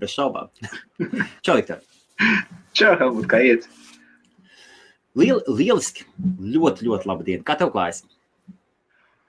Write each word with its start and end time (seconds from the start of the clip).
Bez 0.00 0.12
šaubām. 0.12 0.50
Čau, 1.44 1.56
Viktor! 1.56 1.80
Čau, 2.76 2.92
Helmut, 3.00 3.28
kā 3.30 3.40
iet? 3.44 3.64
Liel, 5.16 5.40
lieliski! 5.48 6.04
Ļoti, 6.56 6.84
ļoti 6.88 7.08
labi 7.08 7.28
diena. 7.30 7.44
Kā 7.46 7.56
tev 7.56 7.72
klājas? 7.72 8.02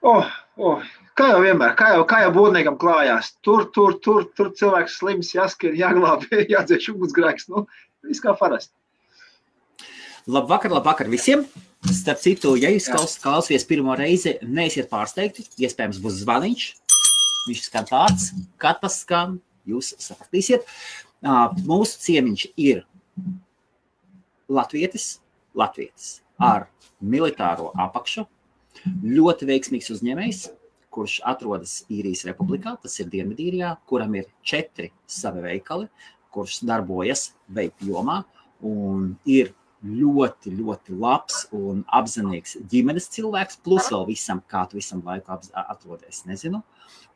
Oh, 0.04 0.26
oh, 0.60 0.82
kā 1.18 1.30
jau 1.32 1.38
vienmēr, 1.42 1.72
kā 1.78 1.94
jau, 1.96 2.02
kā 2.08 2.20
jau 2.22 2.34
būvniekam 2.36 2.76
klājās. 2.78 3.32
Tur, 3.42 3.64
tur, 3.74 3.96
tur, 4.04 4.28
tur 4.36 4.52
cilvēks 4.58 4.98
slims, 5.00 5.32
jāskan, 5.34 5.74
jāglābj, 5.78 6.28
jādzēš 6.54 6.92
ugunsgrēks. 6.92 7.48
Nu, 7.54 7.64
viss 8.06 8.22
kā 8.24 8.36
parasti. 8.38 8.74
Labvakar, 10.28 10.74
labvakar 10.76 11.08
visiem! 11.08 11.46
Starp 11.88 12.20
citu, 12.20 12.52
ja 12.58 12.68
jūs 12.74 12.90
klaus, 12.90 13.14
klausāties 13.22 13.64
pirmo 13.64 13.94
reizi, 13.96 14.34
neesiet 14.44 14.90
pārsteigti. 14.90 15.46
Iespējams, 15.62 16.00
būs 16.04 16.20
zvaniņš. 16.26 16.64
Viņš 17.48 17.60
skan 17.64 17.86
tāds, 17.88 18.32
kā 18.60 18.74
tas 18.76 18.98
skan. 19.06 19.38
Jūs 19.68 19.92
sapratīsiet. 20.02 20.66
Mūsu 21.68 22.00
ciemiņš 22.04 22.46
ir 22.56 22.84
Latvijas, 24.48 25.18
Latvijas 25.58 26.10
ar 26.38 26.68
militāro 27.02 27.72
apakšu. 27.76 28.24
Ļoti 29.02 29.48
veiksmīgs 29.48 29.90
uzņēmējs, 29.92 30.44
kurš 30.94 31.18
atrodas 31.26 31.82
Īrijas 31.92 32.24
republikā, 32.28 32.76
tas 32.82 32.94
ir 33.02 33.10
Dienvidīrijā, 33.12 33.74
kuram 33.90 34.14
ir 34.18 34.28
četri 34.46 34.92
savi 35.10 35.42
veikali, 35.44 35.88
kurš 36.34 36.62
darbojas 36.68 37.32
veidu 37.50 37.90
jomā 37.92 38.22
un 38.64 39.12
ir 39.26 39.52
ļoti, 39.84 40.50
ļoti 40.58 40.96
labs 40.98 41.44
un 41.54 41.84
apzinīgs 41.94 42.56
ģimenes 42.70 43.06
cilvēks, 43.14 43.60
plus 43.62 43.90
vēl 43.92 44.06
visam, 44.08 44.40
kā 44.50 44.64
tu 44.70 44.78
visam 44.78 45.02
laiku 45.06 45.36
atrodies, 45.54 46.24
nezinu, 46.26 46.62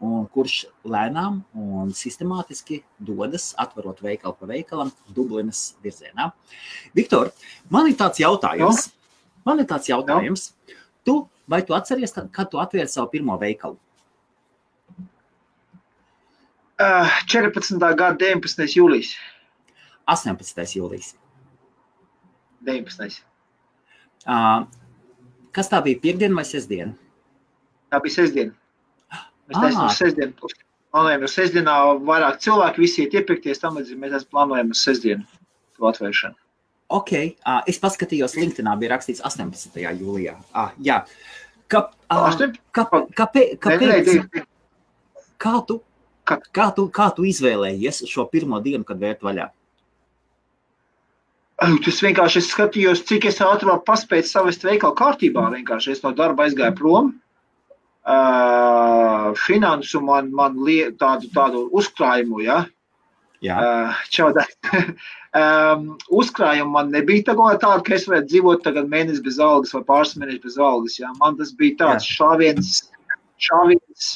un 0.02 0.26
kurš 0.30 0.62
lēnām 0.86 1.40
un 1.58 1.92
sistemātiski 1.96 2.82
dodas, 3.02 3.50
atverot 3.58 4.02
veikalu 4.04 4.38
pa 4.38 4.50
veikalam, 4.50 4.92
Dublinas 5.14 5.72
virzienā. 5.82 6.30
Viktor, 6.94 7.32
man 7.70 7.90
ir 7.90 7.98
tāds 7.98 8.22
jautājums, 8.22 8.90
man 9.46 9.62
ir 9.62 9.68
tāds 9.70 9.90
jautājums, 9.90 10.52
tu, 11.06 11.24
vai 11.50 11.62
tu 11.66 11.74
atceries, 11.74 12.14
kad 12.14 12.50
tu 12.50 12.62
atvēri 12.62 12.90
savu 12.90 13.10
pirmo 13.14 13.38
veikalu? 13.40 13.78
Uh, 16.82 17.10
14. 17.30 17.78
gada 17.78 18.16
19. 18.18 18.64
jūlijas. 18.74 19.14
18. 20.10 20.64
jūlijas. 20.78 21.12
19. 22.66 23.20
Uh, 24.22 24.64
kas 25.56 25.70
tā 25.72 25.80
bija? 25.84 26.00
Piektdiena 26.02 26.38
vai 26.38 26.44
sestdiena? 26.48 26.94
Tā 27.92 28.00
bija 28.04 28.18
sestdiena. 28.20 28.54
Mēs 29.50 29.58
taisām 29.58 29.88
uz 29.88 29.98
sestdienu. 29.98 30.52
Plānojam 30.92 31.24
uz 31.26 31.34
sestdienā 31.34 31.74
vairāk 32.04 32.38
cilvēku, 32.44 32.82
visi 32.84 33.06
iet 33.06 33.14
iepirkties, 33.16 33.60
tam 33.62 33.78
līdzīgi 33.80 34.00
mēs 34.00 34.26
plānojam 34.28 34.72
uz 34.74 34.82
sestdienu 34.84 35.24
to 35.78 35.88
atvēršanu. 35.88 36.36
Ok, 36.92 37.12
uh, 37.16 37.62
es 37.70 37.80
paskatījos, 37.80 38.36
LinkedInā 38.36 38.74
bija 38.80 38.92
rakstīts 38.92 39.22
18. 39.24 39.78
jūlijā. 39.80 40.36
Uh, 40.52 40.74
jā, 40.84 41.00
ka, 41.72 41.86
uh, 42.12 42.42
ka, 42.76 42.84
kāpēc? 43.16 43.54
kāpēc 43.64 44.42
kā 45.42 45.54
tu, 45.66 45.80
kā, 46.28 46.68
tu, 46.76 46.86
kā 46.92 47.08
tu 47.16 47.26
izvēlējies 47.28 48.04
šo 48.10 48.26
pirmo 48.30 48.60
dienu, 48.62 48.84
kad 48.88 49.00
vērt 49.00 49.24
vaļā? 49.26 49.48
Tas 51.84 52.00
vienkārši 52.04 52.40
es 52.42 52.50
skatījos, 52.52 53.04
cik 53.08 53.26
es 53.30 53.40
ātrāk 53.44 53.84
paspēju 53.88 54.28
savest 54.28 54.64
veikalu 54.66 54.96
kārtībā. 54.98 55.48
Vienkārši 55.56 55.96
es 55.96 56.04
no 56.04 56.12
darba 56.16 56.46
aizgāju 56.46 56.76
prom. 56.78 57.12
Uh, 58.02 59.30
finansu 59.38 60.00
man, 60.02 60.32
man 60.34 60.56
liek 60.66 60.96
tādu, 60.98 61.28
tādu 61.34 61.68
uzkrājumu, 61.78 62.40
ja? 62.42 62.64
Jā. 63.42 63.58
Uh, 63.58 64.00
čaudā. 64.10 64.44
um, 65.38 65.92
uzkrājumu 66.10 66.74
man 66.74 66.90
nebija 66.94 67.34
tāda, 67.34 67.76
ka 67.86 67.94
es 67.94 68.08
varētu 68.10 68.30
dzīvot 68.32 68.64
tagad 68.66 68.90
mēnesi 68.90 69.22
bez 69.22 69.38
algas 69.42 69.74
vai 69.76 69.84
pāris 69.86 70.16
mēnešus 70.18 70.44
bez 70.48 70.58
algas. 70.58 70.98
Ja? 70.98 71.12
Man 71.22 71.38
tas 71.38 71.54
bija 71.58 71.78
tāds 71.84 72.08
Jā. 72.10 72.18
šāviens, 72.18 72.74
šāviens 73.42 74.10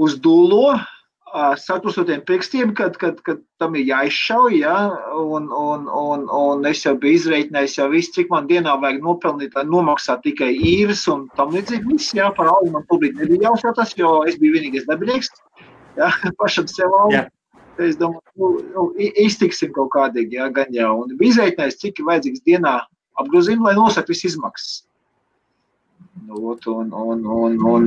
uz 0.00 0.16
dūlo, 0.20 0.76
saklusotiem 1.56 2.20
pirkstiem, 2.28 2.74
kad, 2.76 2.96
kad, 3.00 3.20
kad 3.24 3.40
tam 3.60 3.76
ir 3.78 3.86
jāizšauj, 3.88 4.56
ja, 4.60 4.76
un, 5.16 5.48
un, 5.56 5.86
un, 5.88 6.26
un 6.28 6.66
es 6.68 6.82
jau 6.84 6.92
biju 7.00 7.20
izreikinājis 7.20 7.78
jau 7.78 7.88
visu, 7.92 8.12
cik 8.18 8.32
man 8.32 8.48
dienā 8.50 8.74
vajag 8.82 9.00
nopelnīt, 9.04 9.56
lai 9.56 9.64
nomaksātu 9.68 10.30
tikai 10.30 10.50
īres 10.52 11.06
un 11.12 11.24
tam 11.38 11.54
līdzīgi. 11.56 11.88
Viss, 11.88 12.12
jā, 12.16 12.28
par 12.36 12.52
algu 12.52 12.74
man 12.74 12.84
publiki 12.90 13.22
nebija 13.22 13.48
jāuzskatās, 13.48 13.96
jo 13.96 14.18
es 14.28 14.36
biju 14.40 14.58
vienīgais 14.58 14.88
darbinieks, 14.90 15.32
jā, 15.96 16.10
pašam 16.42 16.68
sev 16.70 16.92
algu. 17.00 17.16
Jā. 17.16 17.26
Es 17.80 17.96
domāju, 17.96 18.20
nu, 18.36 18.48
nu, 18.74 18.88
iztiksim 19.00 19.72
kaut 19.72 19.94
kādīgi, 19.94 20.36
jā, 20.36 20.50
gan 20.52 20.68
jau. 20.76 20.92
Un 21.06 21.16
bija 21.16 21.38
izreikinājis, 21.38 21.80
cik 21.80 22.02
ir 22.02 22.10
vajadzīgs 22.10 22.44
dienā 22.44 22.74
apgrozījumi, 23.22 23.70
lai 23.70 23.78
nosakt 23.78 24.12
visu 24.12 24.28
izmaksas. 24.28 24.82
Nu, 26.26 26.56
un, 26.66 26.92
un, 26.92 27.24
un, 27.26 27.56
un 27.66 27.86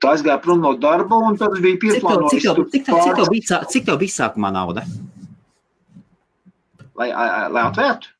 tas 0.00 0.22
gāja 0.24 0.38
prom 0.42 0.62
no 0.64 0.72
darba, 0.80 1.18
un 1.28 1.36
tas 1.40 1.58
bija 1.60 1.78
pieplānots. 1.82 2.32
Cik, 2.32 2.46
cik, 2.46 2.70
cik, 2.72 2.86
cik, 2.88 3.18
tev 3.18 3.28
bija, 3.34 3.58
cik 3.74 3.86
tev 3.88 3.98
bija 4.00 4.14
sākumā 4.14 4.52
nauda? 4.54 4.86
Lai, 7.00 7.10
lai 7.52 7.66
atvērtu? 7.66 8.14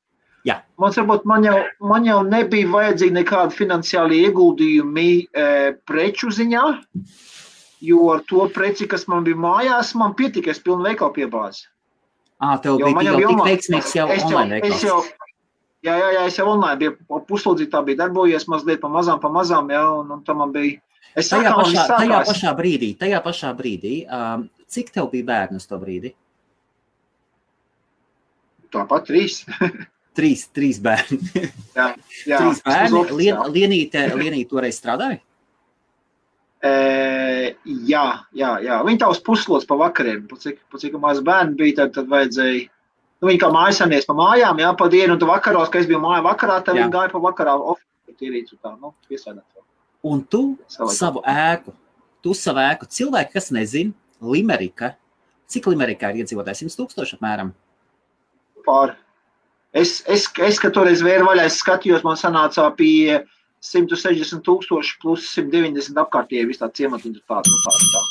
Jā. 0.49 0.60
Man, 0.81 0.93
varbūt, 0.97 1.27
man, 1.28 1.44
jau, 1.44 1.56
man 1.84 2.06
jau 2.09 2.21
nebija 2.25 2.69
vajadzīgi 2.72 3.16
nekādi 3.19 3.56
finansiāli 3.59 4.22
ieguldījumi 4.27 5.09
e, 5.21 5.49
preču 5.89 6.31
ziņā, 6.33 6.62
jo 7.84 8.06
ar 8.15 8.25
to 8.28 8.47
preci, 8.55 8.89
kas 8.89 9.05
man 9.10 9.27
bija 9.27 9.41
mājās, 9.41 9.93
man 10.00 10.16
pietika, 10.16 10.55
es 10.55 10.62
pilnu 10.65 10.89
veikalu 10.89 11.16
piebāzi. 11.19 11.69
Ā, 12.41 12.55
tev 12.65 12.81
jo 12.81 12.93
bija 12.97 13.19
tik 13.21 13.43
veiksmīgs 13.44 13.97
jau 13.99 14.06
online 14.09 14.56
veikals. 14.56 14.78
Es 14.78 14.87
jau, 14.89 15.03
Jā, 15.80 15.94
jā, 15.96 16.08
jā, 16.12 16.22
es 16.28 16.36
jau 16.36 16.44
online 16.52 16.76
biju 16.80 17.20
puslodzītā, 17.28 17.80
bija 17.86 18.02
darbojies 18.02 18.44
mazliet 18.52 18.82
pa 18.82 18.91
mazām, 18.92 19.20
pa 19.22 19.30
mazām, 19.32 19.70
jā, 19.72 19.84
un, 19.96 20.10
un 20.12 20.24
tam 20.26 20.42
man 20.42 20.50
bija. 20.52 20.76
Es 21.16 21.30
tajā, 21.32 21.54
sākām, 21.54 21.62
pašā, 21.62 21.84
tajā 21.91 22.18
pašā 22.28 22.50
brīdī, 22.58 22.91
tajā 23.00 23.20
pašā 23.24 23.52
brīdī, 23.56 23.94
um, 24.04 24.44
cik 24.70 24.92
tev 24.94 25.08
bija 25.14 25.26
bērni 25.30 25.56
uz 25.58 25.64
to 25.70 25.78
brīdi? 25.80 26.12
Tāpat 28.70 29.08
trīs. 29.08 29.41
trīs, 30.18 30.44
trīs 30.54 30.82
bērni. 30.84 31.18
jā, 31.78 31.88
jā. 32.28 32.36
Trīs 32.36 32.60
bērni. 32.66 33.02
Lien, 33.16 33.41
lienīte, 33.56 34.04
lienīte 34.20 34.50
toreiz 34.52 34.78
strādāja? 34.78 35.18
E, 36.60 36.74
jā, 37.88 38.04
jā, 38.36 38.52
jā. 38.66 38.82
Viņa 38.84 39.00
tā 39.00 39.08
uz 39.16 39.22
puslodes 39.24 39.64
pa 39.66 39.80
vakariem, 39.80 40.26
pa 40.28 40.36
cik, 40.44 40.60
pa 40.68 40.82
cik 40.82 41.00
maz 41.00 41.24
bērni 41.24 41.56
bija, 41.56 41.80
tad, 41.80 41.97
tad 41.97 42.12
vajadzēja 42.12 42.68
Nu, 43.20 43.28
viņi 43.28 43.41
kā 43.42 43.50
mājasanies 43.53 44.06
pa 44.08 44.14
mājām, 44.16 44.60
jā, 44.62 44.70
pa 44.81 44.86
dienu, 44.92 45.14
un 45.14 45.20
tu 45.20 45.28
vakaros, 45.28 45.69
kad 45.69 45.82
es 45.82 45.88
biju 45.88 46.00
mājā 46.00 46.22
vakarā, 46.25 46.60
tad 46.64 46.78
viņi 46.78 46.92
gāja 46.94 47.10
pa 47.12 47.20
vakarā 47.20 47.56
oficiāli 47.58 48.16
tīrīt 48.20 48.53
tā, 48.56 48.72
nu, 48.81 48.94
piesēdēt. 49.10 49.60
Un 50.08 50.22
tu 50.32 50.41
Savai 50.72 50.94
savu 50.97 51.20
ēku, 51.28 51.75
tu 52.25 52.32
savu 52.36 52.62
ēku, 52.64 52.88
cilvēki, 52.88 53.34
kas 53.34 53.50
nezin, 53.53 53.92
Limerika, 54.25 54.94
cik 55.53 55.69
Limerikā 55.69 56.14
ir 56.14 56.22
iedzīvotājs? 56.22 56.62
100 56.64 56.80
tūkstoši 56.80 57.19
apmēram? 57.19 57.53
Pār. 58.64 58.94
Es, 59.76 60.00
es, 60.09 60.25
es, 60.41 60.62
kad 60.62 60.72
toreiz 60.76 61.04
vēru 61.04 61.28
vaļā, 61.28 61.44
es 61.50 61.60
skatījos, 61.60 62.00
man 62.06 62.16
sanācā 62.20 62.64
pie 62.80 63.20
160 63.69 64.41
tūkstoši 64.48 64.97
plus 65.04 65.28
190 65.36 66.00
apkārtie, 66.00 66.41
vis 66.48 66.64
tā 66.64 66.72
ciemata 66.72 67.09
un 67.09 67.20
tā, 67.20 67.44
nu 67.44 67.60
tā, 67.66 67.76
tā. 67.92 68.03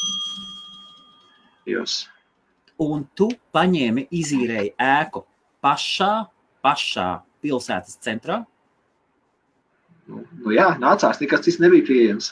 Jūs 1.73 2.03
un 2.83 3.03
tu 3.17 3.29
paņēmi, 3.55 4.07
izīrēji 4.15 4.75
ēku 4.79 5.23
pašā, 5.63 6.13
pašā 6.65 7.09
pilsētas 7.43 7.99
centrā? 8.03 8.43
Nu, 10.09 10.23
nu 10.43 10.53
jā, 10.55 10.71
nācās, 10.81 11.19
nekas 11.21 11.45
cits 11.45 11.59
nebija 11.61 11.85
pieejams. 11.87 12.31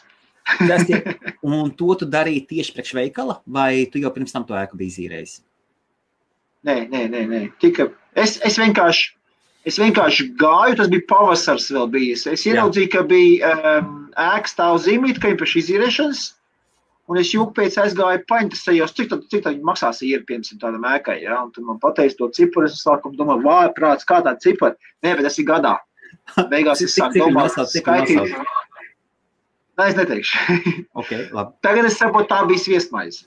tie, 0.87 1.01
un 1.51 1.69
to 1.77 1.93
tu 1.99 2.07
darīji 2.09 2.47
tieši 2.53 2.73
priekš 2.77 2.95
veikala, 2.97 3.41
vai 3.45 3.85
tu 3.91 4.01
jau 4.01 4.13
pirms 4.15 4.33
tam 4.33 4.47
to 4.47 4.57
ēku 4.57 4.79
biji 4.79 4.95
izīrējis? 4.95 5.37
Nē, 6.67 6.79
nē, 6.91 7.03
nē. 7.11 7.21
nē. 7.31 7.41
Tika, 7.61 7.89
es, 8.17 8.37
es, 8.47 8.57
vienkārši, 8.59 9.11
es 9.69 9.77
vienkārši 9.79 10.31
gāju, 10.39 10.79
tas 10.79 10.89
bija 10.91 11.05
pavasars 11.11 11.69
vēl 11.75 11.91
bijis. 11.93 12.25
Es 12.31 12.47
ieraudzīju, 12.49 12.91
ka 12.95 13.03
bija 13.07 13.53
um, 13.53 13.93
ēka 14.17 14.51
stāv 14.51 14.79
zīmīt, 14.83 15.21
ka 15.21 15.35
pēc 15.37 15.55
izīrēšanas. 15.61 16.25
Un 17.07 17.19
es 17.21 17.29
jūku 17.31 17.53
pēc 17.55 17.77
aizgāju 17.79 18.23
paņemtas, 18.27 18.65
cik 18.67 19.09
tad, 19.13 19.21
cik 19.31 19.45
tad 19.45 19.61
maksās 19.63 20.01
īri, 20.03 20.25
piemēram, 20.27 20.59
tādam 20.59 20.87
ēkai. 20.89 21.21
Ja? 21.23 21.39
Un 21.45 21.53
tad 21.55 21.63
man 21.67 21.79
pateica 21.79 22.19
to 22.19 22.27
ciparu, 22.35 22.67
es 22.67 22.81
sāku 22.83 23.13
domāt, 23.15 23.45
vāj, 23.45 23.69
prāts, 23.77 24.07
kā 24.07 24.19
tā 24.25 24.33
cipara. 24.43 24.75
Nē, 25.05 25.15
bet 25.15 25.27
tas 25.29 25.39
ir 25.39 25.47
gadā. 25.47 25.77
Beigās 26.51 26.83
es 26.83 26.97
sāku 26.97 27.23
domāt, 27.23 27.55
skaitīt. 27.71 28.35
Nē, 29.79 29.87
es 29.87 29.95
neteikšu. 29.95 30.59
okay, 30.99 31.29
labi. 31.31 31.55
Tagad 31.63 31.87
es 31.87 31.95
saprotu, 32.01 32.27
tā 32.33 32.41
bija 32.49 32.73
viesmaize. 32.75 33.23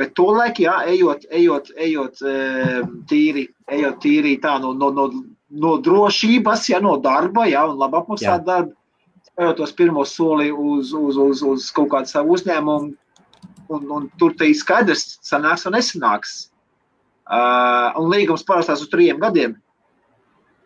Bet 0.00 0.12
to 0.16 0.28
laiku, 0.32 0.64
jā, 0.64 0.74
ejot, 0.88 1.24
ejot, 1.36 1.72
ejot 1.80 2.20
tīri, 3.08 3.46
ejot 3.72 3.98
tīri 4.04 4.36
tā 4.40 4.54
no, 4.60 4.74
no, 4.76 4.88
no, 4.96 5.08
no 5.64 5.72
drošības, 5.84 6.68
ja 6.72 6.80
no 6.84 6.94
darba, 7.04 7.44
jā, 7.48 7.64
un 7.68 7.80
labi 7.80 8.00
apmaksāt 8.00 8.44
darbu 8.46 8.76
tos 9.56 9.72
pirmos 9.76 10.12
soli 10.16 10.50
uz, 10.52 10.92
uz, 10.96 11.16
uz, 11.20 11.42
uz 11.46 11.70
kaut 11.74 11.90
kādu 11.94 12.10
savu 12.10 12.36
uzņēmumu, 12.36 12.92
un, 13.70 13.90
un 13.96 14.08
tur 14.20 14.34
ir 14.44 14.56
skaidrs, 14.58 15.18
sanāks 15.24 15.66
un 15.68 15.76
nesanāks. 15.78 16.36
Uh, 17.30 17.94
un 18.00 18.08
līgums 18.10 18.42
parastās 18.46 18.82
uz 18.82 18.90
trījiem 18.90 19.20
gadiem. 19.22 19.54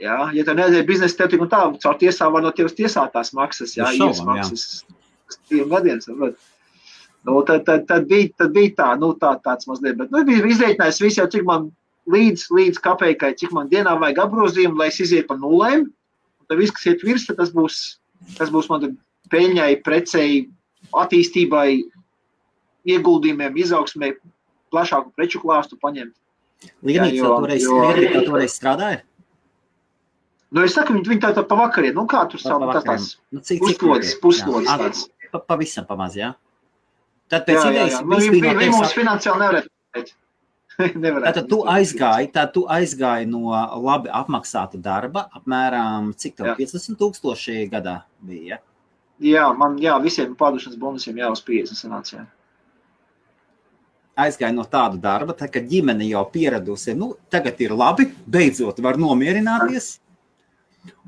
Jā, 0.01 0.17
ja 0.35 0.45
tev 0.47 0.57
neaiziet 0.59 0.89
biznesa, 0.89 1.19
tev 1.19 1.31
tik 1.35 1.45
un 1.45 1.51
tā, 1.53 1.61
caur 1.83 1.99
tiesām 2.01 2.33
var 2.35 2.43
no 2.45 2.51
tevis 2.57 2.75
tiesātās 2.79 3.35
maksas, 3.37 3.77
jā, 3.77 3.87
šaubām, 3.93 4.09
īres 4.09 4.23
maksas 4.25 4.65
uz 5.29 5.39
trījiem 5.49 5.71
gadiem. 5.71 6.01
saprot. 6.05 6.41
Nu, 7.25 7.39
tad, 7.49 7.63
tad, 7.69 7.87
tad, 7.89 8.09
bija, 8.09 8.29
tad 8.41 8.53
bija 8.57 8.73
tā, 8.81 8.89
nu, 9.01 9.13
tā, 9.21 9.33
tāds 9.45 9.69
mazliet, 9.69 9.97
bet 10.01 10.11
nu, 10.13 10.25
bija 10.29 10.45
izreikinājis 10.45 11.01
visu 11.05 11.23
jau, 11.23 11.29
cik 11.33 11.47
man 11.49 11.71
līdz, 12.11 12.49
līdz 12.53 12.81
kapeikai, 12.85 13.33
cik 13.41 13.55
man 13.57 13.71
dienā 13.71 13.95
vajag 14.01 14.25
apgrozījumu, 14.27 14.77
lai 14.81 14.91
es 14.91 15.01
izietu 15.01 15.31
pa 15.31 15.39
nulēm. 15.41 15.87
Un 15.89 16.49
tad 16.51 16.61
viss, 16.61 16.75
kas 16.77 16.91
iet 16.91 17.05
virs, 17.07 17.25
tad 17.29 17.41
tas 17.41 17.55
būs, 17.55 17.79
tas 18.39 18.51
būs 18.51 18.69
man 18.71 18.81
tad 18.81 18.97
peļņai, 19.31 19.83
precei, 19.87 20.49
attīstībai, 20.93 21.83
ieguldījumiem, 22.87 23.57
izaugsmē, 23.57 24.13
plašāku 24.73 25.13
preču 25.17 25.41
klāstu 25.43 25.79
paņemt. 25.81 26.15
Jā, 26.85 27.05
jau 27.13 27.41
toreiz, 27.41 27.63
jo- 27.65 27.81
Lienīts 27.81 28.15
jau 28.15 28.23
toreiz 28.29 28.53
strādāja? 28.57 29.03
Nu, 30.55 30.63
es 30.63 30.75
saku, 30.77 30.95
viņi, 30.95 31.21
tā, 31.21 31.33
tā 31.35 31.43
pa 31.49 31.57
vakariem, 31.59 31.95
nu 31.95 32.07
kā 32.07 32.23
tur 32.31 32.39
tas 32.39 32.53
vakariem. 32.53 32.85
tāds 32.87 33.17
Nu, 33.33 33.41
cik, 33.41 33.59
puslodes, 33.61 34.15
puslodes 34.23 34.69
Jā. 34.69 34.77
tāds. 34.79 35.09
Pa, 35.33 35.39
pavisam 35.41 35.85
pamaz, 35.85 36.15
jā. 36.15 36.35
Tad 37.29 37.47
pēc 37.47 37.57
Jā, 37.59 37.65
jā, 37.65 37.71
idejas 37.73 37.93
jā. 37.93 38.03
Nu, 38.05 38.17
viss 38.17 38.29
viņi, 38.29 38.43
no 38.45 38.61
viņi 38.61 38.71
mums 38.71 38.93
finansiāli 38.95 39.41
nevarētu. 39.43 39.69
pateikt. 39.93 40.15
Tātad 41.27 41.47
tu 41.51 41.61
aizgāji, 41.71 42.31
tā 42.35 42.45
tu 42.51 42.65
aizgāji 42.71 43.29
no 43.31 43.53
labi 43.85 44.11
apmaksāta 44.11 44.81
darba, 44.83 45.29
apmēram 45.37 46.13
cik 46.19 46.39
tev 46.41 46.51
Jā. 46.51 46.55
15 46.59 46.99
tūkstoši 46.99 47.67
gadā 47.71 48.01
bija. 48.25 48.57
Ja? 48.57 48.63
Jā, 49.23 49.45
man, 49.55 49.77
jā, 49.79 49.95
visiem 50.03 50.35
pārdošanas 50.39 50.79
bonusiem 50.81 51.21
jā, 51.23 51.31
uz 51.31 51.43
50 51.47 51.79
sanāca. 51.79 52.17
jā. 52.19 52.25
Aizgāji 54.25 54.55
no 54.55 54.63
tāda 54.71 54.99
darba, 55.03 55.35
tā, 55.35 55.49
kad 55.51 55.67
ģimene 55.67 56.07
jau 56.07 56.23
pieradusi, 56.31 56.95
nu, 56.99 57.15
tagad 57.31 57.59
ir 57.63 57.75
labi, 57.75 58.09
beidzot 58.31 58.79
var 58.83 58.99
nomierināties. 58.99 59.97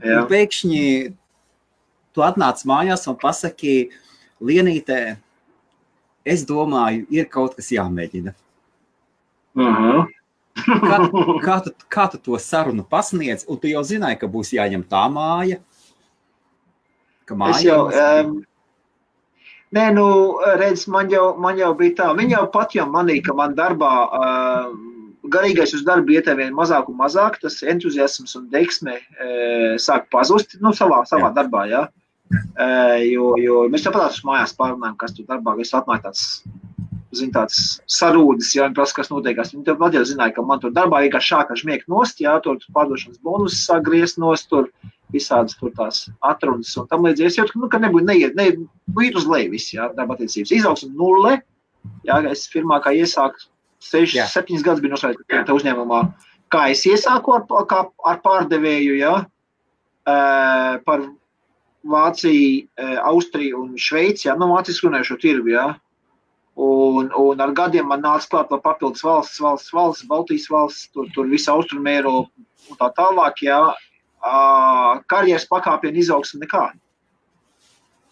Jā. 0.03 0.23
Un 0.23 0.27
pēkšņi 0.31 0.83
tu 2.15 2.25
atnāc 2.27 2.63
mājās 2.67 3.07
un 3.11 3.19
pasaki, 3.21 3.77
Lienītē, 4.37 5.17
es 6.27 6.43
domāju, 6.45 7.07
ir 7.15 7.29
kaut 7.33 7.55
kas 7.57 7.71
jāmēģina. 7.73 8.35
Mhm. 9.57 10.07
Kā, 10.57 10.99
kā, 11.45 11.57
tu, 11.65 11.71
kā 11.93 12.05
tu 12.13 12.19
to 12.19 12.39
sarunu 12.41 12.85
pasniedz, 12.89 13.45
un 13.49 13.59
tu 13.61 13.69
jau 13.69 13.83
zināji, 13.85 14.19
ka 14.23 14.29
būs 14.33 14.55
jāņem 14.57 14.85
tā 14.89 15.03
māja? 15.13 15.59
Ka 17.29 17.35
Es 17.35 17.41
māja 17.41 17.63
jau, 17.67 17.81
būs- 17.91 18.25
um, 18.25 18.39
nē, 19.77 19.85
nu, 19.99 20.07
redz, 20.61 20.87
man 20.89 21.11
jau, 21.13 21.27
man 21.37 21.59
jau 21.61 21.75
bija 21.77 21.95
tā, 22.01 22.07
viņa 22.17 22.39
jau 22.39 22.47
pat 22.55 22.73
jau 22.79 22.87
manīja, 22.89 23.25
ka 23.29 23.35
man 23.37 23.55
darbā 23.59 23.93
uh, 24.07 24.71
garīgais 25.29 25.75
uz 25.75 25.85
darbu 25.85 26.15
iet 26.17 26.31
vien 26.39 26.55
mazāk 26.57 26.89
un 26.89 26.97
mazāk, 27.03 27.37
tas 27.43 27.61
entuziasms 27.63 28.37
un 28.41 28.49
deksme 28.53 28.97
uh, 28.97 29.75
sāk 29.77 30.09
pazust, 30.15 30.57
nu, 30.63 30.73
savā, 30.73 31.03
savā 31.11 31.29
Jā. 31.33 31.35
darbā, 31.43 31.67
jā. 31.69 31.85
Uh, 32.33 32.97
jo, 33.07 33.35
jo 33.39 33.61
mēs 33.71 33.85
jau 33.87 33.93
patās 33.95 34.17
uz 34.19 34.25
mājās 34.27 34.57
pārunājam, 34.57 34.97
kas 34.99 35.13
tur 35.15 35.27
darbā, 35.29 35.53
es 35.61 35.75
atnāju 35.77 36.03
tāds, 36.09 36.25
zin, 37.19 37.33
tāds 37.35 37.81
sarūdis, 37.91 38.53
jā, 38.57 38.67
un 38.69 38.77
prasa, 38.77 38.99
kas 38.99 39.11
notiekās. 39.13 39.55
Viņi 39.55 39.65
tev 39.67 39.81
pat 39.81 39.97
jau 39.97 40.05
zināja, 40.09 40.35
ka 40.37 40.45
man 40.47 40.63
tur 40.63 40.75
darbā 40.77 41.03
vienkārši 41.05 41.33
šā, 41.33 41.41
ka 41.49 41.57
žmiek 41.59 41.87
nost, 41.93 42.21
jā, 42.23 42.37
tur 42.45 42.61
pārdošanas 42.77 43.23
bonus 43.25 43.59
sāk 43.65 43.85
griezt 43.89 44.21
nost, 44.23 44.49
tur 44.53 44.71
visādas 45.15 45.57
tur 45.59 45.73
tās 45.77 46.07
atrunas 46.27 46.73
un 46.81 46.89
tam 46.91 47.07
līdzīgi. 47.07 47.29
Es 47.31 47.39
jūtu, 47.39 47.61
nu, 47.63 47.71
ka 47.73 47.81
nebūtu 47.83 48.09
neiet, 48.09 48.39
ne, 48.39 48.49
nu, 48.63 49.03
iet 49.05 49.19
uz 49.19 49.29
leju 49.31 49.53
viss, 49.55 49.75
jā, 49.75 49.91
darba 49.97 50.17
attiecības. 50.17 50.55
Izaugsme 50.57 50.93
nulle, 50.99 51.37
jā, 52.07 52.23
es 52.31 52.47
firmā 52.51 52.81
kā 52.85 52.95
iesāku, 52.97 53.49
seši, 53.83 54.21
Jā. 54.21 54.27
septiņas 54.31 54.65
gadus 54.67 54.83
biju 54.83 54.95
noslēgts 54.95 55.55
uzņēmumā, 55.55 56.01
kā 56.53 56.67
es 56.73 56.85
iesāku 56.89 57.37
ar, 57.37 57.47
kā, 57.71 57.85
ar 58.07 58.21
pārdevēju, 58.25 58.99
jā, 59.03 59.15
eh, 60.07 60.79
par 60.87 61.07
Vāciju, 61.87 62.67
eh, 62.77 62.97
Austriju 62.99 63.63
un 63.63 63.75
Šveici, 63.79 64.27
jā, 64.27 64.37
nu, 64.39 64.51
Vācijas 64.51 64.83
runājušo 64.83 65.21
tirgu, 65.23 65.53
jā. 65.55 65.67
Un, 66.57 67.11
un 67.13 67.41
ar 67.45 67.53
gadiem 67.53 67.91
man 67.91 68.01
nāca 68.01 68.31
klāt 68.33 68.53
vēl 68.53 68.63
papildus 68.65 69.05
valsts, 69.05 69.41
valsts, 69.45 69.73
valsts, 69.77 70.07
Baltijas 70.09 70.47
valsts, 70.49 70.87
tur, 70.95 71.11
tur 71.13 71.29
visa 71.29 71.53
Austrum 71.53 71.85
Eiropa 71.91 72.33
un 72.71 72.79
tā 72.81 72.89
tālāk, 72.97 73.43
jā. 73.45 73.61
Karjeras 75.13 75.45
pakāpienu 75.51 76.01
izaugsme 76.01 76.41
nekāda. 76.47 76.79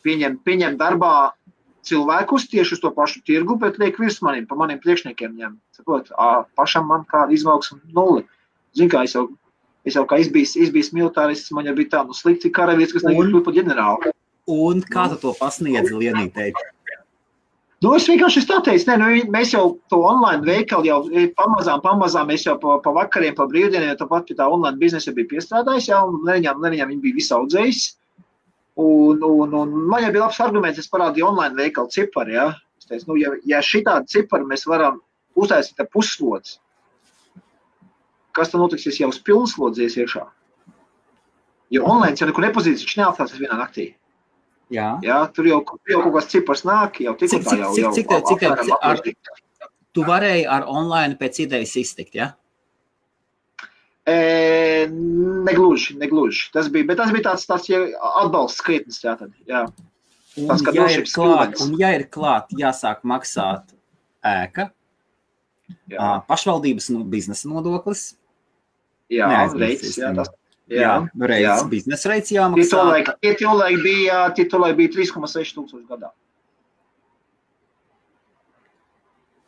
Pieņem, 0.04 0.36
pieņem 0.44 0.76
darbā 0.76 1.32
cilvēkus 1.88 2.44
tieši 2.52 2.76
uz 2.76 2.82
to 2.82 2.90
pašu 2.92 3.22
tirgu, 3.24 3.56
bet 3.60 3.80
liek 3.80 3.96
virs 4.00 4.20
maniem, 4.24 4.44
pa 4.48 4.58
maniem 4.60 4.80
priekšniekiem 4.82 5.32
ņem. 5.40 5.56
Saprot, 5.78 6.12
pašam 6.60 6.86
man 6.92 7.08
kāda 7.08 7.32
izaugsme 7.32 7.80
nulle. 7.96 8.26
Zin 8.76 8.92
kā, 8.92 9.06
es 9.08 9.16
jau, 9.16 9.26
es 9.88 9.96
jau 9.96 10.04
kā 10.08 10.20
izbijis, 10.20 10.52
izbijis 10.60 10.92
militārists, 10.96 11.52
man 11.56 11.68
jau 11.68 11.76
bija 11.80 11.96
tā, 11.96 12.04
nu 12.04 12.16
slikti 12.16 12.52
karavīrs, 12.52 12.92
kas 12.92 13.08
negrib 13.08 13.32
kļūt 13.32 13.48
par 13.48 13.56
ģenerāli. 13.56 14.14
Un 14.52 14.84
kā 14.84 15.08
tu 15.12 15.20
to 15.22 15.32
pasniedz 15.40 15.92
Lienītei? 15.92 16.52
Nu, 17.84 17.90
es 17.92 18.06
vienkārši 18.08 18.40
es 18.40 18.46
tā 18.48 18.56
teicu, 18.64 18.86
ne, 18.88 18.94
nu, 19.00 19.06
mēs 19.34 19.50
jau 19.52 19.64
to 19.92 19.98
online 20.08 20.46
veikalu 20.46 20.88
jau 20.88 20.98
eh, 21.10 21.26
pamazām, 21.36 21.82
pamazām, 21.84 22.30
mēs 22.30 22.46
jau 22.46 22.54
pa, 22.62 22.78
pa 22.80 22.92
vakariem, 22.96 23.34
pa 23.36 23.44
brīvdieniem, 23.50 23.90
jau 23.90 23.98
tāpat 24.04 24.30
pie 24.30 24.36
tā 24.38 24.46
online 24.48 24.80
biznesa 24.80 25.12
bija 25.12 25.28
piestrādājis, 25.34 25.90
un 25.98 26.22
Leniņām, 26.24 26.62
Leniņām 26.64 26.94
viņi 26.94 27.02
bija 27.02 27.18
visu 27.18 27.34
audzējis. 27.36 27.82
Un, 28.80 29.20
un, 29.26 29.52
un 29.58 29.74
man 29.90 30.06
jau 30.06 30.12
bija 30.14 30.22
labs 30.24 30.40
arguments, 30.40 30.80
es 30.80 30.88
parādīju 30.90 31.26
online 31.28 31.58
veikalu 31.58 31.92
ciparu, 31.92 32.32
jā. 32.38 32.46
Es 32.80 32.88
teicu, 32.88 33.10
nu, 33.10 33.18
ja, 33.20 33.34
ja 33.52 33.60
šitādu 33.62 34.08
ciparu 34.14 34.48
mēs 34.48 34.64
varam 34.70 35.02
uztaisīt 35.36 35.84
ar 35.84 35.90
pusslodzes, 35.92 36.56
kas 38.34 38.54
tad 38.54 38.62
notiks, 38.62 38.88
ja 38.88 39.04
jau 39.04 39.12
uz 39.12 39.20
pilnslodzies 39.28 39.98
iekšā? 40.00 40.24
Jo 41.74 41.84
online 41.90 42.16
jau 42.16 42.30
nekur 42.30 42.48
nepazīst, 42.48 42.86
viņš 42.86 42.96
neatstāsies 43.02 43.44
vienā 43.44 43.60
naktī. 43.60 43.90
Jā. 44.72 44.98
Jā, 45.04 45.18
tur 45.34 45.44
jau, 45.46 45.60
tur 45.64 45.92
jau 45.92 46.02
kaut 46.06 46.14
kāds 46.16 46.30
cipars 46.32 46.62
nāk, 46.64 47.00
jau 47.04 47.14
tik 47.18 47.32
un 47.32 47.38
Cik- 47.38 47.48
tā 47.50 47.58
jau. 47.58 47.72
cik- 47.74 47.82
jau 47.84 47.92
cik- 47.92 48.08
cik- 48.08 48.24
cik- 48.30 48.46
apmēram 48.48 48.64
cik- 48.64 48.78
ar- 48.80 48.96
apgrozīt. 48.96 49.16
Tu 49.94 50.02
varēji 50.02 50.46
ar 50.50 50.64
online 50.66 51.16
pēc 51.20 51.38
idejas 51.44 51.76
iztikt, 51.76 52.14
ja? 52.14 52.32
E, 54.06 54.86
negluži, 54.88 55.94
negluži. 55.96 56.50
Tas 56.52 56.68
bija, 56.68 56.84
bet 56.90 56.98
tas 57.00 57.12
bija 57.14 57.30
tāds, 57.30 57.46
tāds 57.48 57.68
ja, 57.70 57.78
atbalsts 58.24 58.60
krietnis. 58.64 58.98
Jā, 59.04 59.14
tad, 59.20 59.30
jā. 59.48 59.62
Un, 60.36 60.48
Tas, 60.50 60.64
ka 60.66 60.72
ja 60.74 60.88
ir 60.90 61.04
klāt, 61.06 61.60
un 61.62 61.76
ja 61.78 61.92
ir 61.94 62.08
klāt, 62.10 62.50
jāsāk 62.58 63.04
maksāt 63.06 63.70
ēka, 64.26 64.70
jā, 65.88 66.08
pašvaldības 66.26 66.90
nu, 66.90 67.04
biznesa 67.04 67.46
nodoklis, 67.48 68.16
jā 69.14 69.28
reids, 69.54 69.94
jā, 69.96 70.10
tas, 70.16 70.28
jā, 70.70 70.90
jā. 71.12 71.38
jā. 71.42 71.54
biznesa 71.70 72.10
reids 72.12 72.30
Tie 72.30 72.38
jāmaksā. 72.38 72.70
tolaik, 72.72 73.10
tie 73.22 73.32
tolaik 73.40 73.80
bija, 73.84 74.20
tie 74.36 74.46
tolaik 74.50 74.78
bija 74.78 74.94
3,6 74.96 75.56
tūkstoši 75.58 75.86
gadā. 75.90 76.10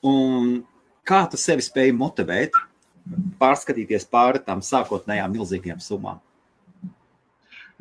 Un 0.07 0.61
kā 1.07 1.25
tu 1.31 1.41
sevi 1.41 1.65
spēji 1.65 1.95
motivēt, 1.97 2.57
pārskatīties 3.41 4.07
pāri 4.11 4.43
tam 4.45 4.63
sākotnējām 4.65 5.35
milzīgajām 5.39 5.83
summām? 5.83 6.21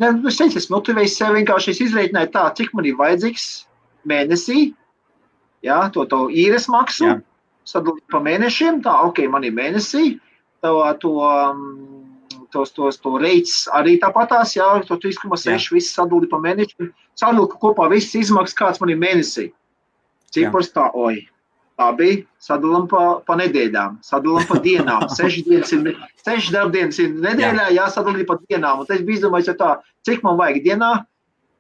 Ne, 0.02 0.10
nu, 0.12 0.28
es 0.28 0.38
teicu, 0.40 0.60
es 0.60 0.68
motivēju 0.72 1.12
sevi 1.12 1.40
vienkārši 1.40 1.72
es 1.72 1.82
izreikināju 1.86 2.32
tā, 2.34 2.50
cik 2.58 2.74
man 2.76 2.88
ir 2.88 2.98
vajadzīgs 3.00 3.46
mēnesī, 4.10 4.74
jā, 5.64 5.78
to, 5.96 6.04
to 6.12 6.26
īres 6.36 6.68
maksu, 6.72 7.16
sadalīt 7.66 8.04
pa 8.12 8.20
mēnešiem, 8.24 8.82
tā, 8.86 8.96
ok, 9.08 9.24
man 9.32 9.48
ir 9.48 9.56
mēnesī, 9.56 10.18
to, 10.66 10.74
to, 11.00 11.14
um, 11.24 11.64
tos, 12.56 12.72
tos, 12.76 12.98
to 13.04 13.18
reits 13.20 13.66
arī 13.76 13.98
tāpatās, 14.00 14.56
jā, 14.56 14.66
to 14.88 14.98
3,6 15.04 15.70
viss 15.76 15.94
sadalīt 15.98 16.32
pa 16.32 16.40
mēnešiem, 16.42 16.92
sadalīt 17.20 17.56
kopā 17.62 17.90
visas 17.92 18.16
izmaksas, 18.24 18.58
kāds 18.58 18.82
man 18.82 18.96
ir 18.96 19.02
mēnesī. 19.02 19.50
Cipars 20.36 20.72
tā, 20.76 20.88
oj, 20.96 21.20
labi, 21.80 22.12
sadalām 22.44 22.88
pa, 22.92 23.04
pa 23.28 23.38
nedēļām, 23.40 24.00
sadalām 24.06 24.48
pa 24.50 24.60
dienām, 24.64 25.08
sešas 25.18 25.48
dienas 25.48 25.74
ir, 25.76 25.92
sešas 26.24 26.54
darbdienas 26.56 27.02
ir 27.04 27.12
nedēļā, 27.28 27.70
jāsadalīt 27.76 28.28
pa 28.30 28.40
dienām, 28.48 28.84
un 28.84 28.90
tas 28.90 29.04
bija 29.04 29.20
izdomājis 29.20 29.56
tā, 29.60 29.76
cik 30.08 30.24
man 30.26 30.40
vajag 30.40 30.64
dienā 30.66 30.94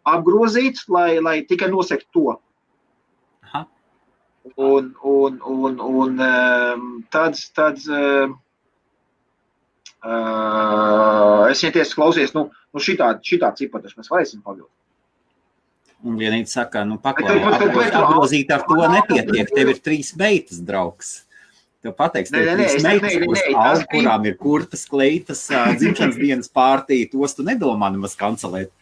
apgrozīt, 0.05 0.85
lai, 0.91 1.17
lai 1.23 1.39
tikai 1.49 1.69
nosekt 1.73 2.07
to. 2.15 2.37
Aha. 3.47 3.65
Un, 4.55 4.91
un, 5.03 5.39
un, 5.41 5.79
un 5.81 6.25
um, 6.29 6.89
tāds, 7.11 7.47
tāds 7.57 7.87
um, 7.89 8.37
uh, 10.05 11.49
es 11.51 11.61
ieties 11.65 11.93
klausies, 11.97 12.33
nu, 12.35 12.47
nu 12.73 12.81
šitā, 12.83 13.11
šitā 13.25 13.51
cipra, 13.57 13.81
taču 13.83 13.99
mēs 13.99 14.11
varēsim 14.11 14.43
pavilkt. 14.45 14.71
Un 16.05 16.19
vienīgi 16.19 16.51
saka, 16.51 16.83
nu, 16.85 16.99
paklāj, 17.01 17.39
apgrozīt 17.41 18.51
ar 18.53 18.65
to 18.67 18.77
nepietiek. 18.77 19.49
Tev 19.49 19.71
ir 19.73 19.79
trīs 19.81 20.11
beitas, 20.17 20.59
draugs. 20.61 21.15
Tev 21.81 21.95
pateiks, 21.97 22.29
tev 22.33 22.45
ir 22.45 22.59
trīs 22.59 22.85
meitas, 22.85 23.15
tas 23.15 23.81
bija- 23.81 23.89
kurām 23.93 24.27
ir 24.29 24.35
kurtas, 24.37 24.85
kleitas, 24.89 25.47
dzimšanas 25.79 26.19
dienas 26.21 26.51
pārtī, 26.53 27.03
tos 27.09 27.33
tu 27.37 27.45
nedomā 27.47 27.89
nemaz 27.93 28.13
kancelēt. 28.19 28.73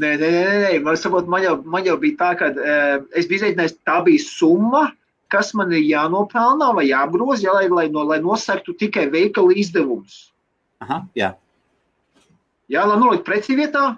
Nē, 0.00 0.14
nē, 0.16 0.28
nē, 0.32 0.56
nē. 0.62 0.72
Man, 0.86 0.96
saprot, 0.96 1.28
man, 1.28 1.44
jau, 1.44 1.58
man 1.68 1.84
jau 1.84 1.98
bija 2.00 2.16
tā, 2.20 2.30
ka 2.40 2.48
uh, 2.54 3.04
es 3.18 3.28
biju 3.28 3.42
izaicinājis, 3.42 3.76
tā 3.84 3.98
bija 4.06 4.24
summa, 4.24 4.86
kas 5.32 5.52
man 5.58 5.72
ir 5.72 5.84
jānopelnā 5.86 6.72
vai 6.76 6.86
jāapgroz, 6.90 7.42
ja, 7.44 7.54
lai, 7.56 7.68
lai, 7.72 7.86
no, 7.92 8.04
lai 8.08 8.20
nosaktu 8.24 8.74
tikai 8.78 9.06
veikala 9.12 9.56
izdevumus. 9.56 10.26
Aha, 10.84 11.02
jā. 11.16 11.32
Jā, 12.72 12.84
lai 12.88 12.98
nolikt 13.00 13.24
preci 13.26 13.56
vietā, 13.58 13.94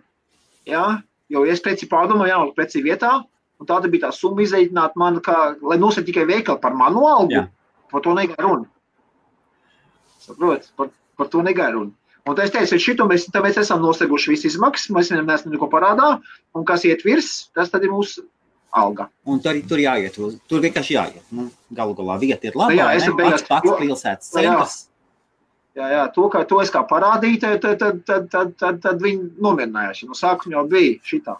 jā, 0.68 0.84
jo 1.32 1.44
es 1.50 1.62
preci 1.64 1.88
pārdomāju, 1.90 2.32
jānolikt 2.32 2.58
preci 2.58 2.82
vietā, 2.84 3.16
un 3.60 3.68
tāda 3.68 3.90
bija 3.90 4.06
tā 4.06 4.14
summa 4.14 4.44
izreikināt 4.44 4.96
man, 5.00 5.20
kā, 5.24 5.54
lai 5.62 5.78
nosakt 5.80 6.08
tikai 6.10 6.26
veikalu 6.30 6.62
par 6.62 6.74
manu 6.78 7.04
algu, 7.08 7.36
Jā. 7.36 7.44
par 7.92 8.02
to 8.04 8.14
negāja 8.16 8.46
runa. 8.46 8.70
Saprot, 10.24 10.70
par, 10.78 10.90
par 11.18 11.30
to 11.32 11.44
negāja 11.46 11.74
runa. 11.76 11.94
Un 12.24 12.38
es 12.40 12.52
teicu, 12.54 12.78
šito 12.80 13.04
mēs, 13.04 13.26
mēs 13.28 13.58
esam 13.60 13.82
noseguši 13.84 14.32
visas 14.32 14.54
izmaksas, 14.54 14.92
mēs 14.96 15.10
neesam 15.12 15.52
neko 15.52 15.68
parādā, 15.72 16.14
un 16.56 16.64
kas 16.64 16.86
iet 16.88 17.04
virs, 17.04 17.50
tas 17.56 17.68
tad 17.72 17.84
ir 17.84 17.92
mūsu 17.92 18.24
alga. 18.74 19.08
Un 19.26 19.38
tur, 19.44 19.60
tur 19.68 19.78
jāiet, 19.78 20.16
uz- 20.18 20.38
tur 20.50 20.60
vienkārši 20.64 20.96
jāiet. 20.96 21.22
Nu, 21.30 21.48
galu 21.72 21.94
galā 21.94 22.18
vieta 22.20 22.50
ir 22.50 22.56
laba. 22.58 22.72
Nu 22.72 22.80
jā, 22.82 22.88
es 22.96 23.04
beigās- 23.08 23.46
pats, 23.46 23.64
pats 23.66 23.78
pilsētas 23.80 24.32
Nu 24.34 24.40
centrs. 24.40 24.76
Jā, 25.74 25.86
jā, 25.90 26.02
to, 26.14 26.28
ka, 26.30 26.44
to 26.46 26.60
es 26.62 26.70
kā 26.70 26.84
parādīju, 26.86 27.40
tad, 27.40 27.60
tad, 27.62 27.78
tad, 27.80 28.02
tad, 28.06 28.28
tad, 28.30 28.52
tad, 28.58 28.80
tad 28.82 29.00
viņi 29.02 29.30
nomierinājās. 29.42 30.04
No 30.06 30.14
sākuma 30.14 30.52
jau 30.58 30.66
bija 30.70 30.98
šitā. 31.02 31.36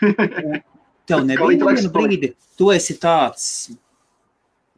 Tev 1.10 1.24
nebija 1.26 1.64
laiks 1.66 1.88
brīdi, 1.90 2.34
tu 2.56 2.70
esi 2.70 2.94
tāds 3.02 3.48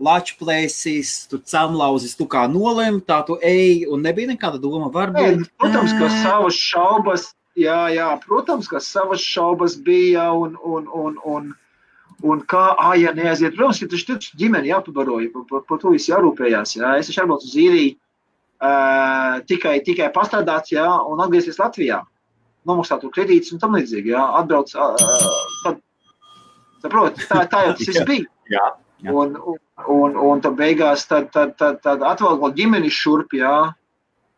lačplēsis, 0.00 1.28
tu 1.30 1.38
camlauzis, 1.46 2.16
tu 2.18 2.26
kā 2.26 2.46
nolēmi, 2.50 3.02
tā 3.06 3.20
tu 3.26 3.37
ej, 3.42 3.84
un 3.92 4.02
nebija 4.02 4.32
nekāda 4.32 4.58
doma, 4.61 4.88
Nē, 4.88 4.94
varbūt. 4.96 5.44
protams, 5.61 5.92
ka 6.00 6.08
savas 6.23 6.54
šaubas, 6.58 7.26
jā, 7.56 7.76
jā, 7.94 8.08
protams, 8.25 8.66
ka 8.68 8.80
savas 8.82 9.20
šaubas 9.23 9.76
bija 9.76 10.30
un, 10.34 10.56
un, 10.64 10.88
un, 10.88 11.18
un, 11.25 11.52
un 12.23 12.42
kā, 12.49 12.62
ah, 12.78 12.94
ja 12.99 13.12
neaiziet, 13.16 13.56
protams, 13.56 13.80
ka 13.83 13.90
taču 13.90 14.06
taču 14.12 14.38
ģimeni 14.40 14.71
jāpabaroja, 14.71 15.30
par, 15.35 15.44
par, 15.50 15.62
par 15.68 15.80
to 15.83 15.94
viss 15.94 16.11
jārūpējās, 16.11 16.76
jā, 16.78 16.94
es 17.00 17.11
taču 17.11 17.25
atbraucu 17.25 17.49
uz 17.49 17.56
īriju, 17.64 17.94
uh, 17.97 19.40
tikai, 19.50 19.78
tikai 19.87 20.11
pastrādāt, 20.14 20.71
jā, 20.75 20.87
un 21.11 21.23
atgriezties 21.25 21.61
Latvijā, 21.61 22.02
nomaksāt 22.68 23.02
to 23.04 23.11
kredītus 23.14 23.54
un 23.54 23.62
tam 23.62 23.76
līdzīgi, 23.78 24.14
jā, 24.14 24.23
atbrauc, 24.40 24.73
uh, 24.76 25.35
tad, 25.64 25.83
saprot, 26.85 27.21
tā, 27.30 27.44
tā 27.50 27.66
jau 27.68 27.75
tas 27.80 28.00
bija. 28.09 28.30
Jā, 28.52 28.66
jā. 29.04 29.14
Un, 29.14 29.37
un, 29.40 29.59
un, 29.88 30.16
un 30.28 30.44
tad 30.44 30.56
beigās 30.61 31.09
tad, 31.11 31.30
tad, 31.35 31.56
tad, 31.61 31.80
tad 31.85 32.04
atvēlēt 32.04 32.56
ģimeni 32.59 32.92
šurp, 32.92 33.37
jā. 33.37 33.56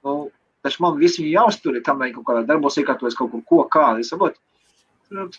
Nu, 0.06 0.18
taču 0.66 0.82
man 0.84 0.98
viss 1.00 1.20
viņa 1.20 1.32
jāuztur, 1.40 1.78
kamēr 1.86 2.14
kaut 2.14 2.26
kādā 2.28 2.44
darbos 2.46 2.78
iekārtojas 2.80 3.18
kaut 3.18 3.32
kur, 3.34 3.42
ko, 3.46 3.62
kā. 3.70 3.88
Es 4.02 4.10
saprotu, 4.12 4.38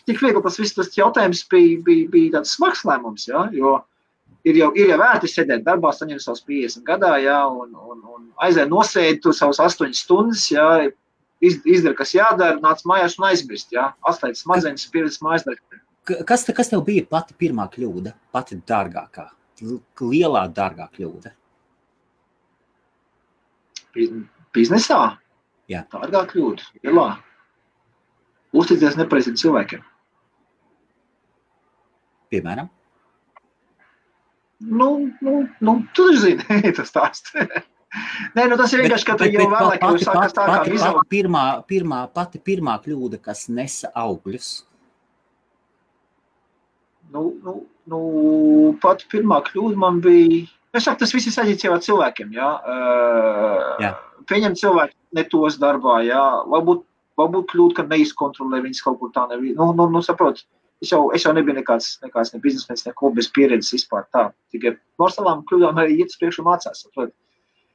tik 0.06 0.20
viegli 0.22 0.42
tas 0.42 0.58
viss 0.60 0.74
tas 0.76 0.88
jautājums 0.96 1.42
bija, 1.50 1.78
bija, 1.84 2.08
bija 2.12 2.32
tāds 2.38 2.54
smags 2.56 2.84
lēmums, 2.88 3.26
jā, 3.28 3.42
jo 3.52 3.74
ir 4.48 4.56
jau, 4.62 4.70
ir 4.78 4.88
jau 4.94 4.98
vērti 5.00 5.28
sēdēt 5.28 5.64
darbā, 5.66 5.90
saņemt 5.92 6.22
savus 6.24 6.44
50 6.48 6.84
gadā, 6.88 7.14
jā, 7.20 7.40
un, 7.50 7.74
un, 7.76 7.98
un 8.14 8.28
aiziet 8.46 8.70
nosēdēt 8.72 9.20
tu 9.26 9.32
savus 9.36 9.60
8 9.60 9.92
stundas, 9.98 10.46
jā, 10.50 10.64
iz, 11.44 11.58
izdara, 11.68 11.94
kas 11.98 12.14
jādara, 12.16 12.56
nāc 12.64 12.80
mājās 12.88 13.18
un 13.20 13.26
aizmirst, 13.28 13.72
jā, 13.76 13.90
atslēgt 14.08 14.40
smadzenes, 14.40 14.86
pieredz 14.94 15.20
mājas 15.22 15.44
darbu. 15.48 15.82
K- 16.08 16.22
Kas, 16.24 16.46
te- 16.48 16.54
kas 16.56 16.70
tev 16.72 16.80
bija 16.86 17.04
pati 17.04 17.34
pirmā 17.36 17.66
kļūda, 17.74 18.14
pati 18.32 18.56
dārgākā, 18.66 19.26
lielā 20.00 20.46
dārgā 20.56 20.86
kļūda? 20.96 21.34
Bi- 23.94 24.08
biznesā. 24.54 25.00
Jā. 25.68 25.82
Tā 25.92 26.22
kļūda. 26.30 26.64
Lielā. 26.84 27.08
Uzticēties 28.56 28.96
nepareiziem 29.00 29.36
cilvēkiem. 29.36 29.84
Piemēram, 32.32 32.68
Nu, 34.58 35.08
nu, 35.20 35.48
nu 35.58 35.86
tu 35.94 36.08
taču 36.08 36.18
zini, 36.18 36.72
tas 36.76 36.90
stāsts. 36.90 37.34
Nē, 38.34 38.44
nu 38.50 38.56
tas 38.58 38.72
ir 38.74 38.82
vienkārši, 38.82 39.06
ka 39.06 39.14
tu 39.20 39.28
jau 39.30 39.46
vēlāk 39.48 39.84
jau 39.84 39.92
sākas 40.02 40.34
tā 40.36 40.46
kā 40.48 40.56
izaugt. 40.74 41.06
pirmā, 41.12 41.44
pirmā, 41.70 42.00
pati 42.12 42.40
pirmā 42.42 42.74
kļūda, 42.82 43.20
kas 43.22 43.46
nesa 43.48 43.92
augļus. 43.96 44.50
Nu, 47.14 47.22
nu, 47.44 47.54
nu, 47.88 48.00
pat 48.82 49.06
pirmā 49.12 49.40
kļūda 49.46 49.80
man 49.80 50.02
bija. 50.04 50.42
Es 50.76 50.84
saku, 50.84 51.00
tas 51.00 51.14
viss 51.14 51.30
ir 51.30 51.32
saistīts 51.32 51.64
jau 51.64 51.72
ar 51.78 51.80
cilvēkiem. 51.86 52.34
Jā. 52.36 52.50
Uh, 52.58 53.78
Jā. 53.86 53.94
Pieņemt 54.28 54.60
cilvēku 54.60 55.16
ne 55.16 55.24
tos 55.32 55.56
darbā, 55.62 56.02
jā. 56.04 56.24
Varbūt, 56.50 56.82
varbūt 57.18 57.50
kļūda, 57.52 57.76
ka 57.78 57.86
neizkontrolē 57.90 58.62
viņas 58.64 58.84
kaut 58.84 58.98
kur 59.02 59.12
tā 59.14 59.26
nebija. 59.30 59.56
Nu, 59.58 59.70
nu, 59.76 59.88
nu 59.92 60.02
saprot, 60.04 60.44
es 60.84 60.92
jau, 60.92 61.08
es 61.14 61.24
jau 61.26 61.34
nebiju 61.36 61.58
nekāds, 61.58 61.96
nekāds 62.04 62.34
ne 62.34 62.42
biznesmenis, 62.44 62.86
neko 62.86 63.12
bez 63.16 63.30
pieredzes 63.34 63.74
vispār 63.76 64.06
tā. 64.14 64.28
Tikai 64.54 64.76
no 65.00 65.10
savām 65.12 65.42
kļūdām 65.48 65.80
arī 65.82 65.98
iet 65.98 66.14
uz 66.14 66.20
priekšu 66.20 66.46
mācās. 66.46 66.84
Saprot. 66.86 67.14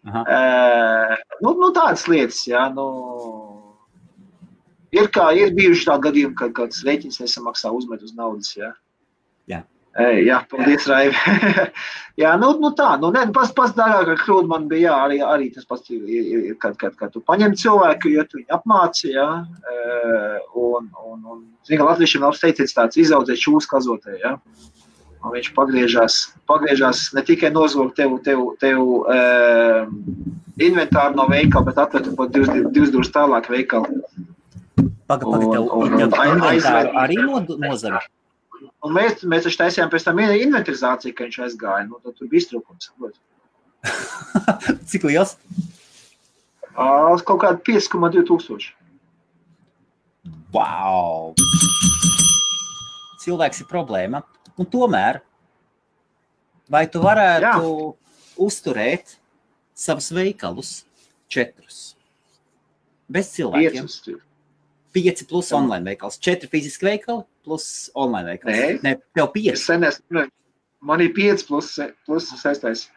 Aha. 0.04 0.24
Uh, 0.28 1.38
nu, 1.46 1.54
nu, 1.62 1.72
tādas 1.76 2.08
lietas, 2.12 2.42
jā. 2.48 2.66
Nu, 2.76 2.88
ir, 4.96 5.08
kā, 5.16 5.30
ir 5.40 5.54
bijuši 5.56 5.88
tādi 5.90 6.10
gadījumi, 6.10 6.40
kad 6.40 6.56
kāds 6.58 6.84
rēķins 6.88 7.22
nesamaksā 7.24 7.72
uzmet 7.76 8.04
uz 8.04 8.16
naudas. 8.18 8.52
Jā. 8.60 8.74
Jā. 9.52 9.64
Jā, 9.94 10.40
paldies, 10.50 10.88
Raivi. 10.90 11.14
jā, 12.24 12.32
nu, 12.42 12.48
nu 12.58 12.72
tā, 12.74 12.96
nu, 12.98 13.12
ne, 13.14 13.28
pats, 13.36 13.52
pats 13.54 13.76
dārgākā 13.78 14.16
kļūda 14.24 14.50
man 14.50 14.64
bija, 14.72 14.88
jā, 14.88 14.96
arī, 15.06 15.20
arī 15.36 15.50
tas 15.54 15.68
pats 15.70 15.92
ir, 15.94 16.02
ir, 16.10 16.56
kad, 16.58 16.74
kad, 16.82 16.96
kad 16.98 17.12
tu 17.14 17.22
paņem 17.22 17.54
cilvēku, 17.62 18.10
jo 18.16 18.24
tu 18.26 18.40
viņu 18.40 18.50
apmāci, 18.58 19.12
jā, 19.14 19.28
eh, 19.46 20.40
un, 20.58 20.90
un, 20.98 21.20
un 21.36 21.44
zini, 21.68 21.78
ka 21.78 21.86
latviešiem 21.92 22.26
nav 22.26 22.34
teiciens 22.42 22.74
tāds 22.74 22.98
izaudzēt 23.06 23.38
šūs 23.44 23.70
kazotē, 23.70 24.18
jā. 24.24 24.34
Un 25.24 25.32
viņš 25.38 25.52
pagriežās, 25.56 26.18
pagriežās 26.50 27.04
ne 27.16 27.22
tikai 27.24 27.54
nozog 27.54 27.94
tev, 27.96 28.18
tev, 28.26 28.42
tev 28.60 28.82
um, 28.82 29.94
inventāru 30.60 31.16
no 31.16 31.30
veikala, 31.30 31.70
bet 31.70 31.80
atved 31.86 32.10
pat 32.18 32.34
divas, 32.34 32.50
divas 32.76 32.92
durvis 32.92 33.14
tālāk 33.14 33.48
veikalu. 33.54 34.02
Paga, 35.08 35.24
paga, 35.24 35.46
tev, 35.54 35.70
Un- 35.70 35.96
un- 36.02 36.12
tev 36.12 36.34
un 36.34 36.44
aizved- 36.50 36.92
arī 37.06 37.22
no, 37.22 37.40
nozara. 37.62 38.02
Un 38.64 38.96
mēs, 38.96 39.24
mēs 39.28 39.46
taču 39.48 39.60
taisījām 39.60 39.92
pēc 39.92 40.06
tam 40.08 40.20
inventarizāciju, 40.24 41.16
ka 41.18 41.28
viņš 41.28 41.40
aizgāja. 41.48 41.88
Nu, 41.90 42.00
tad 42.04 42.16
tur 42.20 42.30
bija 42.32 42.44
iztrūkums. 42.44 42.92
Cik 44.92 45.08
liels? 45.10 45.36
Ā, 46.74 46.88
Kaut 47.28 47.42
kāda 47.44 47.60
5,2 47.68 48.24
tūkstoši. 48.30 48.72
Wow! 50.54 51.34
Cilvēks 53.24 53.64
ir 53.64 53.70
problēma. 53.70 54.24
Un 54.60 54.68
tomēr, 54.70 55.22
vai 56.70 56.84
tu 56.92 57.02
varētu 57.04 57.70
Jā. 57.72 57.92
uzturēt 58.46 59.16
savus 59.74 60.12
veikalus 60.14 60.76
četrus? 61.32 61.96
Bez 63.10 63.34
cilvēkiem. 63.34 63.90
5. 64.94 64.96
Pieci 64.96 65.26
plus 65.26 65.50
Jā. 65.52 65.58
online 65.58 65.90
veikals. 65.90 66.20
Četri 66.22 66.48
fiziski 66.52 66.86
veikali 66.86 67.24
plus 67.44 67.90
online 67.98 68.30
veikals. 68.36 68.56
Nē. 68.56 68.80
ne 68.84 68.96
tev 69.16 69.26
Es 69.26 69.32
pieci. 69.34 69.58
sen 69.64 69.84
esmu, 69.84 70.28
man 70.82 71.02
ir 71.02 71.10
5 71.14 71.48
plus, 71.48 71.80
plus 72.06 72.30
6. 72.44 72.90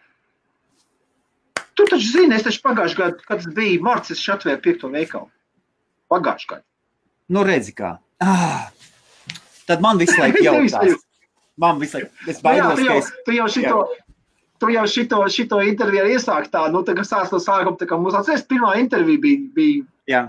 Tu 1.77 1.85
taču 1.91 2.09
zini, 2.13 2.35
es 2.37 2.43
taču 2.45 2.61
pagājušajā 2.65 2.97
gadā, 3.01 3.25
kad 3.29 3.43
tas 3.43 3.49
bija 3.57 3.81
marts, 3.85 4.11
es 4.11 4.19
šeit 4.23 4.45
atvēru 4.47 4.63
5. 4.65 4.87
veikalu. 4.93 5.29
Pagājušajā 6.13 6.51
gadā. 6.55 6.65
Nu, 7.29 7.43
redzi, 7.45 7.73
kā. 7.77 7.97
Ah, 8.23 8.71
tad 9.67 9.81
man 9.85 9.99
visu 9.99 10.17
laiku 10.21 10.45
jautās. 10.47 11.01
Man 11.61 11.81
visu 11.81 11.99
laiku, 11.99 12.11
es 12.29 12.41
Nu 12.45 12.53
jā, 12.53 12.65
baidos, 12.69 12.79
tu 12.79 12.85
ka 12.85 12.93
jau, 12.93 12.99
es. 13.01 13.13
tu 13.27 13.33
jau 13.37 13.47
šito, 13.49 13.83
tu 14.61 14.71
jau 14.73 14.87
šito, 14.87 15.21
šito 15.33 15.61
interviju 15.69 16.07
iesāki 16.15 16.53
tā, 16.53 16.67
nu, 16.73 16.83
tagad 16.87 17.09
sāc 17.09 17.33
no 17.33 17.41
sākuma, 17.43 17.77
tā 17.81 17.89
kā 17.89 17.99
mums 18.01 18.15
atceries, 18.17 18.45
pirmā 18.49 18.75
intervija 18.81 19.21
bija, 19.25 19.41
bija 19.57 19.85
Jā, 20.07 20.23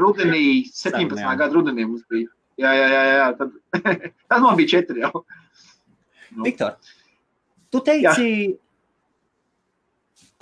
rudenī, 0.00 0.42
17. 0.70 1.18
jā. 1.20 1.36
gada 1.38 1.52
rudenī 1.54 1.86
mums 1.86 2.04
bija. 2.10 2.30
Jā, 2.60 2.70
jā, 2.78 2.86
jā, 2.92 3.04
jā 3.10 3.28
tad, 3.38 3.54
tad 4.30 4.42
man 4.44 4.58
bija 4.58 4.72
četri 4.76 5.02
jau. 5.02 5.24
Nu. 6.34 6.44
Viktor, 6.46 6.76
tu 7.70 7.80
teici, 7.86 8.28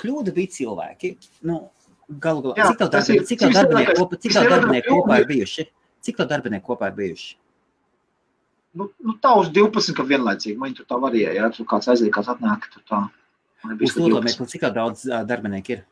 kļūda 0.01 0.35
bija 0.37 0.53
cilvēki. 0.57 1.15
Nu, 1.49 1.61
galu 2.09 2.43
galā, 2.47 2.57
Jā, 2.59 2.71
cik 2.73 2.81
tev 2.83 2.91
tas 2.93 3.09
darbi- 3.09 3.21
ir- 3.21 3.29
cik 3.29 3.45
tev 3.45 3.55
darbinieku 3.57 3.95
kopā, 4.01 4.19
cik 4.25 4.37
tev 4.37 4.51
darbinieku 4.51 4.99
kopā 4.99 5.21
ir 5.23 5.29
bijuši? 5.31 5.67
Cik 6.03 6.21
tev 6.21 6.29
darbinieku 6.33 6.73
kopā 6.73 6.91
ir 6.93 6.99
bijuši? 6.99 7.31
Nu, 8.73 8.89
nu, 9.05 9.15
tā 9.21 9.35
uz 9.37 9.51
12, 9.53 9.93
ka 9.97 10.05
vienlaicīgi 10.09 10.57
man 10.57 10.73
tur 10.75 10.87
tā 10.89 10.97
varēja, 11.01 11.35
ja 11.37 11.51
tur 11.53 11.69
kāds 11.69 11.91
aiziet, 11.93 12.13
kāds 12.15 12.31
atnāk, 12.33 12.69
tur 12.73 12.85
tā. 12.89 13.03
Uz 13.81 13.95
to 13.95 14.47
cik 14.49 14.65
daudz 14.75 15.05
darbinieku 15.29 15.77
ir? 15.77 15.85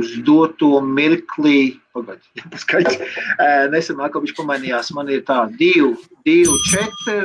Uz 0.00 0.12
doto 0.24 0.80
mirkli, 0.80 1.78
pagaidi, 1.92 2.44
paskaidrs, 2.52 2.96
nesenāk, 3.74 4.14
viņš 4.22 4.34
pamainījās, 4.38 4.92
man 4.96 5.10
ir 5.12 5.20
tā, 5.28 5.42
divi, 5.58 5.90
divi, 6.24 6.54
četri, 6.70 7.18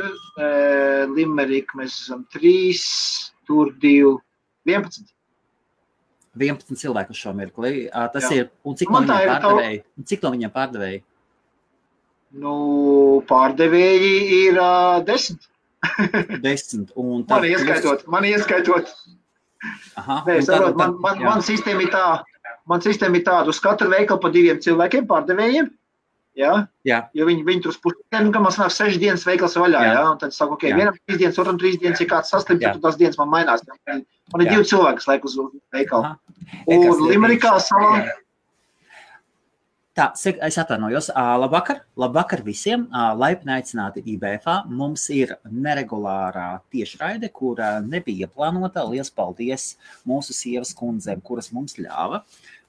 limerika, 1.16 1.78
mēs 1.80 1.96
esam 2.04 2.26
trīs, 2.34 2.82
tur 3.48 3.72
divi, 3.80 4.16
11. 4.68 5.08
11 6.38 6.76
cilvēku 6.78 7.16
šo 7.16 7.32
mirkli. 7.34 7.86
Ā, 7.90 8.04
Tas 8.12 8.28
Jā. 8.28 8.44
ir. 8.44 8.50
Un 8.68 8.76
cik 8.78 8.90
Man 8.94 9.06
no 9.08 9.10
tā 9.10 9.16
viņiem 9.24 9.30
tā- 9.32 9.38
pārdevēji? 9.42 9.78
Un 9.98 10.04
Cik 10.06 10.22
no 10.22 10.30
viņiem 10.34 10.52
pārdevēji? 10.54 10.98
Nu, 12.38 12.52
pārdevēji 13.26 14.10
ir 14.44 14.58
uh, 14.60 14.98
desmit. 15.08 15.48
Desmit. 16.44 16.92
Un 16.98 17.24
Man 17.30 17.46
ieskaitot, 17.48 18.04
man 18.12 18.26
ieskaitot. 18.28 18.90
Aha, 19.98 20.20
Nē, 20.28 20.36
tad- 20.36 20.46
saprot, 20.46 20.76
man, 20.78 20.92
tad- 20.92 21.00
man, 21.06 21.18
jā. 21.18 21.24
man 21.32 21.42
sistēma 21.48 21.82
ir 21.86 21.90
tā, 21.96 22.04
man 22.68 22.84
sistēma 22.84 23.18
ir 23.18 23.26
tāda, 23.26 23.52
uz 23.52 23.60
katru 23.64 23.90
veikalu 23.92 24.22
pa 24.22 24.30
diviem 24.34 24.60
cilvēkiem 24.64 25.08
pārdevējiem. 25.10 25.72
Jā, 26.38 26.52
Jā, 26.86 27.00
jo 27.18 27.26
viņi, 27.26 27.42
viņi 27.42 27.64
tur 27.64 27.74
pusdienu, 27.82 28.30
ka 28.30 28.40
man 28.44 28.54
sanāk 28.54 28.70
sešas 28.70 29.00
dienas 29.02 29.24
veikals 29.26 29.56
vaļā, 29.58 29.80
Jā. 29.88 29.96
jā, 29.96 30.04
un 30.12 30.20
tad 30.20 30.36
saku, 30.36 30.54
ok, 30.54 30.68
Jā. 30.68 30.76
vienam 30.78 30.98
trīs 31.00 31.18
dienas, 31.18 31.40
otram 31.42 31.58
trīs 31.58 31.80
dienas, 31.82 31.98
ja 31.98 32.06
kāds 32.12 32.30
saslimst, 32.30 32.62
Jā. 32.62 32.76
tad 32.76 32.84
tās 32.84 33.00
dienas 33.00 33.18
man 33.18 33.32
mainās. 33.32 33.64
Man 33.66 34.04
man 34.30 34.44
ir 34.44 34.46
Jā. 34.46 34.54
divi 34.54 34.68
cilvēki, 34.70 35.00
kas 35.00 35.10
laik 35.10 35.26
uz 35.26 35.34
veikalu. 35.74 36.12
Aha. 36.12 36.46
Un 36.70 37.04
Limerikā 37.10 37.56
salā, 37.64 37.92
Jā. 38.04 38.16
Tā, 39.98 40.12
es 40.46 40.54
atvainojos. 40.62 41.08
Labvakar, 41.42 41.80
labvakar 41.98 42.44
visiem. 42.46 42.84
Laipni 43.18 43.50
aicināti 43.56 44.04
IBFā. 44.12 44.60
Mums 44.70 45.08
ir 45.10 45.32
neregulārā 45.42 46.60
tiešraide, 46.70 47.32
kura 47.34 47.80
nebija 47.82 48.28
plānota. 48.30 48.84
Lielas 48.86 49.10
paldies 49.10 49.72
mūsu 50.06 50.36
sievas 50.38 50.70
kundzēm, 50.78 51.18
kuras 51.26 51.50
mums 51.50 51.74
ļāva 51.82 52.22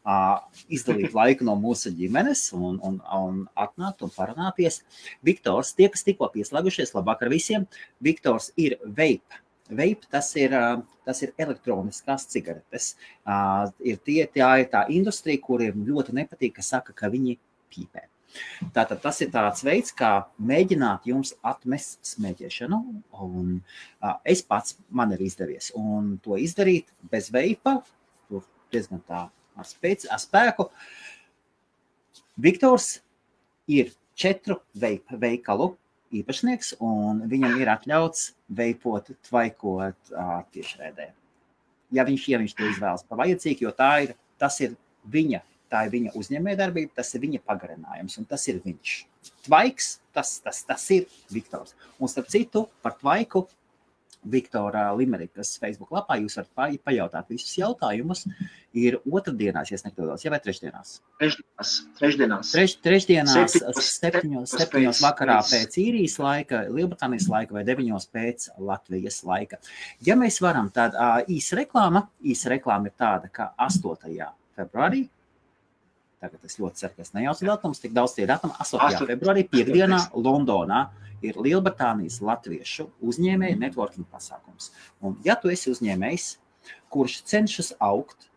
ā, 0.08 0.39
izdalīt 0.72 1.15
laiku 1.15 1.46
no 1.48 1.56
mūsu 1.60 1.91
ģimenes 1.96 2.48
un, 2.58 2.79
un, 2.86 3.00
un 3.15 3.41
atnākt 3.60 4.03
un 4.06 4.13
parunāties. 4.15 4.82
Viktors, 5.25 5.74
tie, 5.77 5.89
kas 5.91 6.06
tikko 6.08 6.29
pieslēgušies, 6.34 6.96
labvakar 6.96 7.32
visiem. 7.34 7.68
Viktors 8.03 8.51
ir 8.58 8.79
vape. 8.86 9.44
Vape 9.70 10.10
tas 10.10 10.32
ir, 10.39 10.56
tas 11.06 11.20
ir 11.22 11.34
elektroniskās 11.38 12.25
cigaretes. 12.32 12.96
Uh, 13.22 13.70
ir 13.86 14.00
tie, 14.06 14.24
tā 14.34 14.53
ir 14.63 14.72
tā 14.72 14.88
industrija, 14.89 15.41
kuriem 15.44 15.84
ļoti 15.86 16.15
nepatīk, 16.18 16.58
ka 16.58 16.65
saka, 16.65 16.96
ka 16.96 17.12
viņi 17.13 17.38
pīpē. 17.70 18.08
Tātad 18.74 19.00
tas 19.01 19.20
ir 19.25 19.32
tāds 19.34 19.63
veids, 19.65 19.94
kā 19.94 20.12
mēģināt 20.41 21.08
jums 21.10 21.36
atmest 21.46 22.01
smēķēšanu. 22.15 22.82
Un, 23.25 23.56
uh, 24.01 24.18
es 24.25 24.41
pats 24.46 24.77
man 24.89 25.13
ir 25.13 25.22
izdevies. 25.25 25.72
Un 25.77 26.15
to 26.24 26.38
izdarīt 26.41 26.89
bez 27.12 27.29
veipa, 27.34 27.79
tur 28.29 28.46
diezgan 28.74 29.06
tā 29.06 29.27
ar, 29.60 29.68
spēc, 29.68 30.08
ar 30.10 30.24
spēku. 30.24 30.70
Viktors 32.39 32.98
ir 33.70 33.94
četru 34.20 34.60
veipu 34.80 35.20
veikalu 35.20 35.74
īpašnieks, 36.16 36.78
un 36.82 37.24
viņam 37.30 37.60
ir 37.62 37.72
atļauts 37.75 38.32
veipot, 38.58 39.12
tvaikot 39.30 40.16
uh, 40.16 40.39
tiešraidē 40.56 41.12
ja 41.92 42.06
viņš, 42.06 42.25
ja 42.32 42.39
viņš 42.42 42.56
to 42.56 42.68
izvēlas 42.70 43.06
par 43.08 43.22
vajadzīgu, 43.24 43.66
jo 43.68 43.74
tā 43.75 43.92
ir, 44.06 44.16
ir 44.63 44.75
viņa, 45.10 45.42
tā 45.72 45.86
ir 45.86 45.94
viņa 45.94 46.16
uzņēmējdarbība, 46.20 46.96
tas 47.00 47.13
ir 47.16 47.24
viņa 47.25 47.44
pagarinājums, 47.46 48.18
un 48.22 48.28
tas 48.30 48.46
ir 48.50 48.62
viņš. 48.63 48.96
Tvaiks, 49.46 49.92
tas, 50.16 50.38
tas, 50.44 50.62
tas 50.68 50.86
ir 50.96 51.08
Viktors. 51.34 51.75
Un 52.00 52.12
starp 52.12 52.30
citu, 52.32 52.68
par 52.84 52.96
tvaiku 53.00 53.46
Viktora 54.26 54.90
Limerikas 54.98 55.58
Facebook 55.60 55.90
lapā 55.96 56.18
jūs 56.20 56.36
varat 56.36 56.50
pa- 56.56 56.92
pajautāt 56.92 57.30
visus 57.30 57.54
jautājumus. 57.58 58.26
Ir 58.74 59.00
otrdienās, 59.10 59.72
ja 59.72 59.76
es 59.80 59.84
nekļūdos, 59.84 60.24
ja 60.26 60.30
vai 60.32 60.40
trešdienās. 60.40 61.00
trešdienās, 61.20 61.70
trešdienās. 62.00 62.52
Treš, 62.52 62.76
trešdienās, 62.84 63.54
Septiņos- 63.56 63.90
septiņos, 64.00 64.54
septiņos 64.60 65.02
vakarā 65.02 65.40
pēc- 65.40 65.54
pēc 65.56 65.78
īrijas 65.86 66.20
laika, 66.20 66.66
Lielbritānijas 66.70 67.30
laika 67.30 67.52
vai 67.54 67.64
deviņos 67.64 68.10
pēc 68.14 68.50
Latvijas 68.60 69.24
laika. 69.24 69.58
Ja 70.06 70.16
mēs 70.16 70.40
varam, 70.42 70.70
tad 70.72 70.94
īsa 71.28 71.58
reklāma, 71.66 72.08
īsa 72.24 72.50
reklāma 72.60 72.86
ir 72.86 72.94
tāda, 73.00 73.32
ka 73.32 73.54
8. 73.58 74.34
februārī, 74.58 75.08
tagad 76.20 76.44
es 76.46 76.58
ļoti 76.60 76.82
ceru, 76.82 76.96
ka 76.96 77.06
es 77.06 77.14
nejaucu 77.16 77.48
datumus, 77.48 77.82
tik 77.84 77.94
daudz 77.96 78.16
tie 78.18 78.28
datumi, 78.30 78.56
8. 78.60 78.80
Asto- 78.88 79.08
februārī, 79.10 79.46
piekdienā 79.50 80.00
Londonā 80.14 80.90
ir 81.26 81.40
Lielbritānijas 81.40 82.20
latviešu 82.24 82.90
uzņēmēju 83.04 83.60
networking 83.60 84.08
pasākums. 84.12 84.72
Un, 85.02 85.18
ja 85.26 85.36
tu 85.40 85.52
esi 85.52 85.72
uzņēmējs, 85.72 86.32
kurš 86.92 87.22
cenšas 87.30 87.74
augt, 87.80 88.30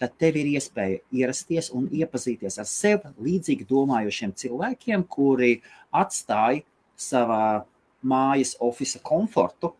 tad 0.00 0.14
tev 0.20 0.38
ir 0.40 0.48
iespēja 0.56 1.02
ierasties 1.12 1.68
un 1.76 1.88
iepazīties 1.92 2.56
ar 2.60 2.68
sev 2.68 3.04
līdzīgi 3.20 3.66
domājošiem 3.68 4.32
cilvēkiem, 4.32 5.04
kuri 5.04 5.58
atstāja 5.92 6.64
savā 6.96 7.66
mājas 8.00 8.54
oficiāla 8.64 9.04
komfortu 9.04 9.74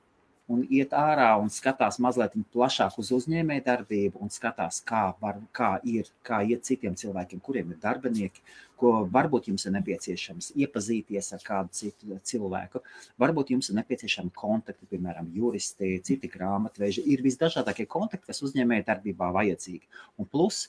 un 0.51 0.65
iet 0.67 0.95
ārā 0.97 1.29
un 1.41 1.51
skatās 1.53 2.01
mazliet 2.03 2.35
plašāk 2.55 2.97
uz 3.01 3.13
uzņēmēju 3.15 3.65
darbību 3.67 4.23
un 4.25 4.33
skatās, 4.35 4.81
kā, 4.87 5.05
var, 5.23 5.39
kā 5.57 5.77
ir, 5.87 6.11
kā 6.27 6.41
iet 6.43 6.67
citiem 6.67 6.97
cilvēkiem, 6.99 7.43
kuriem 7.45 7.71
ir 7.71 7.79
darbinieki, 7.83 8.43
ko 8.81 8.93
varbūt 9.13 9.51
jums 9.51 9.67
ir 9.69 9.75
nepieciešams 9.77 10.51
iepazīties 10.57 11.31
ar 11.37 11.45
kādu 11.45 11.75
citu 11.77 12.19
cilvēku. 12.33 12.83
Varbūt 13.21 13.53
jums 13.55 13.71
ir 13.71 13.79
nepieciešami 13.79 14.33
kontakti, 14.35 14.89
piemēram, 14.91 15.29
juristi, 15.37 15.99
citi 16.07 16.31
grāmatveži. 16.33 17.05
Ir 17.13 17.23
visdažādākie 17.25 17.87
kontakti, 17.91 18.31
kas 18.33 18.43
uzņēmēja 18.47 18.89
darbībā 18.89 19.31
vajadzīgi. 19.37 19.85
Un 20.19 20.29
plus 20.31 20.65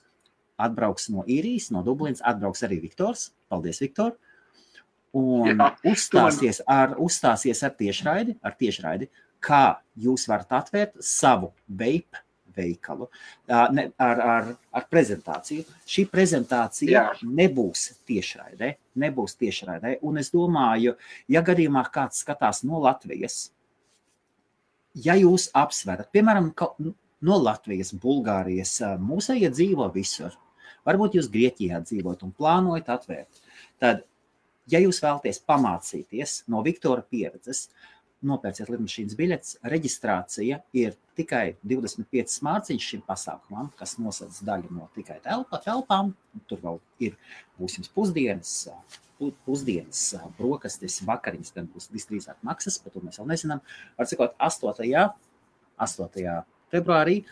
atbrauks 0.62 1.10
no 1.13 1.24
īrijas, 1.26 1.72
no 1.74 1.82
Dublinas, 1.88 2.22
atbrauks 2.28 2.67
arī 2.67 2.82
Viktors. 2.84 3.32
Paldies, 3.50 3.82
Viktor! 3.82 4.17
Un 5.17 5.50
Jā, 5.50 5.74
uzstāsies 5.91 6.62
ar, 6.72 6.94
uzstāsies 7.02 7.60
ar 7.67 7.74
tiešraidi, 7.76 8.38
ar 8.48 8.54
tiešraidi, 8.56 9.10
kā 9.43 9.82
jūs 9.99 10.27
varat 10.30 10.60
atvērt 10.62 10.99
savu 11.06 11.51
vape 11.67 12.21
veikalu 12.56 13.08
ne, 13.71 13.88
ar, 14.01 14.21
ar, 14.21 14.49
ar 14.75 14.88
prezentāciju. 14.91 15.65
Šī 15.88 16.06
prezentācija 16.12 16.91
Jā. 16.91 17.04
nebūs 17.23 17.88
tiešraidē, 18.10 18.73
nebūs 19.01 19.38
tiešraidē. 19.39 19.97
Un 20.08 20.19
es 20.21 20.32
domāju, 20.34 20.95
ja 21.32 21.43
gadījumā 21.45 21.86
kāds 21.93 22.23
skatās 22.25 22.63
no 22.67 22.82
Latvijas, 22.84 23.45
ja 24.95 25.15
jūs 25.19 25.49
apsverat, 25.56 26.12
piemēram, 26.13 26.51
no 27.21 27.41
Latvijas, 27.41 27.93
Bulgārijas, 27.95 28.75
ā, 28.84 28.95
mūsējie 29.01 29.51
dzīvo 29.54 29.88
visur. 29.95 30.36
Varbūt 30.88 31.19
jūs 31.19 31.30
Grieķijā 31.32 31.84
dzīvojat 31.86 32.23
un 32.25 32.34
plānojat 32.34 32.88
atvērt. 32.89 33.41
Tad, 33.82 34.01
ja 34.71 34.82
jūs 34.82 35.01
vēlaties 35.04 35.43
pamācīties 35.45 36.39
no 36.49 36.63
Viktora 36.65 37.06
pieredzes, 37.06 37.67
nopērciet 38.25 38.69
lidmašīnas 38.71 39.17
biļetes. 39.17 39.53
Reģistrācija 39.73 40.60
ir 40.77 40.95
tikai 41.17 41.55
25 41.67 42.41
mārciņas 42.45 42.88
šim 42.93 43.03
pasākumam, 43.07 43.71
kas 43.79 43.97
nosedz 44.01 44.41
daļu 44.47 44.71
no 44.75 44.89
tikai 44.95 45.19
telpa, 45.25 45.62
telpām. 45.65 46.13
Tur 46.49 46.62
vēl 46.63 46.81
ir 47.07 47.17
būs 47.60 47.79
jums 47.79 47.91
pusdienas, 47.95 48.55
pu- 49.19 49.34
pusdienas 49.47 50.03
brokastis, 50.38 51.01
vakariņas, 51.07 51.55
gan 51.57 51.69
būs 51.71 51.89
visdrīzāk 51.93 52.41
maksas, 52.47 52.79
par 52.81 52.93
to 52.93 53.03
mēs 53.05 53.21
vēl 53.21 53.31
nezinām. 53.34 53.63
Var 53.97 54.12
sakot, 54.12 54.38
8. 54.39 55.10
8. 55.81 56.38
februārī. 56.73 57.23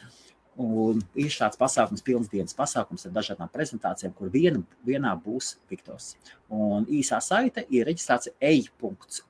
Un 0.59 0.97
ir 1.15 1.29
šāds 1.31 1.55
pasākums, 1.55 2.01
pilns 2.03 2.27
dienas 2.27 2.55
pasākums 2.57 3.05
ar 3.07 3.13
dažādām 3.15 3.47
prezentācijām, 3.53 4.11
kur 4.17 4.27
viena, 4.33 4.59
vienā 4.83 5.13
būs 5.23 5.53
Viktors. 5.71 6.17
Un 6.51 6.83
īsā 6.91 7.21
saite 7.23 7.63
ir 7.71 7.87
reģistrācija 7.87 8.35
e-punkts 8.43 9.21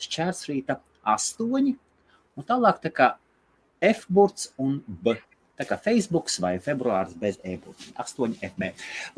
šķērsrīta 0.00 0.78
8. 1.04 1.72
Un 2.38 2.44
tālāk 2.46 2.80
tā 2.84 2.90
kā 2.94 3.08
F-burts 3.82 4.52
un 4.58 4.80
B. 4.86 5.16
Tā 5.58 5.66
kā 5.66 5.78
Facebook 5.82 6.28
vai 6.38 6.58
februāris 6.62 7.16
bez 7.18 7.38
e-burta. 7.42 7.82
8 7.98 8.36
FB. 8.52 8.68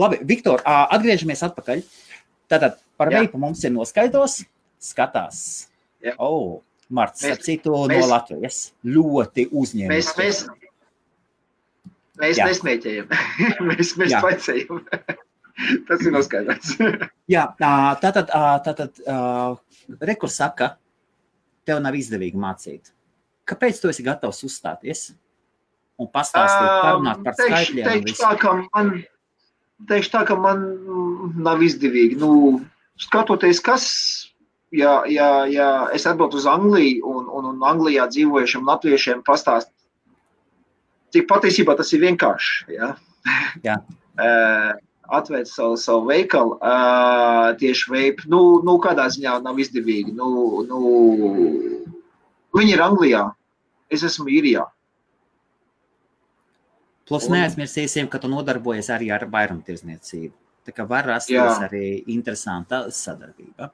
Labi, 0.01 0.21
Viktor, 0.25 0.63
atgriežamies 0.65 1.43
atpakaļ. 1.45 1.83
Tātad 2.49 2.79
par 2.97 3.11
Jā. 3.13 3.21
veipu 3.21 3.39
mums 3.39 3.61
ir 3.65 3.71
noskaidros, 3.75 4.39
skatās. 4.81 5.69
Jā. 6.03 6.15
Oh, 6.19 6.63
Marts, 6.89 7.23
Mēs- 7.23 7.45
citu 7.45 7.71
no 7.71 7.85
mēs- 7.87 8.09
Latvijas. 8.09 8.73
Ļoti 8.85 9.45
Mēs, 9.47 9.53
uzņēmējs. 9.61 10.09
mēs, 10.17 10.41
mēs 12.19 12.37
Jā. 12.41 12.47
nesmēķējam, 12.51 13.07
mēs, 13.69 13.93
mēs 14.01 14.17
paicējam. 14.25 14.81
Tas 15.89 16.05
ir 16.05 16.15
noskaidrots. 16.15 16.77
Jā, 17.35 17.47
ā, 17.61 17.73
tātad, 18.03 18.31
ā, 18.35 18.45
tātad 18.65 19.03
ā, 19.05 19.19
rekurs 20.07 20.39
saka, 20.41 20.75
tev 21.69 21.83
nav 21.85 21.97
izdevīgi 21.99 22.41
mācīt. 22.41 22.93
Kāpēc 23.49 23.81
tu 23.83 23.91
esi 23.91 24.05
gatavs 24.07 24.43
uzstāties 24.47 25.11
un 26.01 26.09
pastāstīt, 26.11 26.69
parunāt 26.85 27.23
par 27.27 27.37
teikšu- 27.39 27.51
skaitļiem? 27.51 27.89
Teikšu 27.89 28.09
visu? 28.09 28.23
tā, 28.23 28.33
ka 28.41 28.55
man, 28.63 28.93
teikšu 29.91 30.13
tā, 30.15 30.25
ka 30.29 30.37
man 30.39 30.67
nav 31.45 31.63
izdevīgi. 31.67 32.19
Nu, 32.21 32.61
skatoties, 33.01 33.61
kas, 33.65 33.87
ja, 34.73 35.01
ja, 35.11 35.31
ja 35.51 35.71
es 35.97 36.07
atbraucu 36.09 36.41
uz 36.41 36.49
Angliju 36.51 37.05
un, 37.11 37.29
un, 37.29 37.51
un 37.53 37.67
Anglijā 37.69 38.07
dzīvojušiem 38.13 38.69
latviešiem 38.71 39.25
pastāst, 39.27 39.73
cik 41.11 41.27
patiesībā 41.31 41.75
tas 41.79 41.91
ir 41.97 42.07
vienkārši. 42.07 42.79
Ja? 42.79 42.95
Jā. 43.67 43.81
Atvērt 45.11 45.49
savu, 45.51 45.77
savu 45.81 46.07
veikalu, 46.07 46.57
uh, 46.63 47.51
tieši 47.59 47.91
veipu, 47.91 48.29
nu, 48.31 48.41
nu, 48.67 48.77
kādā 48.83 49.09
ziņā 49.11 49.41
nav 49.43 49.59
izdevīgi. 49.59 50.15
Nu, 50.15 50.63
nu, 50.69 50.81
viņi 52.55 52.77
ir 52.77 52.83
Anglijā, 52.85 53.25
es 53.91 54.05
esmu 54.07 54.31
īrijā. 54.31 54.69
Plus 57.11 57.27
Un- 57.27 57.35
neaizmirsīsim, 57.35 58.07
ka 58.11 58.21
tu 58.23 58.31
nodarbojies 58.31 58.93
arī 58.95 59.11
ar 59.11 59.27
vairumtirdzniecību. 59.33 60.33
Tā 60.67 60.75
kā 60.77 60.87
var 60.87 61.09
rasties 61.09 61.35
Jā. 61.35 61.67
arī 61.67 62.05
interesanta 62.13 62.85
sadarbība. 62.95 63.71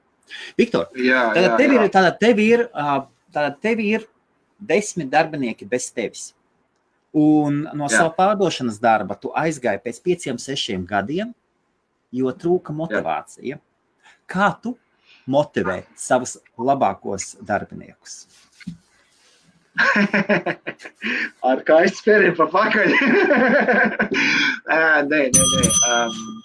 Viktor, 0.57 0.87
Jā, 0.97 1.27
tātad 1.35 1.51
jā, 1.51 1.57
tev 1.59 1.73
ir, 1.75 1.81
jā. 1.81 1.91
tātad 1.93 2.17
tev 2.19 2.39
ir, 2.41 2.63
ā, 2.73 2.95
tātad 3.35 3.59
tev 3.61 3.79
ir 3.83 4.07
desmit 4.57 5.11
darbinieki 5.11 5.67
bez 5.69 5.91
tevis. 5.93 6.31
Un 7.17 7.63
no 7.73 7.87
Jā. 7.87 8.01
sava 8.01 8.11
pārdošanas 8.17 8.79
darba 8.83 9.15
tu 9.17 9.31
aizgāji 9.33 9.81
pēc 9.85 10.01
pieciem, 10.05 10.37
sešiem 10.41 10.85
gadiem, 10.85 11.33
jo 12.13 12.31
trūka 12.43 12.75
motivācija. 12.75 13.57
Kā 14.29 14.51
tu 14.61 14.77
motivē 15.25 15.83
savus 15.97 16.37
labākos 16.59 17.37
darbiniekus? 17.41 18.27
Ar 21.49 21.63
kaistu 21.65 21.97
spērienu 22.01 22.35
pa 22.37 22.45
pakaļ. 22.53 22.87
Nē, 25.07 25.21
nē, 25.31 25.31
nē. 25.31 25.63
Um, 25.87 26.37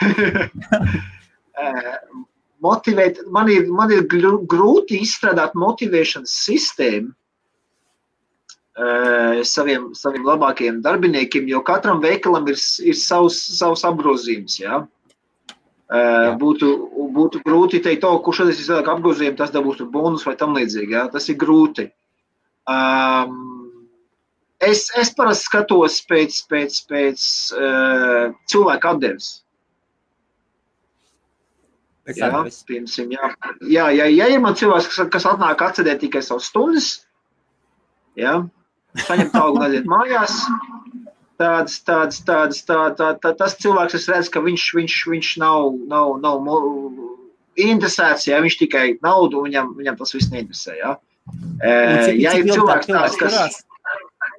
motivēt, 2.66 3.22
man 3.32 3.50
ir, 3.52 3.68
man 3.72 3.92
ir 3.94 4.06
grūti 4.08 5.00
izstrādāt 5.04 5.56
motivēšanas 5.58 6.32
sistēmu 6.46 7.10
saviem, 9.44 9.90
saviem 9.98 10.24
labākajiem 10.24 10.80
darbiniekiem, 10.84 11.48
jo 11.50 11.60
katram 11.66 12.00
veikalam 12.02 12.48
ir, 12.48 12.58
ir 12.86 12.96
savs, 12.96 13.38
savs 13.58 13.84
apgrozījums. 13.88 14.60
Ja? 14.62 14.82
Jā. 15.90 16.34
Būtu, 16.38 16.68
būtu 17.16 17.40
grūti 17.42 17.80
teikt, 17.82 18.06
oh, 18.06 18.20
kurš 18.22 18.44
šodien 18.44 18.54
ir 18.54 18.62
cilvēku 18.62 18.92
apgrozījums, 18.94 19.38
tas 19.40 19.50
dabūs 19.54 19.82
bonus 19.90 20.26
vai 20.28 20.36
tam 20.38 20.54
līdzīgi. 20.54 20.94
Ja? 20.94 21.08
Tas 21.10 21.26
ir 21.32 21.38
grūti. 21.40 21.88
Um, 22.70 23.88
es, 24.62 24.86
es 24.94 25.10
parasti 25.16 25.48
skatos 25.48 25.98
pēc, 26.06 26.38
pēc, 26.50 26.80
pēc 26.90 27.26
uh, 27.58 28.30
cilvēka 28.52 28.94
atdeves. 28.94 29.32
Jā, 32.10 32.30
piemēram, 32.66 33.12
jā, 33.12 33.26
jā, 33.70 33.84
ja, 33.94 34.06
ja 34.10 34.26
ir 34.32 34.40
man 34.42 34.56
cilvēks, 34.58 34.88
kas, 34.90 35.10
kas 35.12 35.26
atnāk 35.30 35.60
atcedēt 35.62 36.00
tikai 36.02 36.22
savas 36.26 36.48
stundas, 36.50 36.88
jā, 38.18 38.40
saņem 39.06 39.30
algu 39.40 39.62
aiziet 39.66 39.86
mājās, 39.90 40.38
tāds, 41.40 41.78
tāds, 41.86 42.22
tāds, 42.26 42.64
tā, 42.68 42.80
tā, 42.98 43.12
tā, 43.22 43.34
tas 43.38 43.56
cilvēks, 43.62 43.96
es 44.00 44.08
redzu, 44.10 44.34
ka 44.34 44.44
viņš, 44.44 44.66
viņš, 44.78 44.98
viņš 45.14 45.30
nav, 45.42 45.70
nav, 45.90 46.18
nav 46.22 46.50
interesēts, 47.60 48.28
ja 48.28 48.40
viņš 48.42 48.58
tikai 48.64 48.86
naudu, 49.04 49.44
viņam, 49.46 49.74
viņam 49.78 49.98
tas 50.00 50.14
viss 50.16 50.32
neinteresē. 50.32 50.76
Ja, 50.80 50.98
Un 51.30 51.98
cik, 52.04 52.16
ja 52.20 52.32
cik 52.34 52.46
ir 52.46 52.54
cilvēks 52.56 52.88
tāds 52.90 53.18
kas. 53.20 53.34
turās? 53.34 53.58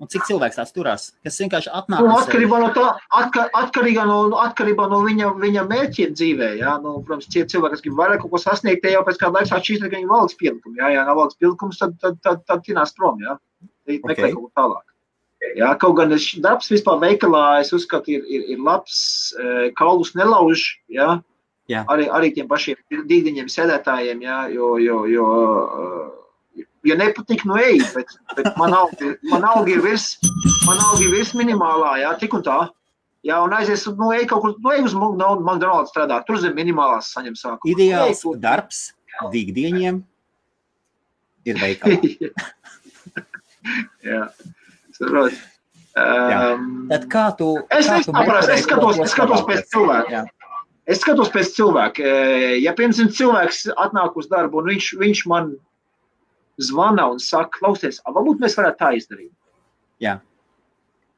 Un 0.01 0.09
cik 0.09 0.23
cilvēks 0.25 0.57
tās 0.57 0.71
turās? 0.73 1.03
Kas 1.25 1.37
vienkārši 1.43 1.69
atnāk 1.77 2.01
Nu, 2.01 2.13
atkarībā 2.17 2.57
no 2.63 2.69
tā, 2.73 2.87
atka, 3.19 3.45
atkarībā 3.59 4.05
no, 4.09 4.17
atkarībā 4.41 4.87
no 4.89 5.01
viņa, 5.05 5.29
viņa 5.41 5.65
mērķiem 5.69 6.15
dzīvē. 6.17 6.49
Jā, 6.61 6.73
nu, 6.81 6.95
protams, 7.05 7.29
tie 7.29 7.43
cilvēki, 7.45 7.75
kas 7.77 7.85
grib 7.85 7.99
vairāk 7.99 8.23
kaut 8.23 8.33
ko 8.33 8.41
sasniegt, 8.41 8.81
tie 8.81 8.95
jau 8.95 9.03
pēc 9.05 9.21
kāda 9.21 9.39
laika 9.39 9.51
sāk 9.51 9.67
šķīst, 9.67 9.85
ka 9.85 9.99
viņi 9.99 10.09
valsts 10.09 10.39
pielikumu. 10.41 10.79
Jā, 10.81 10.89
jā, 10.95 11.05
nav 11.05 11.19
valsts 11.21 11.37
pielikums, 11.41 11.81
tad, 11.81 11.93
tad, 12.01 12.17
tad, 12.25 12.41
tad 12.49 12.65
tinās 12.65 12.95
prom. 12.97 13.21
Jā, 13.21 13.37
Tad 13.99 14.11
meklē 14.11 14.29
Ok. 14.29 14.33
kaut 14.37 14.47
ko 14.47 14.61
tālāk. 14.61 14.87
Jā, 15.57 15.69
kaut 15.81 15.95
gan 15.97 16.13
es, 16.13 16.27
darbs 16.39 16.69
vispār 16.69 16.99
veikalā, 17.01 17.59
es 17.61 17.73
uzskatu, 17.73 18.13
ir, 18.13 18.23
ir, 18.29 18.41
ir 18.55 18.59
labs, 18.61 19.33
eh, 19.41 19.71
kaulus 19.75 20.13
nelauž. 20.15 20.63
Jā, 20.87 21.19
Jā. 21.69 21.85
Arī, 21.87 22.07
arī 22.11 22.33
tiem 22.35 22.47
pašiem 22.49 22.75
dīdiņiem 22.91 23.47
sēdētājiem, 23.47 24.21
jā, 24.25 24.37
jo, 24.51 24.73
jo, 24.81 25.05
jo 25.07 25.25
eh, 25.77 26.65
ja 26.89 26.95
nepatīk, 26.99 27.45
nu 27.47 27.55
ej, 27.61 27.79
bet, 27.95 28.11
bet 28.35 28.49
man 28.59 28.73
alga, 28.75 29.13
man 29.31 29.45
alga 29.47 29.71
ir 29.71 29.81
virs, 29.85 30.17
man 30.67 30.81
alga 30.83 31.05
ir 31.05 31.13
virs 31.15 31.31
minimālā, 31.37 31.93
jā, 32.03 32.11
tik 32.19 32.33
un 32.33 32.43
tā. 32.43 32.57
Jā, 33.23 33.37
un 33.45 33.53
aizies, 33.53 33.85
nu, 33.85 34.09
ej 34.17 34.25
kaut 34.27 34.41
kur, 34.41 34.55
nu, 34.57 34.71
ej 34.73 34.83
uz 34.89 34.95
no- 34.97 35.13
McDonald's 35.13 35.93
strādāt, 35.93 36.25
tur 36.25 36.41
zem 36.41 36.55
minimālās 36.57 37.13
saņem 37.13 37.37
sākumu. 37.37 37.69
Ideāls 37.75 38.23
Ej, 38.25 38.39
darbs 38.41 38.79
dīgdieņiem 39.31 40.01
ir 41.45 41.61
veikalā. 41.61 42.01
jā, 44.11 44.25
saprot. 44.97 45.39
Um, 45.91 46.85
Tad 46.87 47.07
kā 47.11 47.25
tu? 47.35 47.53
Es 47.67 47.89
nesaprotu, 47.91 48.53
es 48.53 48.63
skatos, 48.63 48.95
tos 48.95 49.09
es 49.09 49.15
skatos 49.15 49.43
pēc 49.49 49.65
cilvēka. 49.73 50.13
Jā. 50.13 50.21
Es 50.91 51.01
skatos 51.03 51.31
pēc 51.33 51.51
cilvēka. 51.57 52.05
Eh, 52.05 52.55
Ja, 52.61 52.73
piemēram, 52.77 53.11
cilvēks 53.11 53.65
atnāk 53.75 54.15
uz 54.17 54.29
darbu 54.31 54.61
un 54.61 54.71
viņš, 54.71 54.87
viņš 55.01 55.25
man 55.31 55.53
zvana 56.61 57.07
un 57.11 57.19
saka, 57.19 57.59
klausies, 57.59 58.01
a, 58.05 58.13
varbūt 58.15 58.41
mēs 58.43 58.57
varētu 58.59 58.79
tā 58.79 58.91
izdarīt. 58.97 59.31
Jā. 60.03 60.19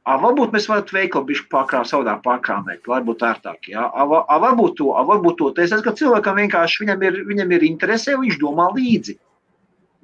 A, 0.04 0.16
varbūt 0.20 0.52
mēs 0.52 0.68
varētu 0.68 0.96
veikalu 0.96 1.30
bišķi 1.30 1.48
pārkrāt, 1.52 1.88
savādāk 1.88 2.20
pārkrāmēt, 2.26 2.84
lai 2.90 3.00
būtu 3.04 3.24
ērtāk. 3.28 3.70
Ja? 3.72 3.86
A, 3.88 4.04
a, 4.04 4.38
varbūt 4.42 4.76
to, 4.80 4.90
a, 4.92 5.04
varbūt 5.08 5.38
to. 5.40 5.52
Es 5.56 5.72
redzu, 5.72 5.84
ka 5.86 5.94
cilvēkam 5.96 6.42
vienkārši 6.42 6.84
viņam 6.84 7.06
ir, 7.08 7.22
viņam 7.30 7.54
ir 7.56 7.64
interesē, 7.70 8.18
viņš 8.20 8.40
domā 8.42 8.68
līdzi. 8.76 9.16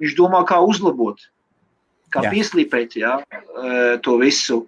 Viņš 0.01 0.17
domā, 0.17 0.41
kā 0.49 0.57
uzlabot, 0.65 1.21
kā 2.13 2.25
Jā. 2.25 2.33
pieslīpēt 2.33 2.97
ja? 2.99 3.17
eh, 3.31 3.97
to 4.03 4.17
visu. 4.21 4.65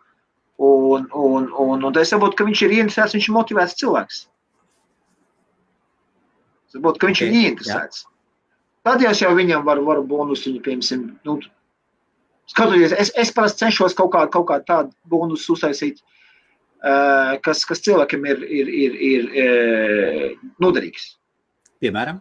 Un, 0.64 1.08
un, 1.18 1.50
un, 1.60 1.84
un 1.84 1.98
es 2.00 2.12
saprotu, 2.14 2.38
ka 2.40 2.46
viņš 2.48 2.62
ir 2.64 2.76
ieinteresēts, 2.78 3.16
viņš 3.18 3.28
ir 3.28 3.36
motivēts 3.36 3.78
cilvēks. 3.80 4.20
Saprotu, 6.76 7.02
ka 7.02 7.10
viņš 7.10 7.22
Ok, 7.24 7.26
ir 7.28 7.38
ieinteresēts. 7.42 8.06
Tad 8.84 9.04
jau 9.04 9.32
viņam 9.36 9.64
var, 9.66 9.82
var 9.84 10.02
bonusu, 10.08 10.52
viņa, 10.52 10.62
piemēram, 10.66 11.04
nu, 11.26 11.38
skatoties, 12.52 12.96
es, 13.00 13.12
es 13.20 13.32
parasti 13.36 13.64
cenšos 13.64 13.96
kaut 13.98 14.12
kā, 14.14 14.26
kaut 14.32 14.48
kā 14.50 14.60
tādu 14.68 14.92
bonusu 15.10 15.56
uztaisīt, 15.56 16.02
uh, 16.84 17.40
kas, 17.46 17.64
kas 17.70 17.84
cilvēkam 17.86 18.28
ir, 18.28 18.44
ir, 18.44 18.72
ir, 18.84 18.98
ir 19.10 19.30
uh, 19.46 20.50
noderīgs. 20.64 21.14
Piemēram, 21.84 22.20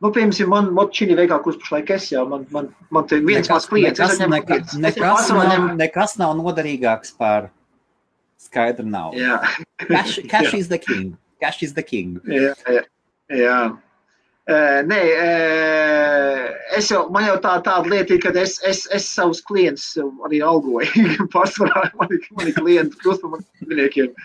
Nu, 0.00 0.08
piemēram, 0.16 0.48
man 0.48 0.68
močīni 0.76 1.16
veikā, 1.18 1.36
kurš 1.44 1.58
pašlaik 1.60 1.90
es 1.92 2.06
jau, 2.08 2.22
man, 2.28 2.46
man, 2.54 2.70
man 2.94 3.08
te 3.08 3.18
viens 3.20 3.50
mans 3.52 3.66
klients, 3.68 4.00
nekas, 4.00 4.22
nekas, 4.32 4.78
nekas, 4.80 5.28
nav, 5.36 5.66
nekas 5.76 6.16
nav 6.20 6.32
noderīgāks 6.38 7.12
par 7.20 7.50
skaidru 8.40 8.88
naudu. 8.88 9.20
Jā, 9.20 9.42
Cash, 9.84 10.22
cash 10.32 10.56
is 10.56 10.72
the 10.72 10.78
king. 10.80 11.18
Cash 11.40 11.62
is 11.62 11.76
the 11.76 11.84
king. 11.84 12.16
jā, 12.24 12.54
jā. 12.64 12.82
jā. 13.36 13.60
Uh, 14.50 14.80
nē, 14.88 14.98
uh, 15.20 16.46
es 16.74 16.88
jau, 16.90 17.04
man 17.12 17.28
jau 17.28 17.36
tā, 17.44 17.52
tāda 17.62 17.92
lieta 17.92 18.16
ir, 18.16 18.22
ka 18.24 18.32
es, 18.40 18.56
es, 18.66 18.80
es 18.90 19.04
savus 19.12 19.44
klientus 19.46 19.92
arī 20.26 20.40
algoju. 20.42 21.04
Pārsvarā 21.34 21.84
mani, 22.00 22.18
mani 22.40 22.56
klienti 22.56 22.98
kļūst 23.04 23.22
par 23.22 23.36
maniem 23.36 24.16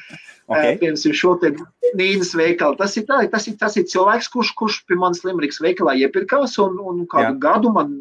Okay. 0.46 0.76
Piemēram, 0.78 1.14
šo 1.18 1.32
te 1.42 1.50
Nīnas 1.98 2.36
veikalu. 2.38 2.78
Tas 2.78 2.94
ir, 3.00 3.06
tā, 3.10 3.24
tas 3.32 3.48
ir, 3.50 3.56
tas 3.62 3.78
ir 3.80 3.88
cilvēks, 3.90 4.28
kurš, 4.34 4.52
kurš 4.60 4.82
pie 4.86 4.98
manis 5.02 5.24
Limerikas 5.26 5.58
veikalā 5.64 5.96
iepirkās 6.04 6.60
un, 6.62 6.78
un 6.78 7.06
kādu 7.10 7.32
Jā. 7.32 7.40
gadu 7.48 7.72
man 7.74 7.96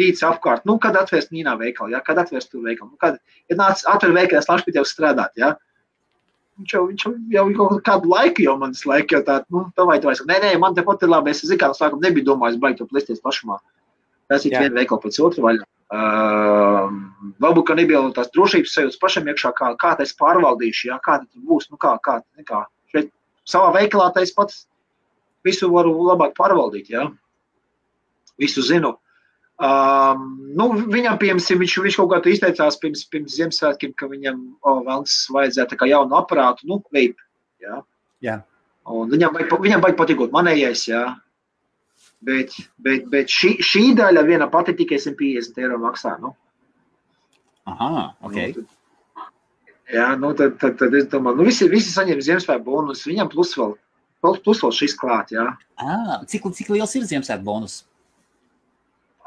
dīts 0.00 0.24
apkārt. 0.24 0.64
Nu, 0.68 0.78
kad 0.80 0.96
atvērst 0.96 1.34
Nīnā 1.34 1.58
veikalu, 1.60 1.92
ja? 1.92 2.00
kad 2.04 2.20
atvērst 2.22 2.52
tur 2.52 2.64
veikalu. 2.64 2.94
Nu, 2.94 3.00
kad 3.00 3.18
ja 3.52 3.58
nāc 3.58 3.82
atver 3.90 4.14
veikalu, 4.16 4.40
es 4.40 4.48
nāku 4.48 4.68
pie 4.68 4.76
tev 4.78 4.88
strādāt. 4.88 5.36
Ja? 5.40 5.54
Viņš 6.60 6.72
jau, 6.76 6.86
viņš 6.88 7.04
jau, 7.04 7.12
jau 7.34 7.44
kaut 7.58 7.82
kādu 7.84 8.12
laiku 8.12 8.46
jau 8.46 8.56
manis 8.60 8.86
laika 8.88 9.18
jau 9.18 9.22
tādu, 9.26 9.46
nu, 9.56 9.66
tā 9.76 9.84
vai 9.88 9.98
tā. 10.00 10.14
Nē, 10.28 10.38
nē, 10.44 10.54
man 10.62 10.76
te 10.76 10.84
pat 10.86 11.04
ir 11.04 11.12
labi. 11.12 11.34
Es 11.34 11.44
zinu, 11.44 11.60
kā 11.60 11.68
no 11.68 11.76
sākuma 11.76 12.04
nebiju 12.06 12.30
domājis 12.32 12.60
baigt 12.60 12.80
to 12.80 12.88
plisties 12.88 13.20
plašumā. 13.20 13.60
Tas 14.30 14.44
ir 14.48 14.56
viena 14.56 14.76
veikala 14.80 15.04
pēc 15.04 15.20
otra 15.24 15.44
vaļā. 15.50 15.68
Uh, 15.90 16.86
varbūt, 17.42 17.64
ka 17.66 17.74
nebija 17.74 18.04
tās 18.14 18.28
drošības 18.30 18.74
sajūtas 18.76 19.00
pašam 19.02 19.26
iekšā, 19.32 19.50
kā, 19.58 19.72
kā 19.80 19.96
tas 19.98 20.12
pārvaldīšu, 20.14 20.84
jā, 20.92 20.98
kā 21.02 21.16
tas 21.24 21.46
būs, 21.48 21.66
nu 21.72 21.80
kā, 21.82 21.96
kā, 22.04 22.20
kā. 22.46 22.60
Šeit 22.92 23.10
savā 23.48 23.72
veikalā 23.74 24.12
tā 24.14 24.22
es 24.22 24.30
pats 24.36 24.64
visu 25.46 25.70
varu 25.72 25.96
labāk 26.06 26.36
pārvaldīt, 26.38 26.92
jā. 26.94 27.08
Visu 28.38 28.62
zinu. 28.62 28.94
Um, 29.60 30.28
nu, 30.56 30.70
viņam, 30.78 31.18
piemēram, 31.20 31.42
viņš, 31.60 31.74
viņš 31.84 31.96
kaut 32.00 32.12
kā 32.14 32.20
tā 32.24 32.30
izteicās 32.32 32.78
pirms, 32.80 33.02
pirms 33.12 33.34
Ziemassvētkiem, 33.36 33.90
ka 33.98 34.08
viņam, 34.08 34.38
oh, 34.62 34.78
vēlams 34.86 35.16
vajadzētu 35.34 35.76
kā 35.80 35.88
jaunu 35.90 36.16
aparātu, 36.16 36.64
nu, 36.70 36.78
veip, 36.94 37.18
jā. 37.60 37.82
Jā. 38.24 38.38
Un 38.88 39.10
viņam 39.12 39.34
baig, 39.36 39.52
viņam 39.66 39.82
baig 39.84 39.98
patīkot 39.98 40.32
manējais, 40.32 40.86
jā. 40.88 41.02
Bet, 42.20 42.52
bet, 42.84 43.06
bet 43.08 43.32
šī, 43.32 43.54
šī 43.64 43.82
daļa 43.96 44.24
viena 44.28 44.48
pati 44.52 44.74
tikai 44.76 44.98
150 45.00 45.60
eiro 45.62 45.78
maksā. 45.80 46.18
Nu. 46.20 46.34
Aha, 47.70 48.10
ok. 48.20 48.34
Nu, 48.36 48.50
tad, 48.58 49.78
jā, 49.94 50.08
nu 50.20 50.32
tad, 50.36 50.58
tad, 50.60 50.76
tad 50.80 50.96
es 50.98 51.06
domāju, 51.12 51.40
nu 51.40 51.46
visi, 51.48 51.68
visi 51.72 51.94
saņem 51.94 52.20
Ziemassvētku 52.26 52.66
bonus, 52.66 53.06
viņam 53.08 53.30
plus 53.32 53.54
vēl, 53.56 53.72
plus, 54.20 54.60
vēl 54.60 54.74
šis 54.76 54.96
klāt, 55.00 55.32
jā. 55.32 55.46
Ah, 55.80 56.20
cik, 56.28 56.50
cik 56.56 56.74
liels 56.74 56.92
ir 56.98 57.08
Ziemassvētku 57.08 57.46
bonus? 57.46 57.80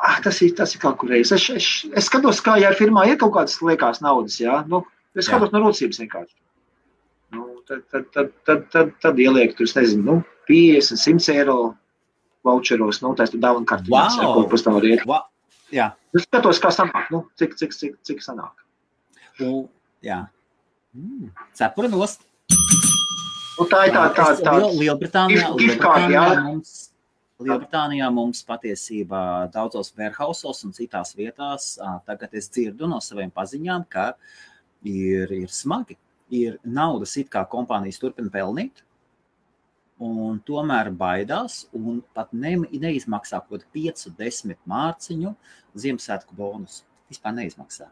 Ah, 0.03 0.19
tas 0.21 0.41
ir, 0.45 0.53
tas 0.58 0.73
ir 0.75 0.82
kaut 0.84 0.97
kur 1.01 1.13
reiz. 1.13 1.32
Es, 1.34 1.49
es, 1.49 1.67
es 1.89 2.10
skatos, 2.10 2.41
kā, 2.45 2.58
ja 2.62 2.73
firmā 2.77 3.08
ir 3.10 3.17
kaut 3.21 3.34
kādas 3.38 3.58
liekās 3.63 4.03
naudas, 4.06 4.38
jā. 4.41 4.62
Nu, 4.69 4.84
es 5.17 5.29
skatos 5.29 5.53
no 5.53 5.63
rūcības 5.63 6.01
vienkārši. 6.03 6.36
Nu, 7.34 7.47
tad, 7.69 7.86
tad, 7.89 8.10
tad, 8.13 8.34
tad, 8.45 8.67
tad, 8.73 8.91
tad 9.01 9.21
ieliek 9.21 9.56
tur, 9.58 9.69
es 9.69 9.77
nezinu, 9.77 10.03
nu, 10.06 10.17
50, 10.49 10.99
100 10.99 11.34
eiro 11.34 11.58
voucheros, 12.43 13.01
nu, 13.01 13.13
tā 13.15 13.27
ir 13.29 13.39
dāvana 13.43 13.65
jā, 14.19 14.27
Wow! 14.27 14.34
ko 14.36 14.43
var 14.77 14.84
iet. 14.89 15.06
Va 15.10 15.21
jā, 15.73 15.91
Es 16.13 16.27
skatos, 16.27 16.60
kā 16.62 16.69
sanāk, 16.69 17.08
nu, 17.12 17.23
cik, 17.39 17.56
cik, 17.58 17.71
cik, 17.73 17.95
cik 18.06 18.19
sanāk. 18.21 18.53
u, 19.41 19.67
jā. 20.06 20.27
Mm, 20.93 21.32
cepura 21.58 21.88
nost. 21.89 22.21
Nu, 23.60 23.65
tā 23.69 23.88
ir 23.88 23.93
tā, 23.93 24.03
tā, 24.13 24.27
tā. 24.41 24.53
Liel- 24.60 24.77
Lielbritānijā, 24.82 25.47
Lielbritānijā 25.58 26.21
jā. 26.34 26.43
mums, 26.43 26.73
Lielbritānijā 27.41 28.08
mums 28.13 28.43
patiesībā 28.45 29.51
daudzos 29.53 29.91
warehousos 29.97 30.63
un 30.65 30.71
citās 30.73 31.15
vietās 31.17 31.77
tagad 32.06 32.34
es 32.34 32.47
dzirdu 32.49 32.88
no 32.88 32.99
saviem 33.01 33.32
paziņām, 33.34 33.86
ka 33.89 34.13
ir, 34.84 35.32
ir 35.34 35.49
smagi. 35.49 35.97
Ir 36.34 36.58
naudas, 36.65 37.17
it 37.17 37.29
kā 37.29 37.43
kompānijas 37.49 37.99
turpina 38.01 38.29
pelnīt, 38.34 38.82
un 40.01 40.39
tomēr 40.47 40.89
baidās 40.97 41.63
un 41.77 42.01
pat 42.15 42.32
ne, 42.34 42.56
neizmaksā 42.71 43.41
kaut 43.43 43.62
kādu 43.62 43.69
5, 43.77 44.08
10 44.19 44.56
mārciņu 44.69 45.36
Ziemassvētku 45.79 46.38
bonusu. 46.38 46.84
Vispār 47.12 47.36
neizmaksā. 47.38 47.89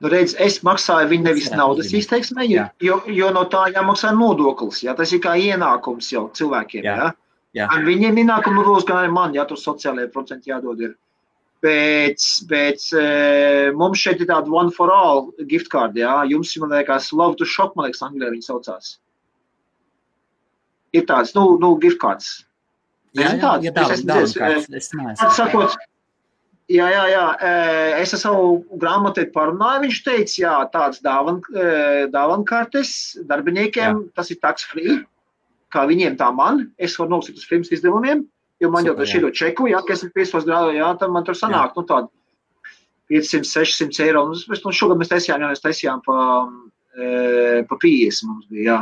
Nu, 0.00 0.10
redz, 0.12 0.34
es 0.40 0.58
maksāju 0.64 1.08
viņu 1.10 1.24
nevis 1.24 1.48
naudas 1.52 1.92
izteiksmē, 1.96 2.44
jo, 2.48 2.66
jo, 2.84 2.98
jo 3.12 3.30
no 3.32 3.46
tā 3.52 3.66
jāmaksā 3.72 4.12
nodoklis. 4.16 4.82
Jā, 4.84 4.94
tas 4.96 5.12
ir 5.12 5.22
kā 5.24 5.34
ienākums 5.40 6.10
jau 6.12 6.26
cilvēkiem. 6.36 6.84
Jā. 6.84 6.96
Jā. 7.00 7.10
Jā. 7.56 7.66
Gan 7.72 7.86
viņiem 7.88 8.20
ienākumu 8.20 8.60
nodoklis, 8.60 8.86
gan 8.88 9.00
arī 9.00 9.12
man, 9.12 9.36
ja 9.36 9.46
tur 9.48 9.60
sociālajie 9.60 10.12
procenti 10.12 10.52
jādod. 10.52 10.82
Ir. 10.84 10.94
Bet, 11.64 12.20
bet 12.50 12.84
mums 13.80 14.02
šeit 14.04 14.20
ir 14.20 14.28
tāda 14.28 14.52
one 14.52 14.72
for 14.76 14.92
all 14.92 15.30
gift 15.48 15.72
card. 15.72 15.96
Jā. 15.96 16.18
Jums, 16.28 16.52
man 16.60 16.76
liekas, 16.76 17.08
love 17.16 17.40
to 17.40 17.48
shop, 17.48 17.72
man 17.76 17.88
liekas, 17.88 18.04
Anglijā 18.04 18.34
viņi 18.34 18.48
saucās. 18.50 18.96
Ir 20.96 21.04
tāds, 21.08 21.34
nu, 21.36 21.48
nu 21.62 21.74
gift 21.82 22.00
cards. 22.02 22.30
Jā, 23.16 23.32
jā, 23.32 23.40
tāds, 23.42 23.66
jā, 23.68 23.74
tāds, 23.76 24.06
tāds, 24.06 24.36
tāds, 24.36 24.66
es 24.76 24.90
neesmu. 24.92 25.28
Sakot, 25.36 25.76
jā, 26.72 26.86
jā, 26.92 27.02
jā, 27.12 27.26
es 28.02 28.14
ar 28.16 28.22
savu 28.22 28.48
grāmatu 28.80 29.24
parunāju, 29.32 29.86
viņš 29.86 30.00
teica, 30.04 30.38
jā, 30.42 30.54
tāds 30.72 31.02
dāvan, 31.04 31.42
dāvankartes 32.12 32.94
darbiniekiem, 33.28 34.02
jā. 34.02 34.16
tas 34.16 34.32
ir 34.34 34.40
tax 34.44 34.68
free 34.68 35.00
kā 35.72 35.84
viņiem, 35.88 36.16
tā 36.20 36.30
man. 36.34 36.66
Es 36.78 36.96
varu 37.00 37.16
nosīt 37.16 37.38
uz 37.40 37.46
filmas 37.48 37.72
izdevumiem, 37.74 38.24
jo 38.62 38.72
man 38.72 38.86
Super, 38.86 39.04
jau 39.04 39.30
šī 39.30 39.32
čeku, 39.40 39.70
ja 39.72 39.82
es 39.84 40.00
esmu 40.00 40.12
500 40.16 40.48
grādu, 40.48 40.76
jā, 40.78 40.90
tad 41.00 41.14
man 41.14 41.26
tur 41.26 41.38
sanāk, 41.38 41.72
jā. 41.72 41.80
nu 41.80 41.88
tādu 41.90 42.12
500, 43.12 43.48
600 43.52 44.04
eiro. 44.06 44.26
Un, 44.30 44.34
nu, 44.36 44.74
šogad 44.74 45.00
mēs 45.00 45.12
taisījām, 45.12 45.44
jā, 45.44 45.52
mēs 45.54 45.64
taisījām 45.64 46.02
pa, 46.06 46.18
e, 46.96 47.08
pa 47.68 47.80
50 47.82 48.30
mums 48.30 48.46
bija, 48.50 48.66
jā. 48.70 48.78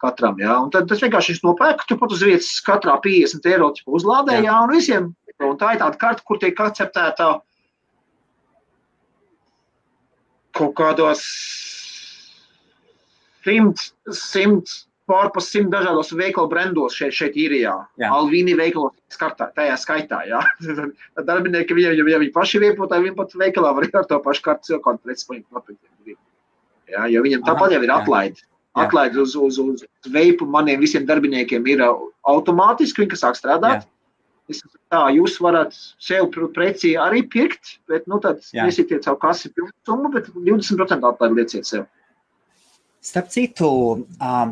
Katram, 0.00 0.38
jā. 0.40 0.56
Un 0.64 0.70
tad 0.72 0.88
tas 0.88 1.02
vienkārši 1.04 1.34
viņš 1.34 1.42
nopērk, 1.44 1.84
tu 1.88 1.98
pat 2.00 2.12
uz 2.14 2.22
vietas 2.24 2.48
katrā 2.64 2.96
50 3.04 3.48
eiro 3.50 3.70
uzlādē, 3.84 4.38
jā. 4.38 4.46
jā, 4.48 4.58
un 4.64 4.72
visiem. 4.72 5.08
Un 5.40 5.56
tā 5.60 5.74
ir 5.74 5.80
tāda 5.80 6.00
karta, 6.00 6.24
kur 6.24 6.40
tiek 6.40 6.58
akceptēta 6.60 7.30
kaut 10.56 10.72
kādos 10.76 11.24
simt, 13.44 13.90
simt 14.12 14.72
pārpas 15.10 15.48
simt 15.50 15.72
dažādos 15.72 16.12
veikalu 16.14 16.50
brendos 16.50 16.96
šeit, 16.98 17.14
šeit 17.16 17.38
īrijā. 17.40 17.74
Alvīni 18.10 18.54
veikalos 18.58 18.94
skatā, 19.12 19.50
tajā 19.56 19.78
skaitā. 19.80 20.22
Jā. 20.28 20.42
Tad 21.16 21.26
darbinieki, 21.28 21.76
ja, 21.82 21.94
ja 21.96 22.20
viņi 22.22 22.34
paši 22.36 22.62
viepotāji, 22.62 23.08
viņi 23.08 23.18
pat 23.18 23.34
veikalā 23.40 23.72
var 23.76 23.88
ar 23.90 24.08
to 24.10 24.20
pašu 24.24 24.46
kartu 24.46 24.72
sev 24.72 24.84
kādu 24.86 25.02
pretspaņu 25.06 25.46
nopirkt. 25.50 25.82
Jā, 26.90 27.06
jo 27.06 27.22
viņiem 27.22 27.44
tāpat 27.46 27.76
jau 27.76 27.82
ir 27.86 27.92
atlaidi. 27.94 28.49
Atlaidi 28.78 29.18
uz, 29.18 29.34
uz, 29.34 29.58
uz 29.58 30.12
veipu 30.14 30.46
maniem 30.46 30.78
visiem 30.80 31.06
darbiniekiem 31.06 31.64
ir 31.72 31.82
automātiski, 32.28 33.02
viņi 33.02 33.18
sāk 33.18 33.38
strādāt. 33.38 33.82
Jā. 33.82 33.88
Tā, 34.90 35.00
jūs 35.14 35.36
varat 35.42 35.74
sev 36.02 36.30
preci 36.54 36.96
arī 36.98 37.22
pirkt, 37.30 37.76
bet 37.90 38.06
nu, 38.10 38.18
tad 38.22 38.42
nesietiet 38.54 39.06
savu 39.06 39.20
kasi 39.22 39.50
pilnu 39.54 39.70
summu, 39.86 40.10
bet 40.14 40.30
20% 40.34 41.06
atlaidi 41.06 41.38
lieciet 41.38 41.68
sev. 41.68 41.86
Starp 43.00 43.30
citu, 43.32 43.68
um, 44.20 44.50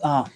uh, 0.00 0.28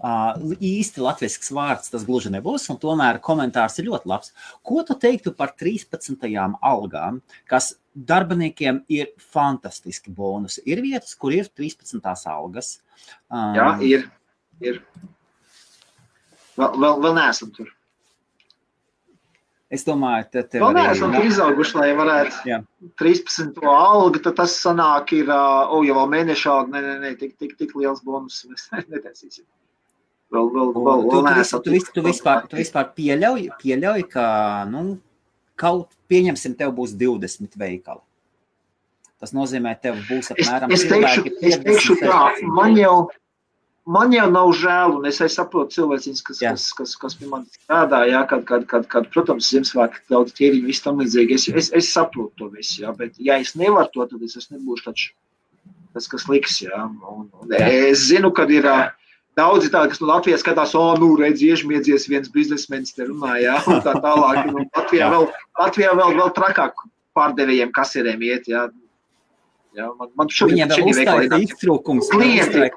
uh, 0.00 0.54
īsti 0.56 1.02
latviešu 1.02 1.56
vārds 1.58 1.92
tas 1.92 2.06
gluži 2.08 2.30
nebūs, 2.32 2.70
un 2.72 2.78
tomēr 2.80 3.18
komentārs 3.24 3.76
ir 3.82 3.90
ļoti 3.90 4.08
labs. 4.08 4.32
Ko 4.64 4.80
tu 4.86 4.96
teiktu 4.96 5.34
par 5.36 5.52
13. 5.60 6.16
algām, 6.62 7.20
kas 7.50 7.74
darbiniekiem 7.94 8.82
ir 8.92 9.12
fantastiski 9.32 10.12
bonusi? 10.14 10.62
Ir 10.66 10.82
vietas, 10.84 11.14
kur 11.18 11.34
ir 11.34 11.50
13. 11.52 12.00
algas. 12.32 12.74
Um, 13.28 13.52
Jā, 13.56 13.68
ir. 13.84 14.08
ir. 14.64 14.82
Vēl, 16.56 16.76
vēl, 16.76 16.98
vēl 17.04 17.16
neesam 17.16 17.52
tur. 17.54 17.70
Es 19.72 19.86
domāju, 19.88 20.26
ka 20.34 20.42
tev 20.52 20.66
vēl 20.66 20.74
neesam 20.76 21.14
ir... 21.16 21.30
izauguši, 21.30 21.76
lai 21.78 21.92
varētu 21.96 22.42
jā. 22.50 22.58
13. 23.00 23.54
algu, 23.72 24.20
tad 24.20 24.36
tas 24.42 24.52
sanāk 24.60 25.14
ir, 25.16 25.32
o, 25.32 25.78
jau 25.86 25.96
vēl 25.96 26.10
mēneša 26.12 26.50
alga, 26.52 26.74
ne, 26.74 26.82
ne, 26.84 26.96
ne, 27.06 27.12
tik, 27.16 27.38
tik, 27.40 27.54
tik 27.56 27.72
liels 27.80 28.02
bonus 28.04 28.42
mēs 28.50 28.66
netaisīsim. 28.92 29.46
Vēl, 30.32 30.50
vēl, 30.52 30.74
vēl, 30.76 31.06
vēl 31.08 31.24
neesam. 31.28 31.64
Tu, 31.64 31.72
tu, 31.72 31.96
tu, 31.96 32.04
vispār, 32.04 32.44
tu 32.48 32.60
vispār 32.60 32.92
pieļauj, 32.96 33.48
pieļauj, 33.62 34.04
ka, 34.12 34.26
nu, 34.68 34.84
kaut 35.58 35.92
pieņemsim, 36.10 36.56
tev 36.58 36.74
būs 36.76 36.94
20 36.98 37.58
veikali. 37.60 38.02
Tas 39.22 39.34
nozīmē, 39.36 39.76
tev 39.78 40.00
būs 40.08 40.32
apmēram 40.34 40.72
es, 40.74 40.82
es 40.82 40.90
teikšu, 40.90 41.34
es 41.46 41.58
teikšu 41.62 41.98
tā, 42.00 42.20
man 42.56 42.74
jau, 42.74 42.94
man 43.86 44.14
jau 44.14 44.24
nav 44.34 44.50
žēl, 44.58 44.96
un 44.98 45.06
es, 45.06 45.20
es 45.22 45.36
saprotu 45.38 45.76
cilvēciņus, 45.76 46.22
kas, 46.26 46.40
jā. 46.42 46.54
kas, 46.56 46.64
kas, 46.80 46.94
kas 47.04 47.18
pie 47.20 47.28
manis 47.30 47.54
strādā, 47.60 48.02
jā, 48.10 48.24
kad, 48.32 48.42
kad, 48.48 48.66
kad, 48.72 48.88
kad 48.90 49.06
protams, 49.14 49.46
Ziemassvētku 49.52 50.02
daudz 50.10 50.34
ķēriņu, 50.40 50.66
viss 50.66 50.82
tam 50.82 50.98
līdzīgi. 51.04 51.38
Es, 51.38 51.46
es, 51.62 51.70
es 51.82 51.92
saprotu 51.94 52.34
to 52.42 52.50
visu, 52.56 52.80
jā, 52.82 52.90
bet 52.98 53.14
ja 53.22 53.38
es 53.44 53.54
nevaru 53.58 53.94
to, 53.94 54.08
tad 54.10 54.26
es, 54.26 54.34
es 54.42 54.50
nebūšu 54.50 54.88
taču 54.88 55.12
tas, 55.94 56.08
kas 56.10 56.26
liks, 56.32 56.58
jā. 56.64 56.82
Un, 57.12 57.28
un 57.44 57.56
es 57.60 58.08
zinu, 58.08 58.32
kad 58.34 58.50
ir 58.50 58.66
daudzi 59.38 59.70
tādi, 59.72 59.92
kas 59.92 60.02
no 60.02 60.10
Latvijas 60.10 60.44
skatās, 60.44 60.74
o, 60.78 60.84
nu, 61.00 61.12
redz, 61.20 61.42
iežmiedzies 61.44 62.08
viens 62.10 62.30
biznesmenis 62.32 62.96
te 62.96 63.08
runā, 63.08 63.38
jā, 63.42 63.56
un 63.70 63.82
tā 63.84 63.96
tālāk. 64.04 64.44
Un 64.50 64.68
Latvijā 64.68 65.10
vēl, 65.14 65.28
Latvijā 65.60 65.96
vēl, 65.98 66.14
vēl 66.20 66.32
trakāk 66.36 66.86
pārdevējiem 67.16 67.74
kasieriem 67.76 68.24
iet, 68.28 68.48
jā. 68.52 68.68
Jā, 69.72 69.88
man, 69.96 70.10
man 70.20 70.28
šobrīd 70.28 70.58
Viņiem 70.58 70.72
vēl 70.74 70.88
uzstājas 70.92 71.44
iztrūkums. 71.48 72.10
Klienti, 72.12 72.68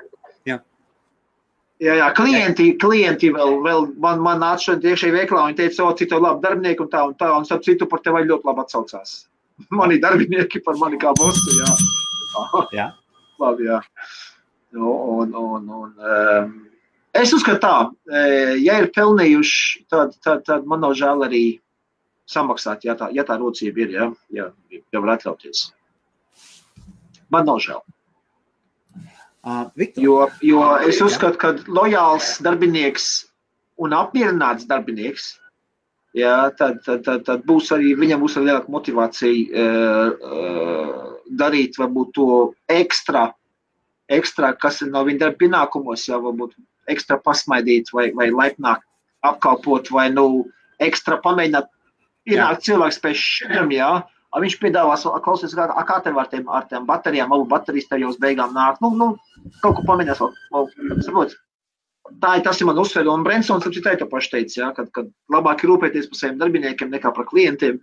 Jā, 1.84 1.92
jā, 2.00 2.06
klienti, 2.16 2.70
klienti 2.80 3.30
vēl, 3.36 3.58
vēl 3.66 3.90
man, 4.00 4.22
man 4.24 4.38
nāca 4.40 4.70
šodien 4.70 4.94
iekšēji 4.94 5.12
veiklā, 5.12 5.42
viņi 5.50 5.58
teica, 5.60 5.82
o, 5.84 5.90
cik 6.00 6.08
tev 6.14 6.22
labi 6.24 6.40
darbinieki 6.46 6.86
un 6.86 6.92
tā, 6.94 7.02
un 7.10 7.18
tā, 7.20 7.28
un 7.36 7.48
starp 7.48 7.66
citu 7.66 7.88
par 7.92 8.00
tevi 8.06 8.22
ļoti 8.30 8.48
labi 8.48 8.64
atsaucās. 8.64 9.16
Mani 9.76 9.98
darbinieki 10.00 10.62
par 10.64 10.80
mani 10.80 11.00
kā 11.02 11.12
bosu, 11.20 11.58
jā. 11.60 11.74
jā. 12.78 12.88
labi, 13.44 13.68
jā. 13.68 13.82
Nu, 14.76 14.92
un, 14.92 15.34
un, 15.40 15.68
un, 15.70 15.92
um, 15.96 16.56
es 17.16 17.32
uzskatu 17.32 17.62
tā, 17.64 17.76
e, 18.12 18.24
ja 18.60 18.82
ir 18.82 18.90
pelnījuši, 18.96 19.86
tad, 19.92 20.18
tad, 20.20 20.42
tad 20.44 20.66
man 20.68 20.84
nav 20.84 20.98
žēl 21.00 21.24
arī 21.24 21.44
samaksāt, 22.28 22.84
ja 22.84 22.98
tā, 23.00 23.08
ja 23.16 23.24
tā 23.24 23.38
rocība 23.40 23.86
ir, 23.86 23.94
ja, 23.96 24.08
ja, 24.36 24.50
ja 24.92 25.04
var 25.04 25.14
atļauties. 25.16 25.70
Man 27.32 27.48
nav 27.48 27.62
žēl. 27.64 27.80
Uh, 29.46 29.70
jo, 30.02 30.18
jo 30.42 30.62
es 30.90 31.00
uzskatu, 31.06 31.38
ka 31.40 31.54
lojāls 31.70 32.34
darbinieks 32.44 33.08
un 33.80 33.96
apmierināts 33.96 34.68
darbinieks, 34.68 35.36
jā, 36.18 36.50
tad, 36.58 36.82
tad, 36.84 37.06
tad, 37.06 37.24
tad 37.28 37.48
būs 37.48 37.72
arī 37.76 37.94
viņam 38.00 38.26
būs 38.26 38.36
arī 38.40 38.50
lielāka 38.50 38.74
motivācija 38.74 39.66
uh, 39.66 40.30
uh, 40.34 41.04
darīt 41.40 41.78
varbūt 41.80 42.16
to 42.18 42.30
ekstra, 42.74 43.30
ekstra, 44.12 44.54
kas 44.60 44.82
ir 44.86 44.92
no 44.94 45.04
viņa 45.06 45.24
darba 45.24 45.42
pienākumos, 45.42 46.08
jā, 46.10 46.20
varbūt 46.22 46.56
ekstra 46.92 47.18
pasmaidīt 47.22 47.90
vai, 47.94 48.12
vai 48.14 48.30
laipnāk 48.34 48.84
apkalpot 49.26 49.90
vai 49.94 50.10
nu 50.14 50.46
ekstra 50.84 51.18
pamēģināt 51.24 51.72
ienākt 52.30 52.66
cilvēks 52.68 53.00
pēc 53.02 53.22
šiem, 53.22 53.72
jā, 53.74 53.90
viņš 54.42 54.58
piedāvās, 54.62 55.06
klausies, 55.24 55.56
kā, 55.56 55.68
kā 55.88 55.98
tev 56.04 56.20
ar 56.20 56.30
tiem, 56.32 56.46
ar 56.52 56.68
tiem 56.70 56.86
baterijām, 56.88 57.34
abu 57.34 57.48
baterijas 57.50 57.90
tev 57.90 58.04
jau 58.04 58.12
uz 58.12 58.20
beigām 58.22 58.54
nāk. 58.56 58.82
Nu, 58.84 58.92
nu, 58.98 59.12
kaut 59.64 59.78
ko 59.78 59.86
pamēģinās 59.88 60.22
vēl, 60.22 60.34
vēl 60.56 61.04
saprot. 61.06 61.36
Tā 62.22 62.36
ir 62.38 62.44
tas, 62.46 62.60
ir 62.62 62.68
man 62.70 62.78
uzsver, 62.78 63.08
un 63.10 63.24
Brensons 63.26 63.66
arī 63.66 63.96
to 63.98 64.08
pašu 64.12 64.36
teica, 64.36 64.58
ja, 64.60 64.72
kad 64.76 65.08
labāk 65.34 65.64
ir 65.64 65.72
rūpēties 65.72 66.12
par 66.12 66.20
saviem 66.20 66.42
darbiniekiem 66.42 66.92
nekā 66.94 67.14
par 67.16 67.26
klientiem. 67.32 67.80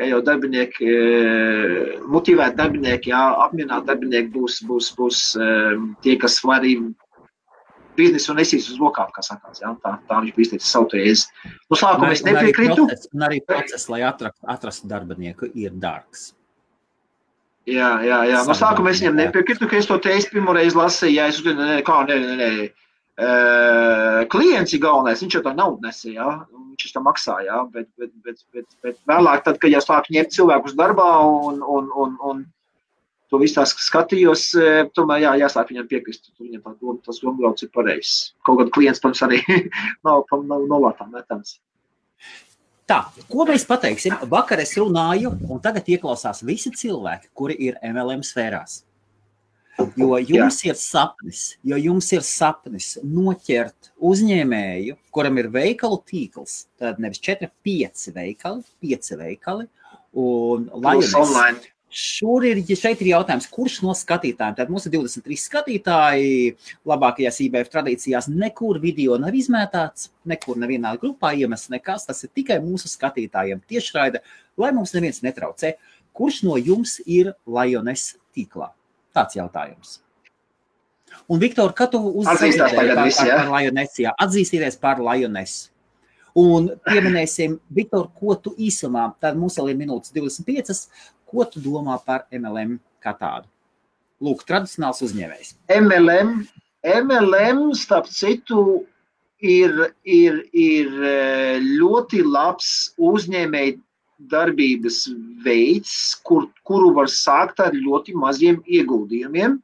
Ja 0.00 0.06
jau 0.08 0.22
darbinieki, 0.24 0.88
motivēti 2.08 2.56
darbinieki, 2.56 3.10
jā, 3.12 3.22
apmierināti 3.44 3.90
darbinieki 3.90 4.30
būs, 4.32 4.62
būs, 4.64 4.88
būs 4.96 5.18
tie, 6.02 6.14
kas 6.20 6.38
var 6.48 6.62
arī 6.62 6.78
biznesu 7.98 8.34
nesīs 8.36 8.68
uz 8.72 8.78
lokām, 8.80 9.10
kā 9.12 9.24
sakās. 9.24 9.60
Ja? 9.62 9.74
Tā, 9.84 9.96
tā 10.08 10.20
viņš 10.22 10.36
bija 10.36 10.48
izteicis 10.48 10.70
savu 10.72 10.88
tēzi. 10.92 11.48
No 11.70 11.78
sākuma 11.78 12.12
es 12.16 12.24
nepiekrītu. 12.26 12.86
Un 13.12 13.26
arī 13.26 13.42
process, 13.46 13.88
lai 13.92 14.02
atrastu, 14.08 14.40
atrastu 14.54 14.88
darbinieku, 14.90 15.50
ir 15.52 15.74
dārgs. 15.82 16.30
Jā, 17.68 17.92
jā, 18.02 18.22
jā. 18.26 18.40
No 18.48 18.56
sākuma 18.58 18.90
es 18.90 19.02
viņam 19.02 19.20
nepiekrītu, 19.20 19.68
ka 19.70 19.78
es 19.78 19.86
to 19.90 19.98
teicu 20.02 20.32
pirmo 20.38 20.56
reizi 20.56 20.78
lasīju. 20.78 21.18
Jā, 21.20 21.28
es 21.30 21.38
uzskatu, 21.38 21.68
ne, 21.68 21.82
kā, 21.86 22.00
nē, 22.08 22.18
nē, 22.22 22.38
nē. 22.40 22.52
Uh, 23.22 24.22
klients 24.32 24.72
ir 24.72 24.80
galvenais, 24.82 25.20
viņš 25.22 25.36
jau 25.36 25.42
tā 25.44 25.52
naudu 25.54 25.84
nesīja, 25.84 26.24
ja? 26.24 26.61
Viņš 26.72 26.96
to 26.96 27.04
maksā, 27.04 27.36
ja? 27.46 27.62
bet, 27.72 27.88
bet, 28.00 28.10
bet, 28.24 28.42
bet, 28.54 28.66
bet 28.84 28.98
vēlāk, 29.08 29.44
tad, 29.46 29.60
kad 29.62 29.72
jau 29.72 29.82
sāk 29.84 30.10
ņemt 30.12 30.34
cilvēkus 30.34 30.76
darbā 30.78 31.08
un, 31.28 31.62
un, 31.62 31.88
un, 32.04 32.18
un 32.30 32.44
to 33.32 33.40
visu 33.40 33.56
tās 33.56 33.72
skatījos, 33.80 34.50
tomēr 34.96 35.24
jā, 35.24 35.32
jāsāk 35.46 35.72
viņam 35.72 35.88
piekrist. 35.88 36.30
Viņam 36.40 36.64
tā 36.66 36.74
doma, 36.76 36.98
tas 37.06 37.20
domāts 37.24 37.64
ir 37.64 37.72
pareizs. 37.72 38.16
Kaut 38.44 38.60
gan 38.60 38.72
klients, 38.74 39.00
protams, 39.00 39.24
arī 39.24 39.40
nav, 40.06 40.26
nav 40.44 40.66
novārtā 40.68 41.08
metams. 41.08 41.56
Tā, 42.88 42.98
ko 43.30 43.46
mēs 43.48 43.64
pateiksim? 43.64 44.18
Vakar 44.28 44.60
es 44.60 44.74
runāju, 44.76 45.30
un 45.48 45.60
tagad 45.64 45.86
ieklausās 45.88 46.42
visi 46.44 46.72
cilvēki, 46.76 47.30
kuri 47.32 47.56
ir 47.70 47.78
MLM 47.88 48.24
sfērās. 48.26 48.82
Jo 49.96 50.18
jums 50.20 50.58
Jā. 50.60 50.72
ir 50.72 50.76
sapnis, 50.76 51.42
jo 51.64 51.78
jums 51.80 52.10
ir 52.12 52.24
sapnis 52.26 52.94
noķert 53.02 53.92
uzņēmēju, 54.04 54.98
kuram 55.14 55.40
ir 55.40 55.48
veikalu 55.52 56.02
tīkls. 56.08 56.66
Tad 56.80 57.00
nevis 57.00 57.22
4, 57.24 57.48
5 57.64 58.10
veikali, 58.12 58.66
5 58.84 59.16
veikali. 59.22 59.68
Un, 60.12 60.68
lai 60.76 60.98
online. 61.00 61.72
Šur 61.92 62.44
ir, 62.48 62.56
šeit 62.64 63.02
ir 63.04 63.10
jautājums, 63.10 63.44
kurš 63.52 63.74
no 63.84 63.92
skatītājiem, 63.96 64.54
tad 64.56 64.70
mums 64.72 64.86
ir 64.88 64.94
23 64.94 65.36
skatītāji, 65.42 66.54
labākajās 66.88 67.40
IBF 67.44 67.68
tradīcijās, 67.74 68.30
nekur 68.32 68.80
video 68.80 69.18
nav 69.20 69.36
izmētāts, 69.36 70.08
nekur 70.24 70.56
nevienā 70.60 70.94
grupā 71.02 71.34
iemests 71.36 71.68
nekas, 71.72 72.08
tas 72.08 72.24
ir 72.24 72.32
tikai 72.32 72.62
mūsu 72.64 72.88
skatītājiem 72.88 73.60
tiešraida, 73.68 74.24
lai 74.56 74.72
mums 74.72 74.96
neviens 74.96 75.20
netraucē. 75.24 75.76
Kurš 76.16 76.42
no 76.48 76.56
jums 76.56 76.96
ir 77.04 77.34
Liones 77.44 78.14
tīklā? 78.32 78.72
Tāds 79.12 79.36
jautājums. 79.36 79.98
Un, 81.28 81.38
Viktor, 81.38 81.74
kad 81.76 81.92
tu 81.92 82.00
uzzināsi 82.22 82.58
par, 82.58 82.94
par, 82.96 83.10
par 83.12 83.50
Liones, 83.52 83.98
jā, 84.00 84.14
atzīstīties 84.24 84.78
par 84.80 85.02
Liones. 85.02 85.58
Un 86.38 86.70
pieminēsim, 86.86 87.58
Viktor, 87.76 88.06
ko 88.16 88.38
tu 88.40 88.54
īsumā, 88.56 89.10
tad 89.20 89.36
mums 89.36 89.58
vēl 89.60 89.74
ir 89.74 89.82
minūtes 89.82 90.14
25, 90.16 90.72
Ko 91.32 91.46
tu 91.48 91.62
domā 91.64 91.96
par 92.04 92.26
MLM 92.28 92.76
kā 93.00 93.14
tādu? 93.16 93.48
Lūk, 94.22 94.44
tradicionāls 94.44 95.00
uzņēmējs. 95.06 95.54
MLM, 95.78 96.42
MLM 96.84 97.62
starp 97.78 98.10
citu, 98.12 98.82
ir, 99.40 99.72
ir, 100.04 100.42
ir 100.52 100.90
eh, 101.08 101.56
ļoti 101.64 102.20
labs 102.26 102.68
uzņēmēji 103.00 103.78
darbības 104.30 105.06
veids, 105.44 105.92
kur, 106.26 106.48
kuru 106.66 106.92
var 106.96 107.10
sākt 107.10 107.62
ar 107.64 107.74
ļoti 107.74 108.14
maziem 108.18 108.60
ieguldījumiem. 108.66 109.58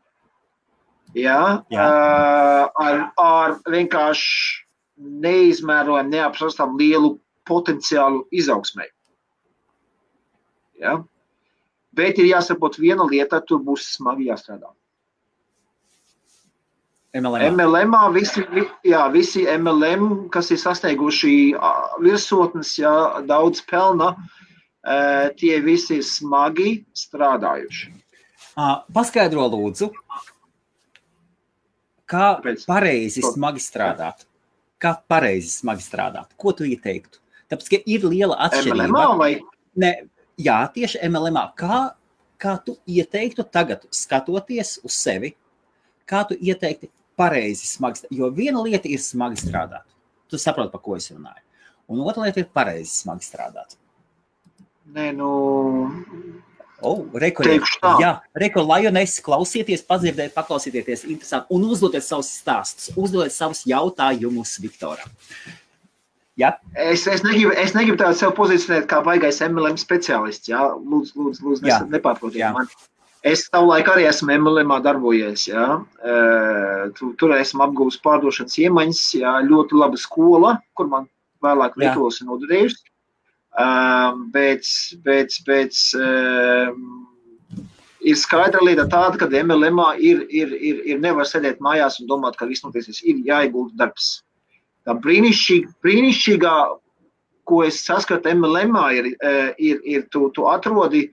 Ja, 1.16 1.64
Jā. 1.72 1.84
Uh, 1.84 2.64
ar, 2.84 2.98
ar 3.16 3.54
vienkārši 3.72 4.64
neizmērojumu, 5.24 6.10
neapšaubām 6.12 6.76
lielu 6.80 7.14
potenciālu 7.48 8.26
izaugsmē. 8.34 8.88
Ja? 10.82 10.98
Bet 11.96 12.18
ir 12.20 12.28
jāsaprot 12.28 12.76
viena 12.78 13.06
lieta, 13.08 13.40
tur 13.40 13.62
būs 13.64 13.88
smagi 13.96 14.28
jāstrādā. 14.28 14.70
MLM. 17.16 17.56
MLM, 17.56 17.94
visi, 18.12 18.42
jā, 18.84 19.06
visi 19.10 19.46
MLM, 19.48 20.28
kas 20.30 20.50
ir 20.52 20.60
sasnieguši 20.60 21.32
virsotnes, 22.04 22.74
jā, 22.78 22.92
daudz 23.26 23.62
pelna, 23.64 24.12
tie 25.38 25.60
visi 25.64 25.98
ir 25.98 26.06
smagi 26.06 26.72
strādājuši. 26.96 27.92
Paskaidro 28.94 29.44
lūdzu, 29.52 29.90
kā 32.08 32.26
pareizi 32.66 33.22
smagi 33.22 33.62
strādāt. 33.62 34.24
Kā 34.78 34.92
pareizi 35.10 35.50
smagi 35.50 35.82
strādāt? 35.82 36.30
Ko 36.38 36.52
tu 36.54 36.62
ieteiktu? 36.62 37.18
Tāpēc, 37.50 37.70
ka 37.72 37.78
ir 37.82 38.04
liela 38.06 38.36
atšķirība. 38.46 38.86
MLM 38.86 39.18
vai? 39.18 39.32
Ne, 39.78 39.90
jā, 40.38 40.58
tieši 40.74 41.00
MLM. 41.08 41.38
Kā, 41.58 41.80
kā 42.38 42.54
tu 42.62 42.76
ieteiktu 42.86 43.42
tagad, 43.50 43.88
skatoties 43.90 44.76
uz 44.86 44.94
sevi, 44.94 45.32
kā 46.06 46.22
tu 46.28 46.38
ieteiktu 46.38 46.92
pareizi 47.18 47.66
smagi 47.66 48.04
strādāt? 48.04 48.18
Jo 48.20 48.30
viena 48.34 48.62
lieta 48.62 48.86
ir 48.86 49.02
smagi 49.02 49.42
strādāt. 49.42 49.86
Tu 50.30 50.38
saproti, 50.38 50.70
par 50.70 50.84
ko 50.84 50.94
es 50.94 51.10
runāju. 51.10 51.42
Un 51.90 52.04
otra 52.06 52.28
lieta 52.28 52.44
ir 52.44 52.50
pareizi 52.54 52.92
smagi 53.00 53.26
strādāt. 53.26 53.74
Nē, 54.94 55.12
nu. 55.16 55.28
Oh, 56.80 57.02
Jā, 57.98 58.12
reko, 58.38 58.62
Lioness, 58.62 59.18
klausieties, 59.24 59.82
padzirdēt, 59.86 60.30
paklausieties, 60.36 61.02
interesanti 61.10 61.50
un 61.56 61.64
uzdodiet 61.66 62.06
savus 62.06 62.30
stāstus, 62.38 62.92
uzdodiet 62.94 63.34
savus 63.34 63.64
jautājumus 63.66 64.54
Viktoram. 64.62 65.10
Ja? 66.38 66.52
Es, 66.78 67.08
es, 67.10 67.24
negribu, 67.26 67.50
es 67.58 67.74
negribu 67.74 67.98
tādu 67.98 68.14
sev 68.20 68.30
pozicionēt 68.36 68.86
kā 68.90 69.00
baigais 69.02 69.42
MLM 69.42 69.74
speciālists. 69.80 70.46
Jā? 70.52 70.68
Lūdzu, 70.78 71.18
lūdzu, 71.18 71.44
lūdzu 71.48 71.66
ja. 71.66 71.80
nepārprotiet 71.90 72.54
man. 72.54 72.70
Es 73.26 73.48
savulaik 73.48 73.90
arī 73.90 74.06
esmu 74.06 74.36
MLM 74.36 74.70
darbojies. 74.84 75.48
Jā? 75.50 75.80
Tur, 76.94 77.16
tur 77.18 77.34
esmu 77.34 77.66
apgūlis 77.66 77.98
pārdošanas 78.06 78.54
iemaņas, 78.62 79.02
jā? 79.18 79.34
ļoti 79.50 79.82
laba 79.82 79.98
skola, 79.98 80.54
kur 80.78 80.86
man 80.94 81.10
vēlāk 81.42 81.74
ir 81.82 81.98
nodarījusi. 82.30 82.86
Um, 83.58 84.28
bet, 84.30 84.66
bet, 85.02 85.34
bet 85.46 85.74
um, 85.98 87.08
ir 88.06 88.18
skaidra 88.18 88.62
lieta 88.62 88.84
tāda, 88.86 89.18
ka 89.18 89.26
MLM 89.26 89.80
ir, 89.98 90.22
ir, 90.30 90.52
ir, 90.54 90.82
ir 90.86 91.00
nevar 91.02 91.26
sēdēt 91.26 91.58
mājās 91.64 91.98
un 91.98 92.06
domāt, 92.10 92.38
ka 92.38 92.46
viss 92.46 92.62
notiksies. 92.62 93.02
Ir 93.02 93.24
jāiegulda 93.26 93.74
darbs 93.80 94.20
tā 94.86 94.94
brīnišķīga, 95.02 95.74
brīnišķīgā, 95.82 96.54
ko 97.48 97.62
es 97.64 97.80
saskatu 97.82 98.30
MLM, 98.30 98.78
ir, 98.94 99.10
ir, 99.58 99.82
ir 99.82 100.06
tu, 100.12 100.28
tu 100.36 100.46
atrodi, 100.46 101.08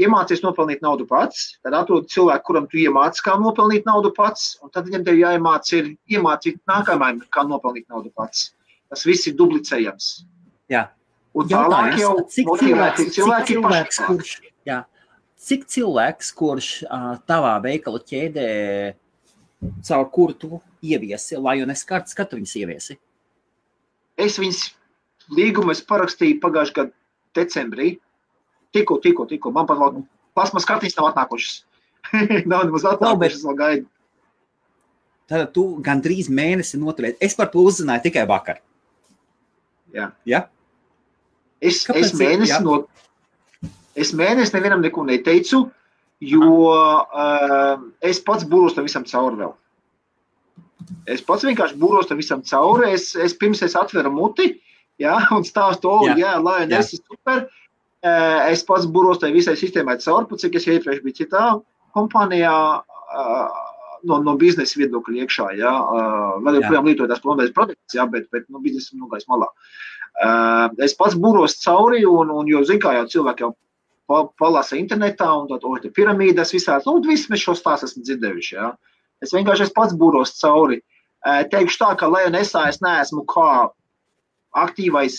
iemācies 0.00 0.40
nopelnīt 0.40 0.80
naudu 0.80 1.04
pats, 1.10 1.58
tad 1.60 1.76
atrodi 1.76 2.08
cilvēku, 2.14 2.46
kuram 2.48 2.70
tu 2.70 2.80
iemācies, 2.80 3.20
kā 3.26 3.36
nopelnīt 3.40 3.84
naudu 3.88 4.14
pats, 4.16 4.54
un 4.62 4.72
tad 4.72 4.88
viņam 4.88 5.04
tev 5.10 5.20
jāiemāc 5.20 5.72
ir 5.76 5.92
iemācīt 6.16 6.62
nākamajam, 6.70 7.20
kā 7.34 7.44
nopelnīt 7.48 7.88
naudu 7.92 8.12
pats. 8.16 8.50
Tas 8.88 9.04
viss 9.08 9.28
ir 9.28 9.36
duplicējams. 9.36 10.12
Jā. 10.72 10.86
Un 11.32 11.48
tālāk 11.48 11.94
jau 12.00 12.14
cik 12.28 12.48
cilvēks, 12.60 13.06
cilvēki 13.16 13.46
cik 13.46 13.54
cilvēks, 13.56 14.00
kurš, 14.04 14.32
jā, 14.68 14.82
cik 15.40 15.64
cilvēks, 15.72 16.32
kurš 16.36 16.68
uh, 16.84 17.14
tavā 17.28 17.54
veikala 17.64 18.02
ķēdē, 18.04 18.48
caur 19.88 20.04
kuru 20.12 20.36
tu 20.36 20.60
ieviesi, 20.84 21.38
lai 21.40 21.60
un 21.64 21.72
es 21.72 21.86
kārtas, 21.88 22.16
kad 22.18 22.28
tu 22.28 22.36
viņus 22.36 22.56
ieviesi? 22.60 22.98
Es 24.20 24.36
viņas 24.40 24.66
līgumu 25.32 25.74
parakstīju 25.88 26.40
pagājušajā 26.42 26.76
gadā 26.82 26.96
decembrī. 27.36 27.94
Tikko, 28.72 28.98
tikko, 29.04 29.26
tikko. 29.28 29.52
Man 29.52 29.68
pat 29.68 29.80
vēl 29.80 30.02
plasmas 30.36 30.66
kartītes 30.68 30.96
nav 30.98 31.10
atnākušas. 31.12 31.62
nav 32.50 32.66
nemaz 32.68 32.86
atnākušas, 32.88 33.44
vēl 33.48 33.58
gaidu. 33.58 33.88
Tad 35.30 35.52
tu 35.56 35.64
gandrīz 35.84 36.28
mēnesi 36.32 36.80
noturēji. 36.80 37.16
Es 37.24 37.36
par 37.38 37.48
to 37.52 37.62
uzzināju 37.64 38.04
tikai 38.08 38.24
vakar. 38.28 38.60
Jā. 39.92 40.10
Ja? 40.28 40.46
Es, 41.62 41.84
Kāpēc 41.86 42.08
es 42.08 42.16
mēnesi, 42.18 42.58
no, 42.64 42.80
es 43.94 44.10
mēnesi 44.18 44.56
nevienam 44.56 44.82
neko 44.82 45.04
neteicu, 45.06 45.62
jo 46.22 46.50
uh, 46.72 47.76
es 48.02 48.20
pats 48.22 48.46
būros 48.48 48.74
tam 48.74 48.88
visam 48.88 49.06
cauri 49.06 49.42
vēl. 49.44 49.54
Es 51.10 51.22
pats 51.22 51.46
vienkārši 51.46 51.78
būros 51.78 52.08
tam 52.10 52.18
visam 52.18 52.42
cauri. 52.46 52.90
Es, 52.96 53.12
es 53.14 53.34
pirms 53.38 53.62
es 53.62 53.76
atveru 53.78 54.10
muti 54.14 54.52
ja, 55.02 55.18
un 55.36 55.46
stāstu, 55.46 55.90
oh, 55.90 56.06
jā, 56.06 56.16
jā 56.20 56.36
lai 56.42 56.62
es 56.68 56.92
esmu 56.92 57.16
super. 57.16 57.46
Es 58.50 58.64
pats 58.66 58.88
būros 58.90 59.20
tai 59.22 59.30
visai 59.34 59.54
sistēmai 59.58 60.00
cauri, 60.02 60.38
cik 60.42 60.58
es 60.58 60.66
iepriekš 60.66 61.04
biju 61.04 61.20
citā 61.22 61.44
kompānijā. 61.94 62.56
No, 64.02 64.16
no 64.18 64.32
biznesa 64.34 64.80
viedokļa 64.80 65.20
iekšā. 65.22 65.44
Ja, 65.60 65.70
vēl 66.42 66.56
joprojām 66.58 66.88
lietoju 66.88 67.06
tās 67.06 67.20
plānotas 67.22 67.52
produktus, 67.54 67.94
ja, 67.94 68.02
bet, 68.10 68.24
bet 68.34 68.48
no 68.50 68.58
biznesa 68.58 68.96
nogājis 68.98 69.28
malā. 69.30 69.46
Es 70.82 70.94
pats 70.98 71.16
būros 71.18 71.56
cauri, 71.64 72.04
un, 72.06 72.30
un 72.30 72.48
jo, 72.50 72.60
zin 72.68 72.80
kā 72.82 72.92
jau 72.98 73.06
cilvēki 73.16 73.46
jau 73.46 73.52
palasa 74.38 74.76
internetā, 74.76 75.30
un 75.40 75.46
tad, 75.48 75.64
oh, 75.64 75.78
te 75.80 75.88
piramīdas 75.94 76.52
visādi, 76.52 76.84
nu, 76.86 77.00
viss 77.06 77.30
mēs 77.32 77.46
šo 77.46 77.54
stāstu 77.56 77.88
esam 77.88 78.04
dzirdējuši. 78.04 78.58
Uh, 78.60 78.74
Es 79.22 79.32
vienkārši 79.34 79.68
es 79.68 79.76
pats 79.76 79.94
būros 79.98 80.34
cauri. 80.40 80.80
Teikšu 81.22 81.78
tā, 81.78 81.92
ka 81.98 82.10
Leonesā 82.10 82.66
es 82.72 82.80
neesmu 82.82 83.22
kā 83.30 83.70
aktīvais 84.58 85.18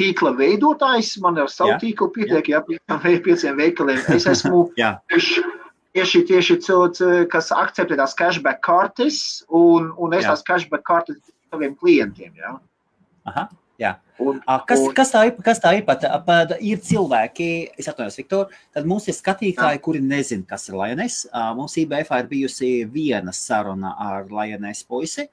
tīkla 0.00 0.32
veidotājs. 0.38 1.12
Man 1.20 1.38
ar 1.42 1.50
savu 1.52 1.74
jā. 1.74 1.80
tīklu 1.84 2.08
pietiek, 2.16 2.52
jā, 2.54 2.62
jā 2.64 3.16
pieciem 3.26 3.60
veikaliem. 3.60 4.00
Es 4.16 4.26
esmu 4.30 4.64
tieši, 5.12 5.44
tieši, 5.96 6.24
tieši 6.32 6.58
cilvēks, 6.64 7.04
kas 7.32 7.52
akceptē 7.52 8.00
tās 8.00 8.16
cashback 8.16 8.64
kartes, 8.64 9.20
un, 9.46 9.92
un 10.00 10.16
es 10.16 10.24
jā. 10.24 10.32
tās 10.32 10.46
cashback 10.48 10.86
kartes 10.88 11.20
saviem 11.52 11.76
klientiem. 11.76 12.32
Jā. 12.40 12.56
Aha. 13.28 13.50
Jā. 13.80 13.94
Un, 14.20 14.42
kas, 14.68 14.82
un, 14.82 14.90
kas 14.92 15.12
tā? 15.14 15.22
Kas 15.40 15.62
tā 15.62 15.70
ir, 15.78 15.86
pat, 15.86 16.02
pat, 16.26 16.52
ir 16.60 16.82
cilvēki, 16.84 17.46
es 17.80 17.88
atvainojos, 17.88 18.18
Viktor, 18.20 18.50
tad 18.76 18.88
mums 18.88 19.08
ir 19.08 19.16
skatītāji, 19.16 19.78
jā. 19.78 19.84
kuri 19.86 20.02
nezina, 20.04 20.44
kas 20.50 20.68
ir 20.68 20.76
Lioness. 20.76 21.24
Mums 21.56 21.78
IBF 21.80 22.12
ir 22.18 22.28
bijusi 22.28 22.70
viena 22.92 23.32
saruna 23.36 23.94
ar 24.10 24.28
Lioness 24.28 24.84
puisi. 24.84 25.30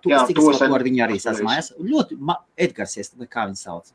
Tu 0.00 0.14
jā, 0.14 0.24
esi 0.24 0.70
ar 0.70 0.86
viņu 0.88 1.04
arī 1.04 1.20
sasmājies. 1.20 1.74
Ļoti, 1.76 2.18
Edgars, 2.66 2.96
kā 3.28 3.48
viņu 3.50 3.60
sauc? 3.60 3.92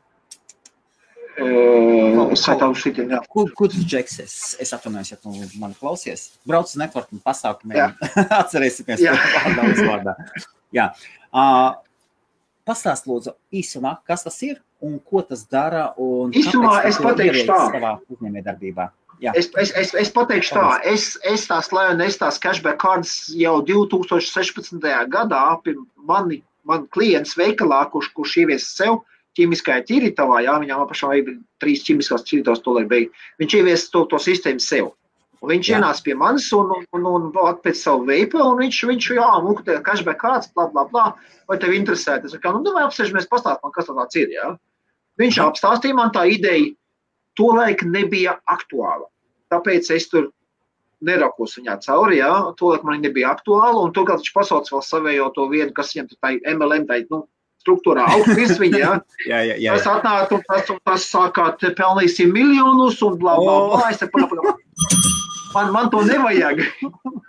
Es 1.32 2.44
šitiem, 2.78 3.14
jā. 3.16 3.20
Kur, 3.32 3.50
kur 3.56 3.70
tu 3.72 3.80
džeks? 3.82 4.18
Es, 4.22 4.34
es 4.62 4.72
atvainojos, 4.76 5.14
ja 5.14 5.18
tu 5.18 5.32
mani 5.58 5.74
klausies. 5.78 6.28
Brauc 6.46 6.68
uz 6.68 6.76
networking 6.78 7.22
pasākumiem. 7.24 7.96
Atcerēsimies 8.42 9.00
to 9.00 9.14
vārdā 9.16 9.70
uzvārdā. 9.72 10.14
Jā. 10.76 10.92
Uh, 11.32 11.80
pastāst 12.68 13.08
lūdzu 13.10 13.34
īsumā, 13.54 13.96
kas 14.06 14.26
tas 14.26 14.38
ir 14.46 14.60
un 14.82 14.98
ko 14.98 15.22
tas 15.26 15.44
dara 15.50 15.92
Īsumā 15.98 16.82
es 16.88 16.98
pateikšu 17.02 17.46
tā. 17.48 17.60
savā 17.74 17.92
uzņēmējdarbībā. 18.10 18.88
Jā. 19.22 19.34
Es, 19.38 19.52
es, 19.60 19.70
es, 19.78 19.92
es 19.94 20.10
pateikšu 20.10 20.56
tā, 20.56 20.68
es, 20.90 21.12
es 21.28 21.44
tās 21.46 21.70
Lion, 21.74 22.00
es 22.02 22.18
tās 22.18 22.40
cashback 22.42 22.80
cards 22.82 23.30
jau 23.38 23.60
2016. 23.68 24.82
gadā, 25.12 25.42
mani, 26.08 26.40
man 26.66 26.88
klients 26.94 27.36
veikalā, 27.38 27.84
kurš, 27.92 28.10
kurš 28.16 28.40
ievies 28.42 28.66
sev 28.74 29.04
ķīmiskajā 29.38 29.84
ķiritavā, 29.88 30.42
jā, 30.44 30.56
viņam 30.60 30.82
pašam 30.90 31.14
bija 31.14 31.36
trīs 31.62 31.84
ķīmiskās 31.86 32.26
ķiritavas, 32.28 32.64
to 32.64 32.74
lai 32.76 32.82
bija, 32.90 33.22
viņš 33.40 33.54
ievies 33.60 33.86
to, 33.94 34.04
to 34.10 34.20
sistēmu 34.20 34.60
sev. 34.60 34.90
Viņš 35.42 35.68
Jā. 35.68 35.78
ienāca 35.80 36.04
pie 36.06 36.14
manis 36.14 36.44
un, 36.54 36.68
un, 36.70 36.84
un, 36.94 37.06
un 37.26 37.32
atpēc 37.50 37.74
savu 37.74 38.04
veipu, 38.06 38.38
un 38.38 38.60
viņš, 38.62 38.76
viņš 38.86 39.08
jā, 39.16 39.30
nu, 39.42 39.54
ka 39.58 39.64
tev 39.66 39.80
cashback 39.82 40.20
cards, 40.20 40.50
bla, 40.54 40.68
bla, 40.70 40.84
bla, 40.86 41.06
vai 41.50 41.56
tev 41.58 41.74
interesē. 41.74 42.20
Es 42.24 42.30
saku, 42.36 42.52
nu, 42.62 42.74
vai 42.76 42.84
apsēžamies 42.86 43.26
pastāst 43.26 43.58
man, 43.64 43.72
kas 43.74 43.88
tā 43.88 43.96
tāds 43.98 44.14
ir, 44.20 44.28
jā. 44.30 44.52
Viņš 45.18 45.38
Mhm. 45.40 45.48
apstāstīja 45.50 45.94
man 45.98 46.10
tā 46.14 46.28
ideja, 46.30 46.70
to 47.36 47.50
laika 47.56 47.84
nebija 47.86 48.38
aktuāla. 48.46 49.08
Tāpēc 49.50 49.90
es 49.96 50.08
tur 50.08 50.30
nerakos 51.02 51.58
viņā 51.58 51.80
cauri. 51.82 52.18
Jā, 52.22 52.54
to 52.56 52.70
laika 52.70 52.84
man 52.84 53.02
nebija 53.02 53.34
aktuāla. 53.34 53.82
Un 53.82 53.92
turklāt 53.92 54.22
viņš 54.22 54.32
pasauc 54.32 54.70
vēl 54.70 54.82
savējo 54.86 55.34
to 55.34 55.48
vienu, 55.50 55.72
kas 55.74 55.92
viņam 55.92 56.08
tā 56.22 56.38
MLM 56.54 56.86
tā, 56.86 57.02
nu, 57.10 57.26
struktūrā 57.62 58.06
augsts 58.14 58.58
viņa. 58.58 58.78
Jā. 58.78 58.92
Jā, 59.32 59.40
jā, 59.50 59.56
jā. 59.58 59.74
Tas 59.76 59.86
atnāk, 59.86 60.32
un 60.32 60.42
tas, 60.48 60.70
un 60.70 60.78
tas 60.84 61.04
sākāt 61.10 61.58
pelnīsim 61.76 62.32
miljonus 62.32 63.02
un 63.02 63.18
bla, 63.18 63.36
bla, 63.38 63.58
bla. 63.68 63.90
Es 63.90 63.98
te 63.98 64.06
pagaidām. 64.06 65.21
Man, 65.54 65.72
man 65.72 65.90
to 65.90 66.02
nevajag. 66.06 66.64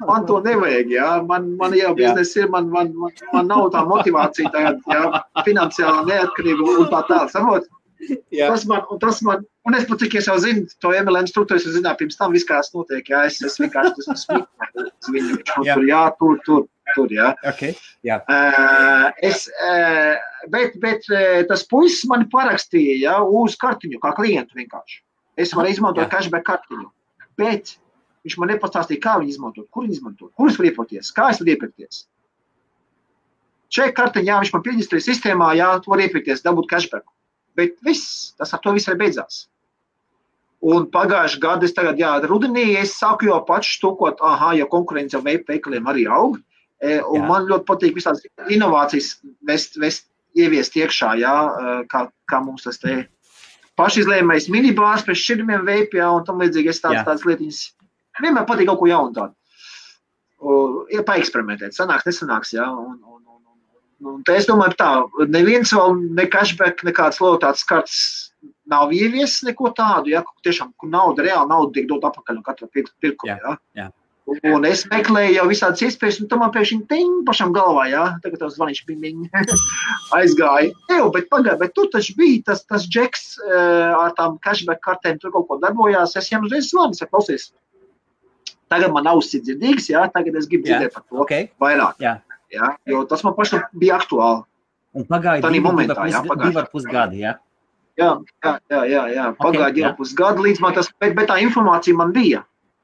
Man 0.07 0.25
to 0.27 0.39
nevajag. 0.45 0.91
Jā. 0.93 1.09
Man, 1.27 1.53
man 1.59 1.75
jau 1.77 1.93
biznesa 1.97 2.43
ir, 2.43 2.49
man, 2.53 2.69
man, 2.71 2.91
man, 2.97 3.15
man 3.33 3.49
nav 3.51 3.69
tā 3.75 3.83
motivācija, 3.87 4.51
tagad, 4.53 4.81
jā, 4.87 5.23
finansiālā 5.47 6.03
neatkarība 6.09 6.75
un 6.77 6.91
tā 6.91 7.03
tālāk. 7.09 7.69
Jā. 8.33 8.49
Tas 8.51 8.65
man, 8.67 8.83
un 8.91 8.99
tas 8.99 9.21
man, 9.23 9.43
un 9.67 9.77
es 9.77 9.85
pat 9.87 10.01
cik 10.03 10.17
es 10.19 10.27
jau 10.27 10.35
zinu, 10.41 10.65
to 10.83 10.91
MLM 10.91 11.27
struktūru, 11.29 11.61
es 11.61 11.75
zināju, 11.75 12.01
pirms 12.01 12.19
tam 12.19 12.33
viss 12.35 12.47
kāds 12.47 12.73
notiek, 12.75 13.07
jā, 13.07 13.21
es, 13.29 13.39
es 13.45 13.55
vienkārši 13.61 13.93
tas 13.95 14.25
smīkājis 14.25 15.11
viņu, 15.13 15.37
Jā. 15.63 15.77
tur, 15.77 15.85
jā, 15.87 16.01
tur, 16.19 16.41
tur, 16.47 16.65
tur, 16.97 17.13
jā. 17.15 17.29
Okay. 17.53 17.77
jā. 18.03 18.19
Uh, 18.27 19.07
es, 19.23 19.45
uh, 19.69 20.17
bet, 20.51 20.75
bet 20.83 21.07
uh, 21.13 21.45
tas 21.47 21.63
puisis 21.69 22.03
man 22.11 22.27
parakstīja, 22.33 22.97
jā, 23.05 23.15
uz 23.43 23.55
kartiņu, 23.61 24.01
kā 24.03 24.11
klientu 24.19 24.59
vienkārši. 24.59 24.99
Es 25.39 25.55
varu 25.55 25.71
izmantot 25.71 26.11
cashback 26.11 26.45
kartiņu, 26.49 26.89
bet 27.39 27.77
viņš 28.23 28.37
man 28.39 28.51
nepastāstīja, 28.53 29.01
kā 29.03 29.15
viņu 29.21 29.35
izmantot, 29.35 29.69
kur 29.71 29.85
viņu 29.85 29.97
izmantot, 29.97 30.31
kur 30.37 30.49
es 30.49 30.59
varu 30.59 30.69
iepirkties, 30.71 31.11
kā 31.15 31.29
es 31.33 31.41
varu 31.41 31.53
iepirkties. 31.53 32.03
Šeit 33.73 33.95
kartiņā 33.97 34.29
jā, 34.29 34.37
viņš 34.43 34.53
man 34.53 34.63
pieņemstīja 34.67 35.07
sistēmā, 35.07 35.49
jā, 35.57 35.71
tu 35.81 35.93
vari 35.93 36.07
iepirkties, 36.07 36.45
dabūt 36.45 36.69
cashback. 36.71 37.09
Bet 37.57 37.75
viss, 37.85 38.33
tas 38.37 38.53
ar 38.53 38.61
to 38.63 38.73
viss 38.75 38.89
arī 38.89 39.01
beidzās. 39.01 39.47
Un 40.63 40.85
pagājušajā 40.93 41.41
gadā, 41.43 41.67
es 41.67 41.75
tagad, 41.75 41.99
jā, 41.99 42.13
rudenī 42.29 42.77
es 42.79 42.93
sāku 42.95 43.27
jau 43.27 43.41
pats 43.47 43.67
štukot, 43.75 44.21
ah, 44.23 44.45
jo 44.55 44.69
konkurence 44.71 45.17
jau 45.17 45.23
veikaliem 45.25 45.89
arī 45.91 46.05
aug. 46.07 46.37
E, 46.83 46.99
un 47.01 47.21
Jā. 47.21 47.27
man 47.27 47.45
ļoti 47.47 47.67
patīk 47.67 47.97
visādas 47.97 48.23
inovācijas, 48.51 49.17
vest, 49.47 49.77
vest, 49.79 50.07
ieviest 50.35 50.75
iekšā, 50.79 51.13
jā, 51.19 51.33
e, 51.33 51.75
kā, 51.91 52.05
kā 52.31 52.39
mums 52.43 52.65
tas 52.65 52.79
te 52.81 53.03
pašizlēmējs 53.79 54.49
minibārs 54.53 55.05
pēc 55.07 55.19
šķirmiem 55.21 55.63
veipjā 55.67 56.09
un 56.15 56.25
tam 56.27 56.41
līdzīgi. 56.43 56.73
Es 56.73 56.83
tādas, 56.83 57.01
Jā. 57.01 57.05
tādas 57.07 57.25
lietiņas 57.27 57.61
vienmēr 58.21 58.45
patīk 58.49 58.69
kaut 58.69 58.81
ko 58.81 58.89
jaunu 58.91 59.15
tādu. 59.15 59.33
Ir 60.93 61.05
paeksperimentēt, 61.07 61.75
sanāks, 61.77 62.05
nesanāks, 62.09 62.51
jā. 62.55 62.67
Un, 62.67 62.97
un, 62.99 63.21
un, 63.23 63.41
un, 64.03 64.19
un 64.19 64.35
es 64.35 64.49
domāju 64.49 64.75
tā, 64.79 64.91
neviens 65.31 65.71
vēl 65.73 65.97
ne 66.19 66.27
cashback, 66.27 66.83
nekāds 66.83 67.21
lojotāts 67.23 67.63
karts 67.69 67.97
nav 68.69 68.91
ieviesis 68.95 69.43
neko 69.47 69.71
tādu, 69.77 70.11
ja, 70.13 70.23
kur 70.27 70.45
tiešām, 70.45 70.73
kur 70.79 70.91
nauda, 70.91 71.23
reāli 71.25 71.51
nauda 71.51 71.75
tiek 71.77 71.87
dot 71.89 72.07
atpakaļ 72.09 72.39
no 72.39 72.45
katra 72.45 72.67
pir- 72.71 72.91
pirkuma, 73.03 73.37
ja. 73.39 73.57
jā. 73.79 73.89
Un 74.23 74.63
es 74.63 74.85
meklēju 74.87 75.33
jau 75.35 75.45
visādas 75.49 75.81
iespējas, 75.83 76.21
un 76.23 76.29
tam 76.31 76.39
man 76.43 76.51
pēkšņi 76.55 76.85
ting 76.87 77.23
pašam 77.27 77.51
galvā, 77.55 77.89
jā, 77.91 78.03
tagad 78.23 78.39
tas 78.39 78.53
zvaniņš 78.55 78.79
bija 78.87 79.41
aizgāja. 80.19 80.71
Ew, 80.95 81.09
bet 81.15 81.27
pagaid, 81.31 81.57
bet 81.59 81.73
tur 81.75 81.89
taču 81.91 82.15
bija 82.19 82.39
tas, 82.51 82.63
tas 82.69 82.87
džeks 82.87 83.25
uh, 83.41 83.91
ar 83.99 84.15
tām 84.15 84.37
cashback 84.45 84.83
kartēm, 84.85 85.19
tur 85.19 85.33
kaut 85.35 85.49
ko 85.49 85.59
darbojās, 85.63 86.15
es 86.15 86.31
viņam 86.31 86.47
uzreiz 86.47 86.71
zvanu, 86.71 86.95
saku, 86.95 87.11
klausies, 87.11 87.49
tagad 88.69 88.93
man 88.95 89.07
ausis 89.07 89.39
ir 89.39 89.43
dzirdīgs, 89.47 89.89
jā, 89.91 90.05
tagad 90.13 90.35
es 90.39 90.47
gribu 90.47 90.67
dzirdēt 90.67 90.93
par 90.93 91.03
to 91.03 91.23
Okay. 91.25 91.49
vairāk, 91.61 91.99
Jā. 91.99 92.19
jā, 92.51 92.75
jo 92.85 93.03
tas 93.05 93.23
man 93.23 93.35
pašam 93.37 93.63
bija 93.73 93.99
aktuāli. 93.99 94.43
Un 94.93 95.05
pagāja 95.09 95.41
divi, 95.41 95.59
momentā, 95.59 95.95
divi, 95.97 96.13
jā, 96.13 96.21
pus, 96.21 96.29
pagājuši. 96.29 96.49
divi 96.49 96.61
ar 96.61 96.69
pus 96.71 96.83
gadi. 96.85 97.19
Jā. 97.23 97.33
Jā, 97.97 98.09
jā, 98.43 98.53
jā, 98.69 98.81
jā, 98.89 99.03
jā. 99.13 99.25
pagāja 99.37 99.73
jā. 99.73 99.87
jau 99.87 99.95
pusgadu, 99.97 100.43
līdz 100.45 100.61
man 100.61 100.73
tas, 100.73 100.89
bet, 100.99 101.15
bet 101.17 101.29
tā 101.29 101.37
informācija 101.41 101.97
man 101.97 102.13
bija. 102.13 102.43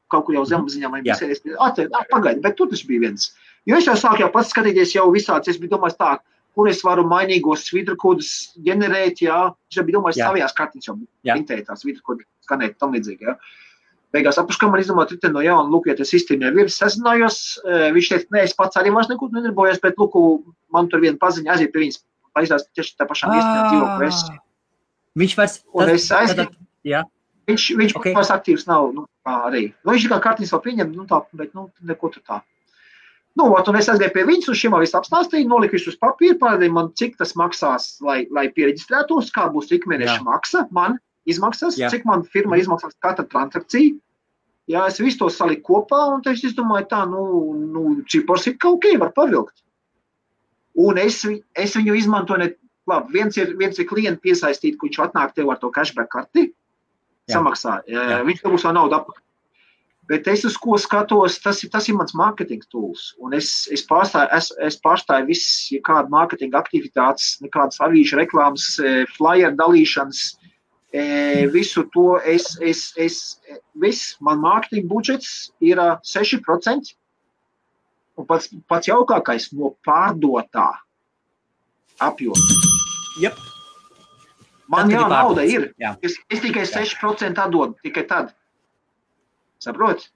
Kaut 0.09 0.25
kur 0.25 0.33
jau 0.33 0.43
zemapziņā 0.49 0.89
man 0.89 1.05
Jā. 1.05 1.15
bija 1.21 1.59
ah, 1.61 2.05
pagaidi, 2.09 2.41
bet 2.41 2.55
tur 2.57 2.69
tas 2.69 2.81
bija 2.81 3.03
viens. 3.05 3.27
Jo 3.69 3.77
es 3.77 3.85
jau 3.85 3.93
sāku 3.93 4.23
jau 4.23 4.31
pats 4.33 4.49
skatīties 4.49 4.95
jau 4.95 5.05
visāds, 5.13 5.51
es 5.51 5.59
biju 5.61 5.75
domājis 5.75 5.99
tā, 5.99 6.15
kur 6.57 6.69
es 6.71 6.81
varu 6.85 7.03
mainīgos 7.05 7.67
svītru 7.69 7.93
kodus 8.01 8.31
ģenerēt, 8.65 9.21
jā. 9.21 9.37
Es 9.69 9.77
jau 9.77 9.85
biju 9.85 9.99
domājis 9.99 10.21
Jā. 10.21 10.29
savajās 10.31 10.55
kartiņas 10.57 10.89
jau 10.89 10.95
Jā. 11.29 11.35
pintēt 11.37 11.67
tās 11.69 11.83
svītru 11.85 12.01
kodus, 12.09 12.25
skanēt 12.47 12.77
tam 12.81 12.95
līdzīgi, 12.97 13.29
jā. 13.29 13.35
Beigās 14.13 14.39
apakš, 14.41 14.57
kā 14.57 14.69
man 14.71 14.81
izdomāt 14.81 15.11
riteni 15.13 15.35
no 15.35 15.41
jauna, 15.45 15.69
lūk, 15.69 15.85
ja 15.91 15.93
tas 15.99 16.09
sistēma 16.09 16.49
jau 16.49 16.63
ir, 16.63 16.71
sazinājos, 16.73 17.35
eh, 17.61 17.91
viņš 17.93 18.07
teica, 18.09 18.31
nē, 18.33 18.43
es 18.47 18.55
pats 18.57 18.79
arī 18.81 18.93
vairs 18.95 19.09
neko 19.11 19.29
nedarbojos, 19.35 19.81
bet, 19.83 19.99
lūk, 20.01 20.17
man 20.73 20.89
tur 20.89 21.03
viena 21.03 21.17
paziņa 21.21 21.53
aiziet 21.53 21.71
pie 21.73 21.83
viņas, 21.83 22.01
aizdās 22.41 22.65
tieši 22.73 22.97
tā 22.97 23.05
pašā 23.05 23.29
viesnē 23.29 23.69
dzīvo, 23.69 23.85
kur 23.97 24.07
es. 24.07 24.23
Ah. 24.29 24.41
Viņš 25.19 25.35
vairs. 25.37 25.63
Un 25.73 25.89
es 25.89 26.09
tātad- 26.09 26.55
Jā, 26.83 27.03
Viņš, 27.49 27.63
viņš 27.79 27.95
Ok. 27.95 27.99
okay. 28.03 28.13
pats 28.13 28.29
aktīvs 28.29 28.67
nav. 28.69 28.93
Nu, 28.93 29.07
arī. 29.25 29.73
Nu, 29.83 29.93
viņš 29.95 30.07
kā 30.11 30.19
kārtīs 30.21 30.53
vēl 30.53 30.61
pieņem, 30.67 30.93
nu, 30.93 31.05
tā, 31.09 31.23
bet 31.33 31.55
nu, 31.57 31.71
neko 31.81 32.11
tur 32.13 32.21
tā. 32.21 32.41
Nu, 33.37 33.47
ot, 33.55 33.67
un 33.71 33.77
es 33.79 33.87
aizgāju 33.89 34.13
pie 34.13 34.25
viņas, 34.27 34.49
un 34.51 34.57
šim 34.59 34.71
man 34.73 34.81
viss 34.83 34.97
apstāstīja, 34.97 35.47
noliku 35.47 35.77
visu 35.77 35.89
uz 35.93 35.97
papīra, 36.01 36.37
parādīja 36.37 36.73
man, 36.75 36.91
cik 36.93 37.17
tas 37.17 37.33
maksās, 37.39 38.01
lai, 38.05 38.27
lai 38.29 38.49
pieregistrētos, 38.53 39.31
kā 39.33 39.47
būs 39.53 39.71
ikmēneša 39.77 40.19
maksa, 40.25 40.67
man 40.75 40.99
izmaksas, 41.29 41.77
Jā. 41.79 41.89
Cik 41.93 42.05
man 42.09 42.25
firma 42.27 42.59
izmaksās 42.59 42.97
katra 43.03 43.25
transakcija. 43.29 43.95
Jā, 44.69 44.83
es 44.85 44.99
visu 45.01 45.23
to 45.23 45.29
saliku 45.33 45.79
kopā, 45.79 46.03
un 46.13 46.21
es 46.29 46.53
domāju, 46.53 46.85
tā, 46.91 47.01
nu, 47.09 47.23
nu 47.73 47.83
cipars 48.09 48.45
ir 48.51 48.57
kaut 48.61 48.83
kā, 48.83 48.93
var 49.01 49.13
pavilkt. 49.15 49.63
Un 50.79 50.99
es, 51.01 51.23
es 51.57 51.73
viņu 51.75 51.95
izmantoju, 51.97 52.43
ne, 52.43 52.51
labi, 52.89 53.15
viens 53.17 53.37
ir, 53.39 53.55
viens 53.57 53.79
ir 53.81 53.87
klienti 53.89 54.21
piesaistīt, 54.27 54.77
viņš 54.81 55.01
atnāk 55.07 55.33
tev 55.33 55.49
ar 55.49 55.57
to 55.61 55.71
cashback 55.73 56.11
karti, 56.13 56.51
Jā. 57.29 57.39
samaksā. 57.39 57.79
Jā. 57.89 58.21
Viņš 58.27 58.45
dabūs 58.45 58.65
savu 58.65 58.77
naudu 58.77 58.99
atpakaļ. 58.99 59.25
Bet 60.09 60.25
es 60.31 60.41
uz 60.47 60.55
ko 60.57 60.73
skatos, 60.81 61.35
tas 61.43 61.59
ir, 61.61 61.69
tas 61.69 61.85
ir 61.85 61.93
mans 61.93 62.15
marketing 62.17 62.63
tools. 62.73 63.11
Un 63.21 63.35
es, 63.37 63.67
es 63.69 63.83
pārstāju, 63.85 64.31
es, 64.33 64.47
es 64.65 64.77
pārstāju 64.81 65.27
visas, 65.27 65.67
ja 65.69 65.83
kāda 65.85 66.09
marketinga 66.09 66.57
aktivitātes, 66.63 67.35
nekādas 67.43 67.77
avīžu 67.85 68.17
reklāmas, 68.17 68.71
flyer 69.13 69.53
dalīšanas, 69.59 70.23
eh, 70.33 70.48
visu 71.53 71.83
to 71.93 72.17
es, 72.25 72.57
es, 72.61 72.93
es, 72.97 73.39
viss, 73.77 74.15
man 74.21 74.39
marketing 74.41 74.87
budžets 74.89 75.51
ir 75.61 75.77
ā, 75.77 75.99
6%. 76.01 76.95
Un 78.19 78.25
pats, 78.27 78.49
pats 78.67 78.89
jaukākais 78.89 79.51
no 79.55 79.75
pārdotā 79.85 80.71
apjoma. 82.01 82.57
Jep. 83.21 83.37
Man 84.69 84.91
jau 84.91 85.05
nauda 85.09 85.45
ir. 85.47 85.69
Jā. 85.81 85.95
Es, 86.05 86.17
es 86.29 86.41
tikai 86.43 86.65
Jā. 86.65 86.83
6% 86.83 87.39
atdodu, 87.41 87.77
tikai 87.85 88.03
tad. 88.09 88.33
Saprot? 89.61 90.09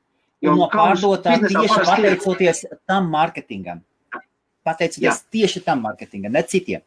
Un 0.44 0.58
no 0.60 0.68
pārdotā 0.72 1.38
tieši 1.40 1.56
parasti 1.56 2.02
ir- 2.02 2.18
pateicoties 2.18 2.66
tam 2.90 3.10
mārketingam. 3.14 3.82
Pateicoties 4.64 5.24
tieši 5.32 5.64
tam 5.64 5.82
mārketingam, 5.86 6.32
ne 6.36 6.44
citiem. 6.44 6.84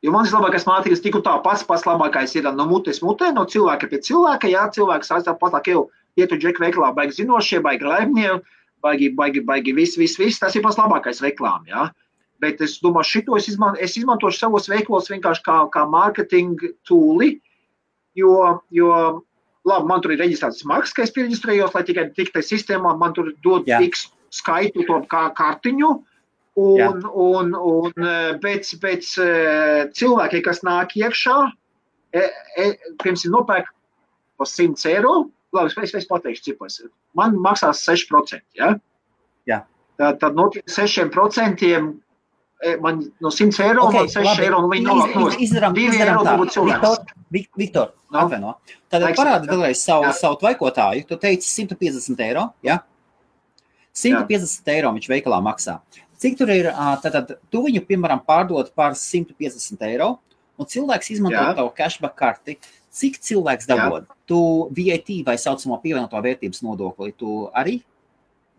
Jo 0.00 0.12
mans 0.14 0.32
labākais 0.32 0.64
mākslinieks 0.64 1.02
tik 1.04 1.18
un 1.18 1.24
tā 1.26 1.34
pats, 1.44 1.64
pats 1.68 1.84
labākais 1.84 2.32
ir 2.38 2.48
no 2.56 2.64
mutes 2.68 3.02
mutē, 3.04 3.34
no 3.36 3.44
cilvēka 3.44 3.88
pie 3.90 4.00
cilvēka. 4.06 4.48
Jā, 4.48 4.66
cilvēks 4.72 5.12
aizstāv 5.16 5.36
patāk, 5.42 5.68
jau 5.68 5.82
ietu 6.16 6.38
džeku 6.40 6.64
veiklā, 6.64 6.92
baigi 6.96 7.18
zinošie, 7.18 7.60
baigi 7.64 7.84
laimnie, 7.84 8.38
baigi, 8.84 9.10
baigi, 9.16 9.42
baigi 9.44 9.74
viss, 9.76 9.98
viss, 10.00 10.16
viss. 10.20 10.40
Tas 10.40 10.56
ir 10.56 10.64
pats 10.64 10.80
labākais 10.80 11.20
reklāma, 11.24 11.68
jā. 11.68 11.88
Bet 12.40 12.62
es 12.64 12.78
domāju, 12.80 13.10
šito 13.10 13.36
es, 13.36 13.50
izman, 13.52 13.76
es 13.76 13.98
izmantošu 14.00 14.40
savos 14.40 14.70
veiklos 14.72 15.10
vienkārši 15.12 15.44
kā, 15.44 15.58
kā 15.74 15.84
marketing 15.92 16.56
tūli, 16.88 17.34
jo, 18.16 18.32
jo, 18.72 18.94
labi, 19.68 19.90
man 19.90 20.00
tur 20.00 20.14
ir 20.14 20.22
reģistrēts 20.24 20.64
maksas, 20.64 20.96
ka 20.96 21.04
es 21.04 21.12
pieregistrējos, 21.12 21.76
lai 21.76 21.84
tikai 21.84 22.06
tiktai 22.16 22.40
sistēmā 22.46 22.94
man 22.96 23.12
tur 23.12 23.34
dod. 23.44 23.68
X 23.68 24.08
skaitu 24.30 24.86
to 24.86 25.00
kā 25.10 25.28
kartiņu. 25.36 25.90
Un, 26.60 27.04
un, 27.24 27.52
un 27.54 28.06
eh, 28.06 28.32
pēc, 28.42 28.72
pēc 28.82 29.10
eh, 29.24 29.82
cilvēkiem, 29.96 30.42
kas 30.44 30.62
nāk 30.66 30.96
iekšā, 30.98 31.36
e, 32.12 32.24
e, 32.58 32.66
piemēram, 33.02 33.34
nopērk 33.36 33.70
par 34.40 34.50
100 34.50 34.88
eiro. 34.92 35.14
Labi, 35.56 35.72
es, 35.82 35.94
es 35.98 36.06
pateikšu, 36.06 36.44
cipars. 36.50 36.80
Man 37.18 37.38
maksās 37.42 37.80
6%. 37.86 38.42
Ja? 38.58 38.74
Jā. 39.50 39.62
Tad, 39.98 40.20
tad 40.22 40.36
no 40.38 40.50
6% 40.52 41.70
man 42.84 43.00
no 43.24 43.30
100 43.32 43.62
eiro, 43.64 43.86
okay, 43.88 44.04
man 44.04 44.12
6 44.12 44.26
labi. 44.26 44.44
eiro, 44.44 44.60
nu 44.60 44.68
viņi 44.68 44.84
nolāk 44.84 45.14
no 45.16 45.30
izdarām, 45.32 45.74
2 45.74 45.86
izdarām 45.94 46.18
eiro, 46.20 46.26
tā. 46.28 46.36
būtu 46.42 46.56
cilvēks. 46.58 47.14
Viktor, 47.30 47.56
Viktor 47.62 47.88
No. 48.10 48.24
atvaino. 48.24 48.54
Tad 48.90 49.04
Laiks, 49.04 49.18
parādi 49.20 49.46
jā. 49.46 49.54
vēlreiz 49.54 49.82
savu, 49.86 50.06
Jā. 50.08 50.14
savu 50.18 50.38
tvaikotāju. 50.40 51.06
Tu 51.06 51.18
teici 51.22 51.46
150 51.46 52.22
eiro, 52.26 52.48
ja? 52.66 52.80
150 53.94 54.70
eiro 54.74 54.90
viņš 54.96 55.06
veikalā 55.12 55.38
maksā. 55.44 55.78
Cik 56.20 56.36
tur 56.36 56.50
ir, 56.52 56.68
ā, 56.68 56.90
tātad 57.00 57.32
tu 57.52 57.62
viņu, 57.64 57.80
piemēram, 57.88 58.20
pārdod 58.26 58.68
par 58.76 58.92
150 58.98 59.80
eiro, 59.88 60.10
un 60.60 60.68
cilvēks 60.68 61.14
izmanto 61.14 61.38
Jā. 61.38 61.54
tavu 61.56 61.72
cashback 61.76 62.18
karti. 62.18 62.58
Cik 62.92 63.20
cilvēks 63.24 63.68
dabū? 63.70 64.02
Tu 64.28 64.40
VAT 64.76 65.10
vai 65.24 65.36
saucamo 65.40 65.78
pievienoto 65.80 66.20
vērtības 66.20 66.60
nodokli, 66.66 67.14
tu 67.16 67.46
arī 67.56 67.78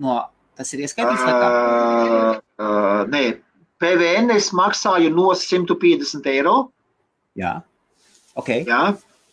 no, 0.02 0.18
tas 0.58 0.72
ir 0.74 0.86
ieskaitīts? 0.88 1.22
Uh, 1.28 2.40
uh, 2.64 3.04
nē, 3.12 3.24
PVN 3.82 4.34
es 4.38 4.50
maksāju 4.58 5.12
no 5.14 5.30
150 5.38 6.32
eiro. 6.32 6.56
Jā. 7.38 7.60
Ok. 8.40 8.56
Jā. 8.66 8.82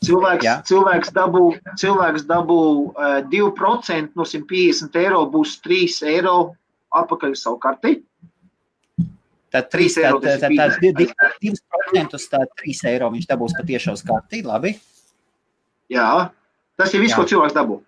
Cilvēks, 0.04 0.46
Jā. 0.46 0.58
cilvēks 0.68 1.10
dabū, 1.16 1.46
cilvēks 1.80 2.26
dabū 2.28 2.60
uh, 2.92 3.16
2% 3.32 4.18
no 4.18 4.26
150 4.28 5.00
eiro, 5.00 5.24
būs 5.32 5.56
3 5.64 5.96
eiro 6.12 6.36
atpakaļ 6.94 7.34
savu 7.38 7.58
karti. 7.62 7.96
Tad 9.52 9.70
3 9.72 9.88
3 9.94 10.04
eiro. 10.04 10.20
tad, 10.20 10.40
tad, 10.40 10.52
tad, 10.56 10.72
tad 11.16 11.36
2% 11.40 12.18
tā 12.32 12.40
3 12.62 12.82
eiro 12.92 13.08
viņš 13.14 13.28
dabūs 13.30 13.56
patiešām 13.56 13.96
uz 13.96 14.02
karti. 14.04 14.42
Labi. 14.44 14.74
Jā, 15.88 16.28
tas 16.76 16.92
ir 16.92 17.00
viss, 17.00 17.14
Jā. 17.14 17.22
ko 17.22 17.24
cilvēks 17.30 17.56
dabū. 17.56 17.78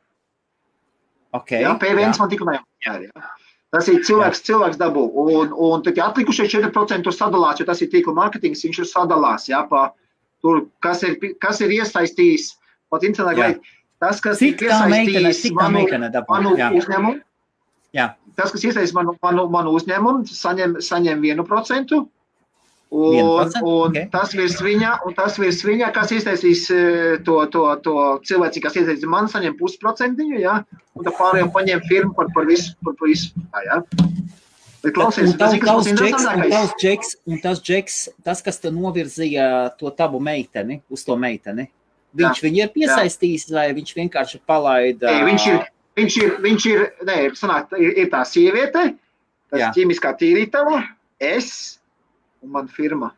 Okay, 1.37 1.61
Jā, 1.63 1.77
PVN 1.79 2.17
man 2.19 2.31
tikai 2.33 2.47
nejautāja. 2.49 3.29
Tas 3.71 3.87
ir 3.87 4.01
cilvēks, 4.03 4.41
cilvēks 4.49 4.81
dabū. 4.81 5.05
Un, 5.15 5.53
un 5.55 5.83
tad 5.87 5.99
atlikušie 6.03 6.49
4% 6.51 7.05
tur 7.07 7.15
sadalās, 7.15 7.61
jo 7.61 7.67
tas 7.69 7.83
ir 7.85 7.91
tīkla 7.93 8.17
mārketings, 8.17 8.65
viņš 8.67 8.81
ir 8.83 8.89
sadalās. 8.91 9.47
Jā, 9.47 9.61
pa, 9.71 9.93
tur, 10.43 10.65
kas, 10.83 11.05
ir, 11.07 11.21
kas 11.39 11.61
ir 11.63 11.77
iesaistījis, 11.77 12.57
pat 12.91 13.07
internetā 13.07 13.53
Jā. 13.53 13.61
tas, 14.03 14.19
kas 14.25 14.41
Cik 14.43 14.65
ir 14.67 14.75
meitene, 14.91 15.29
iesaistījis 15.29 15.55
tā 15.55 15.61
manu, 15.61 15.77
meitene 15.79 16.11
dabū? 16.11 16.35
manu 16.35 16.57
Jā. 16.59 16.73
uzņēmumu, 16.81 17.21
Jā. 17.95 18.09
Tas, 18.39 18.53
kas 18.55 18.65
iesaistīs 18.65 18.95
manu, 18.97 19.17
manu, 19.23 19.47
manu 19.53 19.75
uzņēmumu, 19.79 20.27
saņem, 20.31 20.79
saņem 20.85 21.23
1%. 21.33 22.01
Un, 22.91 23.13
1%, 23.15 23.61
un 23.63 23.93
ok. 23.95 24.09
tas 24.11 24.33
viņa, 24.35 24.97
un 25.07 25.15
tas 25.15 25.37
virs 25.39 25.61
viņa, 25.63 25.93
kas 25.95 26.11
iesaistīs 26.17 26.65
eh, 26.75 27.19
to, 27.27 27.37
to, 27.55 27.63
to 27.85 27.95
cilvēci, 28.27 28.63
kas 28.65 28.81
iesaistīs 28.81 29.07
man, 29.11 29.31
saņem 29.31 29.55
pusprocentiņu, 29.61 30.41
jā, 30.43 30.57
un 30.99 31.07
tad 31.07 31.15
pārējiem 31.21 31.53
paņem 31.55 31.85
firmu 31.87 32.17
par, 32.19 32.33
par 32.35 32.51
visu, 32.51 32.75
par, 32.83 32.97
par 32.99 33.13
visu. 33.13 33.31
Tā, 33.55 33.63
jā. 33.69 33.79
Bet 34.81 34.97
klausies, 34.97 35.37
kas 35.37 35.55
tavs 35.61 35.87
mums 35.87 36.01
džeks, 36.01 36.27
un 36.27 36.43
tavs 36.51 36.73
džeks, 36.81 37.13
un 37.29 37.41
tas 37.45 37.61
džeks, 37.63 37.99
tas, 38.27 38.41
kas 38.43 38.59
te 38.63 38.73
novirzīja 38.75 39.47
to 39.79 39.93
tavu 39.95 40.19
meiteni, 40.25 40.81
uz 40.91 41.05
to 41.07 41.15
meiteni, 41.21 41.69
viņš 42.17 42.41
viņu 42.43 42.63
ir 42.65 42.71
piesaistījis, 42.75 43.51
vai 43.55 43.69
viņš 43.77 43.93
vienkārši 43.99 44.41
palaida? 44.49 45.13
Ei, 45.13 45.27
viņš 45.29 45.47
ir, 45.53 45.61
viņš 46.01 46.19
ir, 46.23 46.35
viņš 46.45 46.67
ir, 46.73 46.85
nē, 47.07 47.21
sanāk, 47.39 47.73
ir, 47.79 47.95
ir 48.05 48.11
tā 48.13 48.25
sieviete, 48.29 48.91
tas 49.53 49.65
Jā. 49.67 49.71
ķīmiskā 49.77 50.15
tīrītava, 50.21 50.83
es 51.21 51.81
un 52.43 52.55
man 52.57 52.71
firma. 52.73 53.13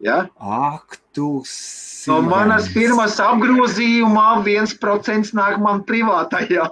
Ja? 0.00 0.24
Ak, 0.40 0.96
tu 1.12 1.42
No 2.08 2.22
manas 2.24 2.70
firmas 2.72 3.18
apgrozījumā 3.20 4.40
1% 4.46 5.34
nāk 5.36 5.58
man 5.60 5.82
privātajā. 5.84 6.64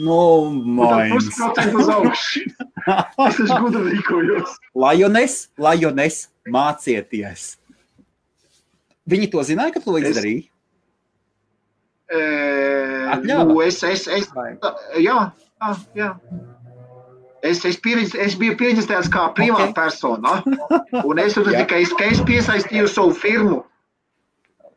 No 0.00 0.48
mains. 0.48 1.12
pusprocentu 1.12 1.82
uz 1.82 1.90
augšu. 1.92 2.46
Es 3.28 3.36
esmu 3.38 3.68
gudri 3.68 3.98
rīkojos. 3.98 4.56
Lajones, 4.74 5.34
lajones, 5.60 6.16
mācieties. 6.48 7.44
Viņi 9.06 9.28
to 9.30 9.44
zināja, 9.46 9.76
ka 9.76 9.82
tu 9.84 9.94
izdarīji? 10.00 10.48
E, 12.12 12.22
Atļāva? 13.14 13.44
nu, 13.48 13.60
es, 13.64 13.80
es, 13.88 14.06
es, 14.06 14.28
jā, 15.00 15.18
jā, 15.32 15.70
jā. 15.96 16.10
Es, 17.42 17.64
es, 17.66 17.76
pieredz, 17.82 18.12
es 18.14 18.36
biju 18.38 18.54
pieredzējis 18.60 19.08
kā 19.10 19.24
privāta 19.34 19.64
Ok. 19.64 19.72
okay. 19.72 19.76
persona. 19.80 20.34
Un 21.02 21.18
es 21.18 21.34
Jā. 21.34 21.64
ka, 21.66 21.80
es, 21.82 21.90
ka 21.98 22.06
es 22.06 22.20
piesaistīju 22.28 22.90
savu 22.90 23.16
firmu. 23.18 23.62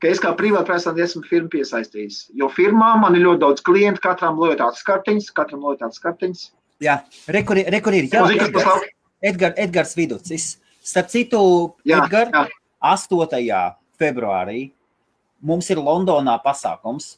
Ka 0.01 0.09
es 0.09 0.21
kā 0.23 0.31
privāta 0.37 0.71
persona 0.71 1.03
esmu 1.05 1.21
firmu 1.29 1.51
piesaistījis. 1.53 2.23
Jo 2.33 2.49
firmā 2.49 2.95
man 3.01 3.17
ir 3.17 3.21
ļoti 3.27 3.43
daudz 3.43 3.61
klientu, 3.65 4.01
katram 4.01 4.39
lojalitātes 4.41 4.81
kartiņas, 4.87 5.29
katram 5.37 5.61
lojalitātes 5.61 6.01
kartiņas. 6.01 6.45
Jā, 6.83 6.97
rekur, 7.31 7.61
rekur. 7.71 7.95
Jā, 7.95 8.23
Edgars, 8.25 8.51
paslauc? 8.57 8.87
Edgar, 9.21 9.53
Edgars 9.61 9.93
Viducis. 9.97 10.47
Starp 10.85 11.13
citu, 11.13 11.41
Jā, 11.85 12.01
Edgar, 12.01 12.33
jā. 12.33 12.47
8. 12.81 13.61
februārī 14.01 14.71
mums 15.45 15.69
ir 15.69 15.77
Londonā 15.81 16.35
pasākums. 16.43 17.15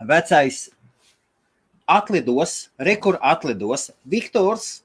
Vecais 0.00 0.68
atlidos, 1.90 2.70
rekur 2.78 3.18
atlidos 3.20 3.90
Viktors, 4.06 4.82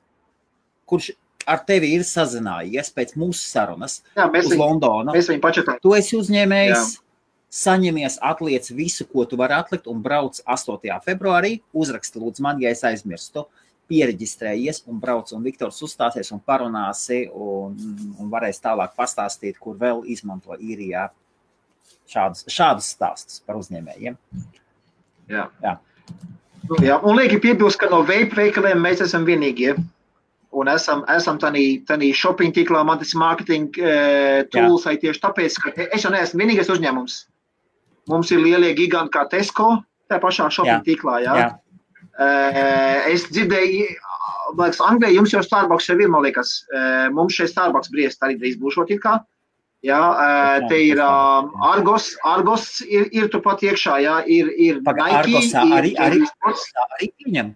kurš 0.89 1.11
ar 1.45 1.61
tevi 1.65 1.91
ir 1.95 2.05
sazinājies 2.05 2.89
pēc 2.93 3.13
mūsu 3.19 3.43
sarunas 3.45 3.99
Jā, 4.15 4.25
uz 4.27 4.49
viņu, 4.49 4.59
Londonu. 4.59 5.13
mēs 5.13 5.29
viņu 5.29 5.43
pačatām. 5.43 5.77
Tu 5.81 5.93
esi 5.97 6.17
uzņēmējs, 6.17 6.95
saņemies, 7.55 8.17
atliec 8.25 8.71
visu, 8.73 9.05
ko 9.11 9.27
tu 9.29 9.37
vari 9.39 9.55
atlikt, 9.57 9.87
un 9.91 10.01
brauc 10.03 10.41
8. 10.41 10.97
februārī. 11.05 11.59
Uzraksti, 11.73 12.19
lūdzu, 12.21 12.43
man, 12.45 12.59
ja 12.63 12.73
es 12.73 12.83
aizmirstu. 12.87 13.45
Pieregistrējies 13.85 14.81
un 14.89 14.97
brauc, 14.97 15.29
un 15.37 15.45
Viktors 15.45 15.77
uzstāsies 15.85 16.31
un 16.33 16.41
parunāsi, 16.41 17.27
un, 17.29 17.77
un 18.17 18.31
varēs 18.33 18.57
tālāk 18.63 18.95
pastāstīt, 18.97 19.61
kur 19.61 19.77
vēl 19.77 20.01
izmanto 20.09 20.57
īrijā 20.57 21.11
šādus, 22.09 22.47
šādus 22.49 22.89
stāstus 22.97 23.43
par 23.45 23.61
uzņēmējiem. 23.61 24.17
Jā. 25.31 25.49
Jā. 25.63 25.75
Jā, 26.81 26.97
un 27.05 27.19
lieki 27.19 27.37
piebilst, 27.43 27.77
ka 27.81 27.89
no 27.91 28.01
vape 28.07 28.33
veikaliem 28.37 28.81
mēs 28.81 29.03
esam 29.05 29.25
vienīgie. 29.27 29.75
Un 30.55 30.69
esam, 30.71 31.03
esam 31.11 31.37
tādā 31.41 32.07
shopping 32.15 32.53
tīklā, 32.55 32.81
man 32.87 33.01
tas 33.01 33.11
ir 33.11 33.19
marketing 33.19 33.75
uh, 33.81 34.45
tools, 34.53 34.85
arī 34.87 35.01
tieši 35.01 35.21
tāpēc, 35.21 35.57
ka 35.61 35.73
es 35.89 36.05
jau 36.05 36.13
neesmu 36.13 36.39
vienīgais 36.41 36.71
uzņēmums. 36.71 37.17
Mums 38.09 38.31
ir 38.31 38.39
lielie 38.39 38.71
giganti 38.77 39.13
kā 39.17 39.25
Tesco, 39.29 39.73
tā 40.09 40.21
pašā 40.23 40.47
shopping 40.53 40.79
Jā. 40.79 40.85
tīklā. 40.87 41.19
Jā. 41.25 41.35
Jā. 41.41 41.51
Uh, 42.15 43.11
es 43.11 43.27
dzirdēju, 43.27 43.89
liekas, 44.55 44.79
Anglijā 44.85 45.17
jums 45.17 45.33
jau 45.35 45.43
Starbucks 45.43 45.89
jau 45.89 45.97
ir, 45.99 46.09
man 46.13 46.23
liekas, 46.23 46.61
uh, 46.71 47.09
mums 47.13 47.35
šeit 47.35 47.51
Starbucks 47.51 47.91
briest 47.91 48.23
arī 48.23 48.39
drīz 48.39 48.55
būšot 48.61 48.95
it 48.95 49.03
kā. 49.03 49.19
Jā, 49.85 49.99
te 50.69 50.77
ir 50.81 50.97
um, 51.03 51.51
Argos, 51.61 52.07
Argos 52.25 52.81
ir, 52.89 53.05
ir 53.13 53.27
turpat 53.29 53.61
iekšā, 53.67 53.99
jā, 54.01 54.15
ir, 54.25 54.47
ir 54.57 54.79
Paga- 54.85 55.05
Nike, 55.11 55.19
Argosā 55.19 55.61
ir, 55.67 55.75
arī- 55.77 55.95
arī- 56.01 56.21
ir 56.23 56.29
sports. 56.31 56.63
Tā 56.73 56.85
arī 56.97 57.09
pieņem. 57.21 57.51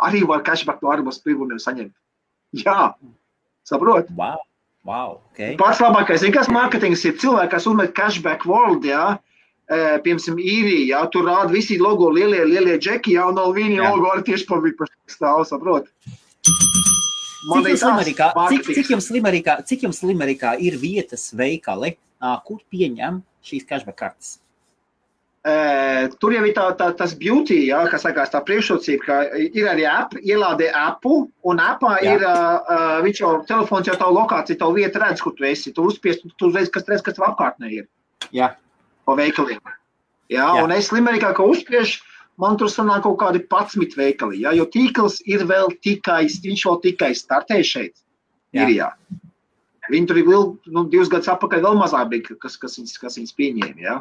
arī 0.00 0.20
var 0.28 0.42
cashback 0.42 0.82
no 0.82 0.90
Argos 0.92 1.18
brīvumiem 1.24 1.58
saņemt. 1.60 1.92
Jā, 2.56 2.94
saprot. 3.64 4.10
Wow, 4.16 4.38
wow, 4.84 5.18
okay. 5.32 5.56
Pats 5.56 5.80
labākais, 5.80 6.20
zini, 6.22 6.32
kas 6.36 6.48
mārketings 6.52 7.04
ir 7.08 7.16
cilvēki, 7.20 7.50
kas 7.50 7.66
uzmet 7.66 7.92
cashback 7.96 8.46
world, 8.46 8.84
jā, 8.88 9.18
piemēram, 9.68 10.38
īrija, 10.38 10.84
jā, 10.92 11.00
tur 11.10 11.24
rāda 11.26 11.50
visi 11.52 11.78
logo, 11.80 12.08
lielie, 12.14 12.44
lielie 12.46 12.78
džeki, 12.78 13.16
jā, 13.16 13.26
un 13.28 13.34
no 13.34 13.48
viņa 13.52 13.90
logo 13.90 14.12
arī 14.14 14.22
tieši 14.28 14.46
pavīk 14.46 14.76
par 14.78 14.88
stāvu, 15.08 15.86
saprot. 17.46 17.76
Cik 17.76 17.86
jums, 17.86 17.92
Limerikā, 17.94 18.32
cik, 18.50 18.66
cik, 18.72 18.90
jums 18.94 19.12
Limerikā, 19.14 19.60
cik 19.68 19.86
jums 19.86 20.02
Limerikā 20.06 20.56
ir 20.62 20.80
vietas 20.80 21.30
veikali, 21.36 21.94
kur 22.48 22.60
pieņem 22.72 23.22
šīs 23.46 23.68
cashback 23.68 23.98
kartes? 24.02 24.36
Uh, 25.46 26.08
tur 26.18 26.32
jau 26.34 26.40
ir 26.42 26.56
tā, 26.56 26.64
tā, 26.74 26.88
tas 26.98 27.12
beauty, 27.14 27.68
jā, 27.68 27.78
kas 27.86 28.02
sakās, 28.02 28.32
tā 28.32 28.40
priekšrocība, 28.42 29.04
ka 29.04 29.18
ir 29.38 29.68
arī 29.70 29.84
app, 29.86 30.16
ielādē 30.18 30.72
appu, 30.74 31.20
un 31.46 31.62
appā 31.62 31.92
Jā. 32.02 32.16
ir, 32.16 32.24
uh, 32.26 32.96
viņš 33.04 33.20
jau, 33.20 33.30
telefons 33.46 33.86
jau 33.86 33.94
tavu 34.00 34.16
lokāciju, 34.16 34.58
tavu 34.58 34.74
vietu 34.80 34.98
redz, 34.98 35.22
kur 35.22 35.36
tu 35.38 35.46
esi. 35.46 35.70
Tu 35.76 35.84
uzspies, 35.86 36.18
tu, 36.18 36.32
tu 36.34 36.50
redz, 36.50 36.72
kas 36.74 36.88
redz, 36.90 37.04
kas 37.06 37.14
tev 37.14 37.28
apkārtnē 37.28 37.70
ir. 37.76 37.86
Jā. 38.34 38.56
Pa 39.06 39.14
veikaliem. 39.20 39.62
Jā, 40.34 40.48
Jā. 40.48 40.64
un 40.66 40.74
es 40.74 40.90
Limerikā, 40.90 41.30
ka 41.38 41.46
uzspiež, 41.46 41.94
man 42.38 42.56
tur 42.60 42.68
sanāk 42.72 43.04
kaut 43.06 43.18
kādi 43.20 43.42
11 43.48 43.96
veikali, 43.96 44.42
jā, 44.44 44.52
jo 44.56 44.66
tīkls 44.72 45.20
ir 45.26 45.46
vēl 45.48 45.72
tikai, 45.84 46.26
viņš 46.28 46.66
vēl 46.68 46.82
tikai 46.82 47.12
startē 47.16 47.62
šeit, 47.64 47.94
Jā. 48.54 48.64
Irijā. 48.64 48.90
Viņi 49.90 50.08
tur 50.10 50.18
ir 50.18 50.26
vēl, 50.26 50.44
nu, 50.74 50.84
divus 50.90 51.10
gadus 51.12 51.28
atpakaļ 51.30 51.62
vēl 51.62 51.76
mazāk 51.78 52.08
bija, 52.10 52.36
kas, 52.42 52.56
kas, 52.58 52.78
viņas, 52.78 52.98
kas 52.98 53.18
viņas 53.20 53.36
pieņēma, 53.38 53.80
jā. 53.84 53.96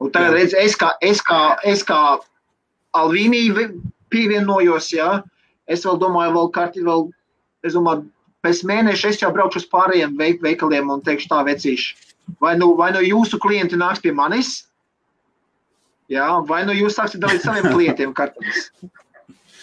Un 0.00 0.10
tagad, 0.12 0.32
Jā. 0.32 0.36
redz, 0.40 0.54
es 0.60 0.76
kā, 0.76 0.90
es 1.04 1.22
kā, 1.24 1.40
es 1.64 1.82
kā 1.84 2.18
Alvīnī 2.96 3.42
vi- 3.52 3.80
pievienojos, 4.10 4.90
jā, 4.94 5.22
es 5.68 5.84
vēl 5.84 5.98
domāju, 6.00 6.32
vēl 6.36 6.52
karti 6.52 6.84
vēl, 6.84 7.10
es 7.64 7.74
domāju, 7.74 8.06
pēc 8.44 8.62
mēneša 8.64 9.08
es 9.10 9.20
jau 9.20 9.32
braukšu 9.34 9.62
uz 9.62 9.68
pārējiem 9.68 10.16
veik, 10.16 10.40
veikaliem 10.40 10.90
un 10.90 11.02
teikšu 11.02 11.28
tā 11.28 11.42
vecīši. 11.44 11.94
Vai 12.40 12.56
nu, 12.56 12.74
vai 12.74 12.92
nu 12.92 13.02
jūsu 13.04 13.38
klienti 13.38 13.76
nāks 13.76 14.00
pie 14.02 14.12
manis, 14.12 14.68
jā, 16.12 16.26
vai 16.48 16.62
nu 16.68 16.74
jūs 16.76 16.96
sāksiet 16.98 17.22
dalīt 17.22 17.44
saviem 17.44 17.70
klientiem 17.72 18.14
kartuļus. 18.16 18.70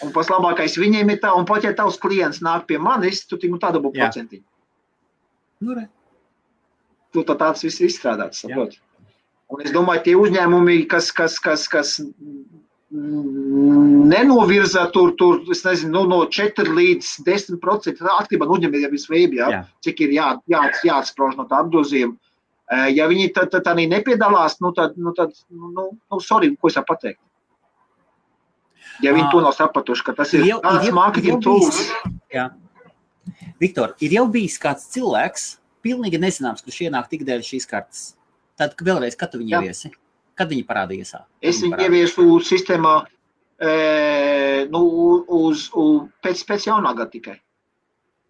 Un 0.04 0.10
pats 0.14 0.30
labākais 0.32 0.76
viņiem 0.80 1.12
ir 1.14 1.20
tā, 1.22 1.30
un 1.38 1.46
pat 1.48 1.64
ja 1.64 1.72
tavs 1.76 2.00
klients 2.02 2.42
nāk 2.44 2.66
pie 2.68 2.80
manis, 2.82 3.22
tu 3.28 3.38
nu 3.48 3.60
tādu 3.62 3.80
būtu 3.84 4.00
procentiņu. 4.00 4.44
Nu, 5.64 5.76
re. 5.78 5.86
Tu 7.14 7.22
tā 7.22 7.36
tāds 7.38 7.62
viss 7.62 7.80
izstrādāts, 7.84 8.42
saprot. 8.42 8.74
Un 9.54 9.62
es 9.62 9.70
domāju, 9.72 10.02
tie 10.08 10.14
uzņēmumi, 10.18 10.80
kas, 10.90 11.12
kas, 11.14 11.38
kas, 11.38 11.68
kas 11.70 11.94
nenovirza 12.94 14.90
tur, 14.94 15.14
tur 15.18 15.40
es 15.50 15.64
nezinu, 15.66 15.92
nu, 15.94 16.02
no 16.10 16.18
4 16.30 16.74
līdz 16.76 17.10
10 17.26 17.60
procentiem 17.62 18.10
atkarībā 18.12 18.46
no 18.46 18.58
uzņēmējiem 18.58 18.94
cik 19.84 20.04
ir 20.06 20.14
jā, 20.18 20.28
jā, 20.50 20.62
jāatsprauž 20.86 21.38
no 21.38 21.46
tā 21.50 21.62
apgrozījuma. 21.64 22.14
Ja 22.72 23.04
viņi 23.10 23.28
arī 23.68 23.84
nepiedalās, 23.90 24.56
nu 24.64 24.72
tad, 24.72 24.96
nu 24.96 25.12
tad, 25.12 25.34
nu, 25.52 25.68
nu, 25.74 25.82
nu 26.10 26.20
sorry, 26.20 26.54
ko 26.56 26.70
es 26.70 26.78
varu 26.78 26.88
pateikt. 26.88 27.20
Ja 29.02 29.12
viņi 29.12 29.26
to 29.32 29.42
nav 29.44 29.52
sapratuši, 29.56 30.04
ka 30.06 30.14
tas 30.16 30.32
ir 30.34 30.46
jau- 30.48 30.60
tāds 30.62 30.88
tools. 31.42 31.90
Jā. 32.32 32.50
Viktor, 33.60 33.94
ir 34.00 34.16
jau 34.16 34.26
bijis 34.28 34.56
kāds 34.58 34.88
cilvēks, 34.94 35.58
pilnīgi 35.84 36.20
nezināms, 36.20 36.64
kurš 36.64 36.80
ienāk 36.88 37.08
tik 37.08 37.24
dēļ 37.26 37.44
šīs 37.44 37.68
kartes. 37.68 38.14
Tad 38.56 38.74
vēlreiz, 38.76 39.16
kad 39.18 39.32
tu 39.32 39.38
viņu 39.38 39.58
ieviesi? 39.58 39.90
Kad 40.34 40.48
viņi 40.48 40.64
parādījās? 40.66 41.14
Es 41.42 41.60
viņu 41.62 41.78
ieviesu 41.84 42.26
sistēmā 42.40 43.04
e, 43.58 44.66
nu, 44.70 44.82
uz, 45.28 45.70
uz, 45.74 46.08
pēc, 46.22 46.44
pēc 46.48 46.68
jaunā 46.70 46.94
gada 46.96 47.10
tikai. 47.10 47.40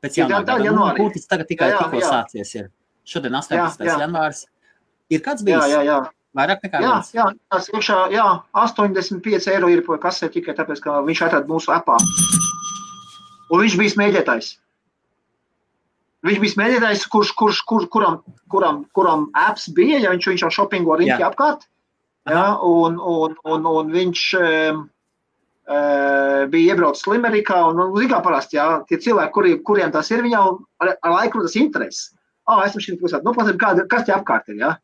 Pēc 0.04 0.18
jaunā 0.20 0.42
gada. 0.44 0.72
Nu, 0.72 0.88
Kurtis 0.96 1.26
tagad 1.26 1.48
tikai 1.48 1.70
Jā, 1.70 1.76
jā, 1.78 1.84
tikko 1.84 2.02
jā. 2.02 2.10
sācies 2.10 2.54
ir. 2.58 2.70
Šodien 3.04 3.34
18. 3.36 3.56
Jā, 3.84 3.92
jā. 3.92 3.96
janvārs. 4.04 4.44
Ir 5.12 5.20
kāds 5.24 5.44
Jā, 5.44 5.48
bijis? 5.50 5.72
jā, 5.74 5.80
jā. 5.88 5.98
Vairāk 6.34 6.64
nekā 6.66 6.80
Jā, 6.82 6.92
viens. 6.96 7.10
jā, 7.14 7.24
tas 7.52 7.68
iekšā, 7.70 7.96
jā, 8.10 8.24
85 8.58 9.44
eiro 9.52 9.68
ir 9.70 9.84
par 9.86 10.00
kasē 10.02 10.26
tikai 10.34 10.56
tāpēc, 10.58 10.80
ka 10.82 10.96
viņš 11.06 11.20
atrada 11.28 11.46
mūsu 11.46 11.70
apā. 11.70 11.94
Un 13.52 13.60
viņš 13.62 13.76
bija 13.78 13.92
smēķētājs. 13.92 14.48
Viņš 16.26 16.40
bija 16.42 16.54
smēķētājs, 16.56 17.04
kurš, 17.12 17.30
kurš, 17.38 17.60
kur, 17.68 17.86
kuram, 17.92 18.16
kuram, 18.50 18.80
kuram 18.96 19.28
apps 19.36 19.68
bija, 19.76 20.00
ja 20.02 20.10
viņš, 20.14 20.26
viņš 20.32 20.44
jau 20.46 20.50
shoppingo 20.56 20.96
riņķi 20.98 21.20
Jā. 21.22 21.28
apkārt. 21.30 21.68
Jā, 22.26 22.44
un, 22.64 22.96
un, 22.98 23.36
un, 23.44 23.66
un 23.68 23.92
viņš 23.92 24.24
um, 24.40 24.82
bija 26.50 26.74
iebraucis 26.74 27.06
Limerikā. 27.12 27.60
Un, 27.68 27.84
un, 27.84 28.08
kā 28.10 28.22
parasti, 28.24 28.56
jā, 28.58 28.66
tie 28.88 28.98
cilvēki, 29.06 29.34
kuri, 29.36 29.54
kuriem 29.62 29.92
tas 29.94 30.10
ir, 30.10 30.24
viņi 30.24 30.34
jau 30.34 30.46
ar, 30.82 30.96
ar 30.96 31.16
laiku 31.20 31.44
tas 31.44 31.54
interesē. 31.60 32.16
Ah, 32.44 32.64
esmu 32.66 32.82
šī. 32.84 32.96
Nu, 33.24 33.32
patīk, 33.36 33.60
kāda, 33.60 33.86
kas 33.90 34.04
te 34.08 34.14
apkārt 34.14 34.50
ir, 34.52 34.60
jā? 34.60 34.74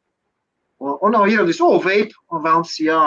Un, 0.81 0.95
un 0.97 1.13
nav 1.13 1.29
ieradis, 1.29 1.61
o, 1.61 1.75
vape, 1.83 2.17
un 2.33 2.47
vēlams, 2.47 2.79
jā. 2.81 3.01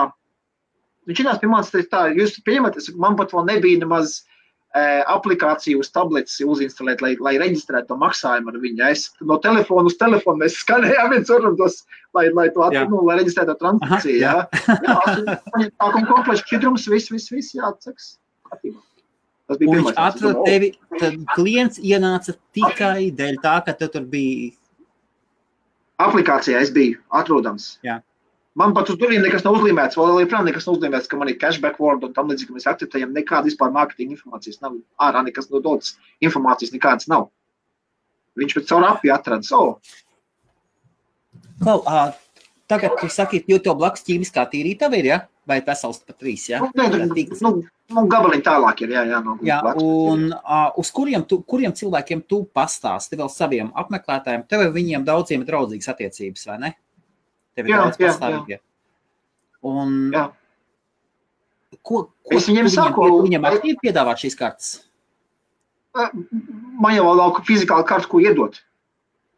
Viņš 1.10 1.24
ienāca 1.24 1.42
pie 1.42 1.50
manis, 1.52 1.72
teica, 1.74 1.90
tā, 1.96 2.04
jūs 2.16 2.38
pieņemat, 2.46 2.78
man 3.02 3.18
pat 3.20 3.34
vēl 3.34 3.48
nebija 3.50 3.82
nemaz 3.82 4.20
e, 4.22 4.84
aplikāciju 5.12 5.82
uz 5.82 5.90
tablets 5.92 6.38
uzinstalēt, 6.46 7.02
lai, 7.04 7.16
lai 7.20 7.34
reģistrētu 7.42 7.90
to 7.90 7.98
maksājumu 8.00 8.54
ar 8.54 8.62
viņu. 8.62 8.86
Es 8.94 9.10
no 9.26 9.40
telefona 9.44 9.90
uz 9.90 9.98
telefonu 10.00 10.46
mēs 10.46 10.62
skanējām 10.62 11.12
viens 11.16 11.34
otram 11.34 11.58
tos, 11.60 11.82
lai, 12.16 12.30
lai 12.30 12.48
to 12.54 12.64
Jā. 12.64 12.70
atveru, 12.70 12.94
nu, 12.94 13.04
lai 13.10 13.20
reģistrētu 13.20 13.58
transakciju, 13.60 14.22
jā. 14.22 14.38
Jā, 14.70 14.98
jā 15.18 15.70
tā 15.74 15.92
kā 15.98 16.08
komplekss 16.14 16.46
šķidrums, 16.46 16.88
viss, 16.94 17.12
viss, 17.12 17.34
viss, 17.34 17.58
jā, 17.58 17.74
ceks, 17.84 18.16
kārtībā. 18.52 18.80
Tas 19.50 19.60
bija 19.60 19.74
viņš 19.74 19.80
pirmais. 19.82 19.98
Es 19.98 20.02
atrada 20.08 20.48
tevi, 20.48 20.72
tad 21.00 21.20
klients 21.36 21.82
ienāca 21.84 22.36
tikai 22.56 23.12
dēļ 23.18 23.40
tā, 23.44 23.58
ka 23.66 23.76
tu 23.80 23.90
tur 23.92 24.08
biji. 24.10 24.54
aplikācijā 26.04 26.62
es 26.64 26.72
biju 26.74 27.00
atrodams. 27.16 27.78
Jā. 27.86 28.02
Man 28.60 28.74
pat 28.78 28.90
uz 28.94 28.98
durvīm 29.02 29.24
nekas 29.26 29.46
nav 29.46 29.56
uzlīmēts, 29.58 29.98
vēl 29.98 30.20
joprojām 30.22 30.46
nekas 30.46 30.68
nav 30.68 30.76
uzlīmēts, 30.78 31.10
ka 31.10 31.18
man 31.18 31.32
ir 31.32 31.40
cashback 31.42 31.80
word 31.82 32.04
un 32.06 32.14
tam 32.14 32.30
līdzīgi, 32.30 32.52
ka 32.52 32.58
mēs 32.58 32.68
akceptējam 32.70 33.16
nekādu 33.16 33.50
vispār 33.50 33.72
mārketinga 33.74 34.14
informācijas. 34.14 34.60
Nav 34.62 34.76
ārā 35.02 35.24
nekas 35.26 35.50
no 35.50 35.62
dodas, 35.64 35.96
informācijas 36.22 36.74
nekādas 36.76 37.10
nav. 37.10 37.32
Viņš 38.38 38.58
pēc 38.58 38.70
caur 38.70 38.86
apju 38.92 39.14
atrada 39.14 39.48
savu. 39.48 39.80
Klau, 41.64 41.80
ā, 41.90 42.12
tagad 42.70 42.94
tu 43.02 43.10
saki, 43.10 43.42
jo 43.50 43.58
tev 43.64 43.80
blakus 43.82 44.06
ķīmiskā 44.06 44.46
tīrītava 44.54 45.02
ir, 45.02 45.10
ja? 45.10 45.20
Vai 45.50 45.58
vesels 45.66 46.04
pat 46.06 46.22
trīs, 46.22 46.46
ja? 46.52 46.62
Nu, 46.62 46.70
nē, 46.78 47.08
nu. 47.42 47.56
Nu, 47.96 48.04
gabaliņi 48.12 48.44
tālāk 48.46 48.82
ir, 48.86 48.90
jā, 48.96 49.04
jā, 49.10 49.20
no 49.24 49.38
Jā, 49.46 49.58
un 49.80 50.28
uh, 50.34 50.72
uz 50.82 50.92
kuriem, 50.92 51.24
tu, 51.30 51.42
kuriem 51.48 51.74
cilvēkiem 51.78 52.22
tu 52.28 52.44
pastāsti 52.56 53.18
vēl 53.20 53.30
saviem 53.32 53.72
apmeklētājiem? 53.76 54.46
Tev 54.50 54.66
ar 54.68 54.72
viņiem 54.76 55.06
daudziem 55.08 55.42
ir 55.42 55.48
draudzīgas 55.50 55.92
attiecības, 55.94 56.46
vai 56.52 56.58
ne? 56.66 56.72
Tev 57.56 57.68
ir 57.70 57.76
Jā, 57.76 57.82
daudz 57.84 57.98
jā, 58.02 58.08
pastāvīgie. 58.12 58.60
Un 59.64 60.12
Jā. 60.14 60.26
ko, 61.82 62.08
ko 62.26 62.36
Es 62.38 62.48
viņiem 62.50 62.68
saku, 62.74 63.06
viņiem 63.24 63.42
vai- 63.46 63.54
aktīvi 63.58 63.78
piedāvā 63.86 64.16
šīs 64.20 64.36
kartes? 64.40 64.74
Man 65.94 66.96
jau 66.96 67.12
nav 67.16 67.42
fizikāli 67.46 67.86
kartu, 67.86 68.10
ko 68.10 68.20
iedot. 68.24 68.58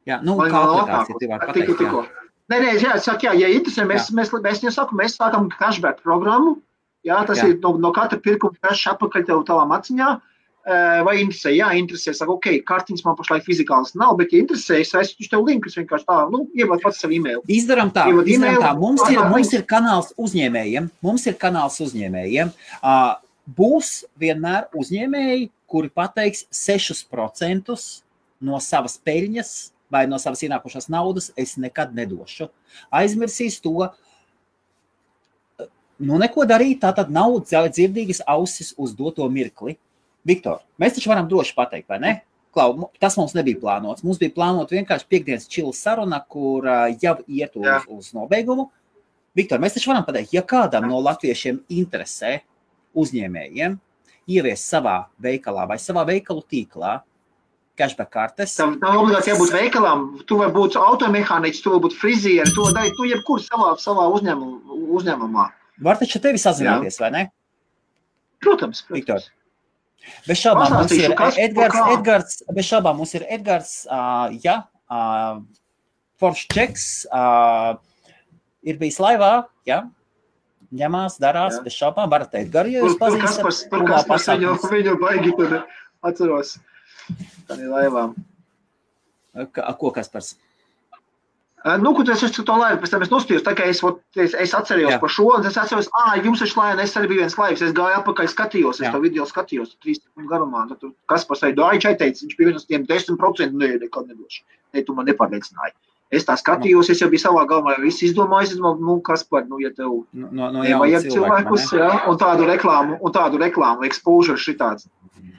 Jā, 0.07 0.21
nu, 0.23 0.37
Man 0.37 0.51
kā 0.53 0.61
aplikācija, 0.61 1.17
tu 1.19 1.27
vari 1.27 1.47
pateikt. 1.49 1.69
jā. 1.73 1.77
tikko. 1.81 2.05
Nē, 2.45 2.59
nē, 2.61 2.73
jā, 2.77 2.91
es 2.95 3.03
saku, 3.07 3.25
jā, 3.25 3.33
ja 3.41 3.47
interesē, 3.49 3.83
mēs, 3.89 4.11
mēs, 4.13 4.29
mēs, 4.31 4.61
mēs, 4.63 4.75
saku, 4.77 4.95
mēs 4.95 5.15
sākam 5.17 5.49
cashback 5.49 6.03
programmu. 6.05 6.59
Jā, 7.05 7.19
tas 7.27 7.41
Jā. 7.41 7.51
ir 7.51 7.59
no, 7.61 7.75
no 7.81 7.91
katra 7.95 8.17
pirkuma 8.21 8.57
cash 8.61 8.89
apakaļ 8.93 9.27
tev 9.27 9.43
tavā 9.47 9.67
maciņā. 9.69 10.13
Vai 11.05 11.19
interesē? 11.21 11.51
Jā, 11.53 11.67
interesē. 11.77 12.15
Saku, 12.17 12.39
ok, 12.39 12.47
kartiņas 12.65 13.03
man 13.05 13.17
pašlaik 13.19 13.43
fizikāls 13.45 13.93
nav, 14.01 14.15
bet, 14.17 14.31
ja 14.33 14.41
interesē, 14.41 14.79
es 14.81 14.95
aizsūtu 14.97 15.29
tev 15.29 15.43
linku, 15.45 15.69
es 15.69 15.77
vienkārši 15.77 16.07
tā, 16.07 16.15
nu, 16.33 16.39
ievadu 16.57 16.81
pats 16.81 17.03
savu 17.03 17.13
e-mailu. 17.13 17.43
Izdarām 17.53 17.91
tā, 17.93 18.07
Ievadu 18.09 18.33
izdarām 18.33 18.57
tā. 18.63 18.71
Mums 18.79 19.03
ir, 19.13 19.21
mums 19.29 19.53
ir 19.53 19.67
kanāls 19.69 20.09
uzņēmējiem. 20.25 20.89
Mums 21.05 21.27
ir 21.29 21.37
kanāls 21.43 21.77
uzņēmējiem. 21.85 22.49
Būs 23.59 23.91
vienmēr 24.17 24.65
uzņēmēji, 24.73 25.51
kuri 25.69 25.93
pateiks 25.93 26.47
6% 26.49 27.77
no 28.49 28.57
savas 28.63 28.97
peļņas 29.05 29.53
vai 29.93 30.05
no 30.09 30.17
savas 30.21 30.41
ienākušās 30.45 30.89
naudas 30.89 31.29
es 31.37 31.55
nekad 31.61 31.93
nedošu. 31.93 32.49
Aizmirsīs 32.89 33.61
to. 33.61 33.91
Nu, 35.99 36.17
neko 36.19 36.43
darīt, 36.47 36.81
tā 36.83 36.91
tad 36.95 37.11
nav 37.13 37.37
dzirdīgas 37.47 38.23
ausis 38.27 38.73
uz 38.77 38.95
doto 38.95 39.27
mirkli. 39.31 39.77
Viktor, 40.25 40.63
mēs 40.81 40.97
taču 40.97 41.11
varam 41.11 41.27
droši 41.29 41.53
pateikt, 41.55 41.87
vai 41.89 41.99
ne? 42.01 42.13
Klau, 42.55 42.89
tas 42.99 43.15
mums 43.19 43.35
nebija 43.35 43.59
plānots. 43.61 44.03
Mums 44.03 44.19
bija 44.19 44.33
plānota 44.35 44.75
vienkārši 44.75 45.07
piekdienas 45.11 45.47
čila 45.51 45.73
saruna, 45.75 46.21
kur 46.27 46.67
jau 47.01 47.15
iet 47.27 47.55
uz, 47.55 47.67
Jā. 47.67 47.79
uz 47.91 48.11
nobeigumu. 48.15 48.69
Viktor, 49.35 49.59
mēs 49.59 49.75
taču 49.75 49.91
varam 49.91 50.05
pateikt, 50.07 50.33
ja 50.35 50.43
kādam 50.47 50.87
no 50.87 51.01
latviešiem 51.03 51.59
interesē 51.75 52.37
uzņēmējiem 52.95 53.75
ieviest 54.31 54.71
savā 54.71 55.01
veikalā 55.21 55.67
vai 55.69 55.77
savā 55.81 56.05
veikalu 56.07 56.45
tīklā 56.51 57.01
cashback 57.75 58.11
kartes, 58.11 58.55
Tam 58.55 58.77
tam 58.79 59.01
obligāti 59.01 59.33
jābūt 59.33 59.51
veikalam. 59.51 60.05
Tu 60.27 60.37
vari 60.39 60.53
būt 60.55 60.77
automehāniķis, 60.79 61.61
tu 61.63 61.73
vari 61.73 61.83
būt 61.83 61.97
frizieri, 61.99 62.55
to 62.55 62.69
dari 62.71 62.93
tu 62.95 63.07
jebkur 63.09 63.43
savā, 63.43 63.73
savā 63.81 64.07
uzņēmumā. 64.15 64.79
uzņēmumā. 64.95 65.45
Var 65.81 65.97
taču 65.99 66.19
tevi 66.23 66.37
sazināties, 66.41 66.99
vai 67.01 67.11
ne? 67.11 67.23
Protams, 68.43 68.83
Viktor. 68.89 69.19
protams. 69.19 69.31
Bez 70.27 70.37
šaubām 70.37 70.69
mums 70.75 70.91
ir 70.93 71.09
Edgars. 71.09 71.37
Edgars, 71.95 72.35
bez 72.53 72.67
šaubām 72.69 72.99
mums 73.01 73.13
ir 73.17 73.23
Edgars, 73.29 73.71
uh, 73.89 74.29
jā, 74.43 74.59
uh, 74.93 75.39
Foršs 76.21 76.45
Čeks, 76.53 76.85
uh, 77.09 77.75
ir 78.63 78.77
bijis 78.77 78.99
laivā, 79.01 79.31
jā, 79.65 79.79
ņemās, 80.75 81.17
darās, 81.21 81.57
Jā. 81.57 81.63
bez 81.65 81.73
šaubām, 81.79 82.09
varat 82.11 82.33
Edgaru, 82.37 82.69
ja 82.73 82.83
jūs 82.83 82.97
pazīstat. 83.01 83.25
Kaspars, 83.27 83.63
tur 83.69 83.81
klubā 83.81 83.97
Kaspars 84.03 84.27
viņu, 84.35 84.53
viņu 84.71 84.95
baigi 85.01 85.33
tur 85.39 85.57
atceros. 86.05 86.55
Tā 87.49 87.57
ir 87.61 87.69
laivām. 87.71 88.15
Ka- 89.53 89.73
Ko 89.79 89.91
Kaspars? 89.95 90.35
Nu, 91.65 91.95
kur 91.97 92.05
es 92.13 92.21
esmu 92.21 92.43
to 92.45 92.55
laivu, 92.59 92.77
pēc 92.83 92.91
tam 92.93 93.01
es 93.01 93.09
nostījos, 93.09 93.41
tā 93.45 93.55
kā 93.57 93.65
es, 93.71 93.79
vot, 93.81 93.97
es, 94.21 94.35
es 94.37 94.51
atcerējos 94.53 94.91
Jā. 94.91 94.99
par 95.01 95.09
šo, 95.09 95.23
un 95.33 95.47
es 95.49 95.55
atceros, 95.57 95.87
ā, 95.97 96.19
jums 96.21 96.43
ir 96.45 96.51
laiva, 96.53 96.83
es 96.83 96.93
arī 96.99 97.09
biju 97.09 97.23
viens 97.23 97.37
laivs, 97.39 97.63
es 97.65 97.73
gāju 97.73 97.97
apakaļ, 98.03 98.27
skatījos, 98.29 98.81
es 98.83 98.85
Jā. 98.85 98.91
to 98.93 98.99
video 99.01 99.25
skatījos, 99.25 99.71
trīs 99.81 99.97
stundu 99.97 100.29
garumā, 100.29 100.67
tad 100.69 100.77
tur 100.83 100.91
Kaspars 101.09 101.41
arī 101.47 101.55
dāja 101.57 101.81
čai 101.87 101.95
teica, 102.03 102.21
viņš 102.21 102.37
bija 102.37 102.51
viens 102.51 102.61
no 102.61 102.69
tiem 102.69 102.85
10%, 102.91 103.57
nē, 103.57 103.71
nekad 103.81 104.11
nedošu, 104.11 104.45
ne, 104.77 104.83
tu 104.85 104.93
man 104.93 105.09
nepārliecināji. 105.09 105.73
Es 106.13 106.27
tā 106.27 106.35
skatījos, 106.37 106.91
es 106.93 107.01
jau 107.01 107.09
biju 107.09 107.23
savā 107.23 107.47
galvā, 107.49 107.79
viss 107.81 108.05
izdomājis, 108.05 108.53
es 108.53 108.61
domāju, 108.61 108.85
nu, 108.85 108.99
Kaspar, 109.09 109.47
nu, 109.49 109.57
ja 109.63 109.73
tev 109.73 110.03
No, 110.13 110.29
no, 110.29 110.51
no 110.53 110.61
Ja 110.67 110.75
jauna 110.75 110.83
vajag 110.83 111.07
cilvēka, 111.09 111.39
cilvēkus, 111.41 111.65
jā, 111.81 111.89
un 112.11 112.21
tādu 112.21 112.45
reklāmu, 112.45 112.99
un 113.01 113.15
tādu 113.17 113.41
reklāmu, 113.41 113.89
exposure 113.89 114.37
šitāds. 114.37 114.85
Un 114.85 115.33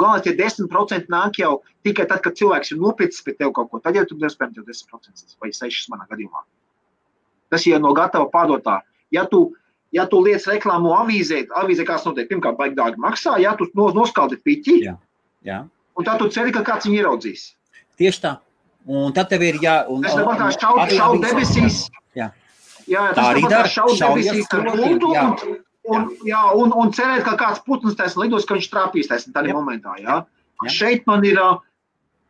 galvenais, 0.00 0.22
tie 0.24 0.34
10% 0.36 1.06
nāk 1.12 1.38
jau 1.38 1.62
tikai 1.84 2.06
tad, 2.10 2.20
kad 2.24 2.34
cilvēks 2.38 2.72
ir 2.72 2.78
nopircis 2.78 3.22
pie 3.24 3.34
tev 3.38 3.52
kaut 3.52 3.70
ko. 3.70 3.78
Tad 3.80 3.94
jau 3.98 4.04
tu 4.08 4.16
nespēj 4.20 4.54
jau 4.56 4.64
10% 4.64 5.36
vai 5.40 5.50
6% 5.50 5.90
manā 5.92 6.06
gadījumā. 6.10 6.42
Tas 7.50 7.66
jau 7.66 7.78
no 7.78 7.92
gatava 7.94 8.26
pārdotā. 8.32 8.80
Ja 9.12 9.24
tu, 9.30 9.52
ja 9.92 10.06
tu 10.10 10.20
liec 10.24 10.42
reklāmu 10.50 10.94
avīzē, 10.96 11.46
avīzē 11.60 11.84
kāds 11.86 12.06
notiek, 12.08 12.28
pirmkārt, 12.30 12.56
baigi 12.58 12.74
dārgi 12.78 12.98
maksā, 12.98 13.36
ja 13.40 13.54
tu 13.56 13.68
no- 13.74 13.90
noskaldi 13.94 14.36
piķi, 14.42 14.78
Jā. 14.84 14.96
Jā. 15.44 15.60
un 15.96 16.04
tad 16.04 16.18
tu 16.18 16.28
ceri, 16.28 16.50
ka 16.52 16.62
kāds 16.62 16.86
viņu 16.88 16.98
ieraudzīs. 17.02 17.52
Tieši 17.98 18.20
tā. 18.20 18.38
Un 18.86 19.12
tad 19.12 19.28
tev 19.30 19.40
ir 19.42 19.54
jā, 19.62 19.86
un, 19.88 20.04
Es 20.04 20.12
šaut, 20.12 20.26
arī- 20.38 20.98
šaut 20.98 21.18
arī- 21.20 21.22
debesīs. 21.22 21.88
Jā. 22.16 22.32
Jā, 22.86 23.14
Tā 23.14 23.22
arī 23.32 23.48
dara. 23.48 23.64
ir 23.64 23.70
Šaujies 23.72 24.00
debesīs 24.00 24.48
jā. 25.84 25.92
un, 25.92 26.06
un, 26.08 26.28
jā, 26.28 26.42
un, 26.60 26.72
un 26.80 26.92
cerēt, 26.94 27.24
ka 27.26 27.36
kāds 27.40 27.62
putns 27.66 27.96
taisn 27.98 28.22
lidos, 28.22 28.46
ka 28.48 28.56
viņš 28.56 28.70
trāpīs 28.72 29.10
taisn 29.10 29.34
tādā 29.34 29.52
Jā. 29.52 29.58
momentā. 29.58 29.96
Jā. 30.00 30.22
Jā. 30.64 30.72
Šeit 30.72 31.04
man 31.10 31.24
ir 31.26 31.40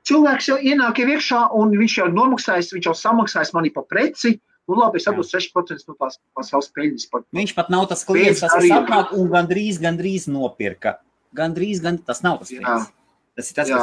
cilvēks 0.09 0.50
jau 0.50 0.59
ienāk 0.59 0.98
jau 1.00 1.09
iekšā 1.14 1.44
un 1.57 1.76
viņš 1.78 1.98
jau 2.00 2.09
nomaksājis, 2.12 2.72
viņš 2.74 2.90
jau 2.90 2.96
samaksājis 2.98 3.55
mani 3.57 3.72
pa 3.74 3.84
preci. 3.86 4.38
Nu, 4.64 4.78
labi, 4.80 4.96
es 4.96 5.05
Jā. 5.05 5.12
atdodu 5.12 5.28
6% 5.28 5.88
no 5.90 5.94
tās, 6.00 6.18
savas 6.48 6.70
peļņas. 6.72 7.09
Par, 7.12 7.24
Viņš 7.36 7.52
pat 7.57 7.70
nav 7.72 7.84
tas 7.90 8.05
klients, 8.09 8.40
kas 8.40 8.64
ir 8.64 8.72
apkārt 8.72 9.12
un 9.12 9.28
gandrīz, 9.32 9.76
gandrīz 9.82 10.24
nopirka. 10.32 10.98
Gandrīz, 11.36 11.82
gan 11.84 11.98
tas 12.00 12.22
nav 12.24 12.40
tas 12.40 12.52
Jā. 12.55 12.62
klients. 12.62 12.92
Tas 13.34 13.50
ir 13.50 13.59
tas, 13.59 13.68
jā. 13.68 13.82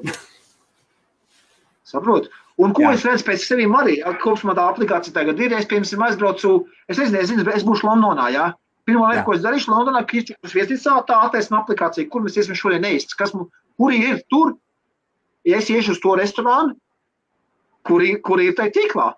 kas 0.00 0.28
Saprotu. 1.90 2.30
Un 2.60 2.74
ko 2.76 2.84
Jā. 2.84 2.92
jā. 2.92 2.96
es 2.98 3.04
redzu 3.08 3.26
pēc 3.26 3.44
sevis 3.44 3.76
arī, 3.80 3.98
kopš 4.22 4.44
man 4.48 4.56
tā 4.58 4.66
aplikācija 4.70 5.14
tagad 5.16 5.40
ir, 5.40 5.54
es, 5.56 5.68
piemēram, 5.68 6.04
aizbraucu, 6.06 6.52
es 6.92 7.00
nezinu, 7.00 7.44
es, 7.48 7.60
es 7.60 7.66
būšu 7.66 7.88
Londonā, 7.88 8.28
jā. 8.34 8.50
Pirmā 8.90 9.12
lieta, 9.12 9.20
Jā. 9.20 9.26
ko 9.28 9.34
es 9.36 9.42
darīšu 9.44 9.70
Londonā, 9.70 10.02
ka 10.02 10.16
izčukas 10.18 10.54
viesnīcā, 10.56 10.96
tā 11.06 11.20
attaisna 11.28 11.60
aplikācija, 11.60 12.08
kur 12.10 12.24
mēs 12.24 12.38
iesim 12.40 12.56
šodien 12.58 12.82
neist, 12.82 13.14
kas 13.18 13.30
mums, 13.36 13.52
kuri 13.78 14.00
ir 14.08 14.22
tur, 14.32 14.56
ja 15.46 15.60
es 15.62 15.70
iešu 15.70 15.94
uz 15.94 16.00
to 16.02 16.16
restorānu, 16.18 16.74
kuri, 17.86 18.16
kuri 18.26 18.48
ir 18.50 18.56
tajā 18.58 18.74
tīklā. 18.74 19.12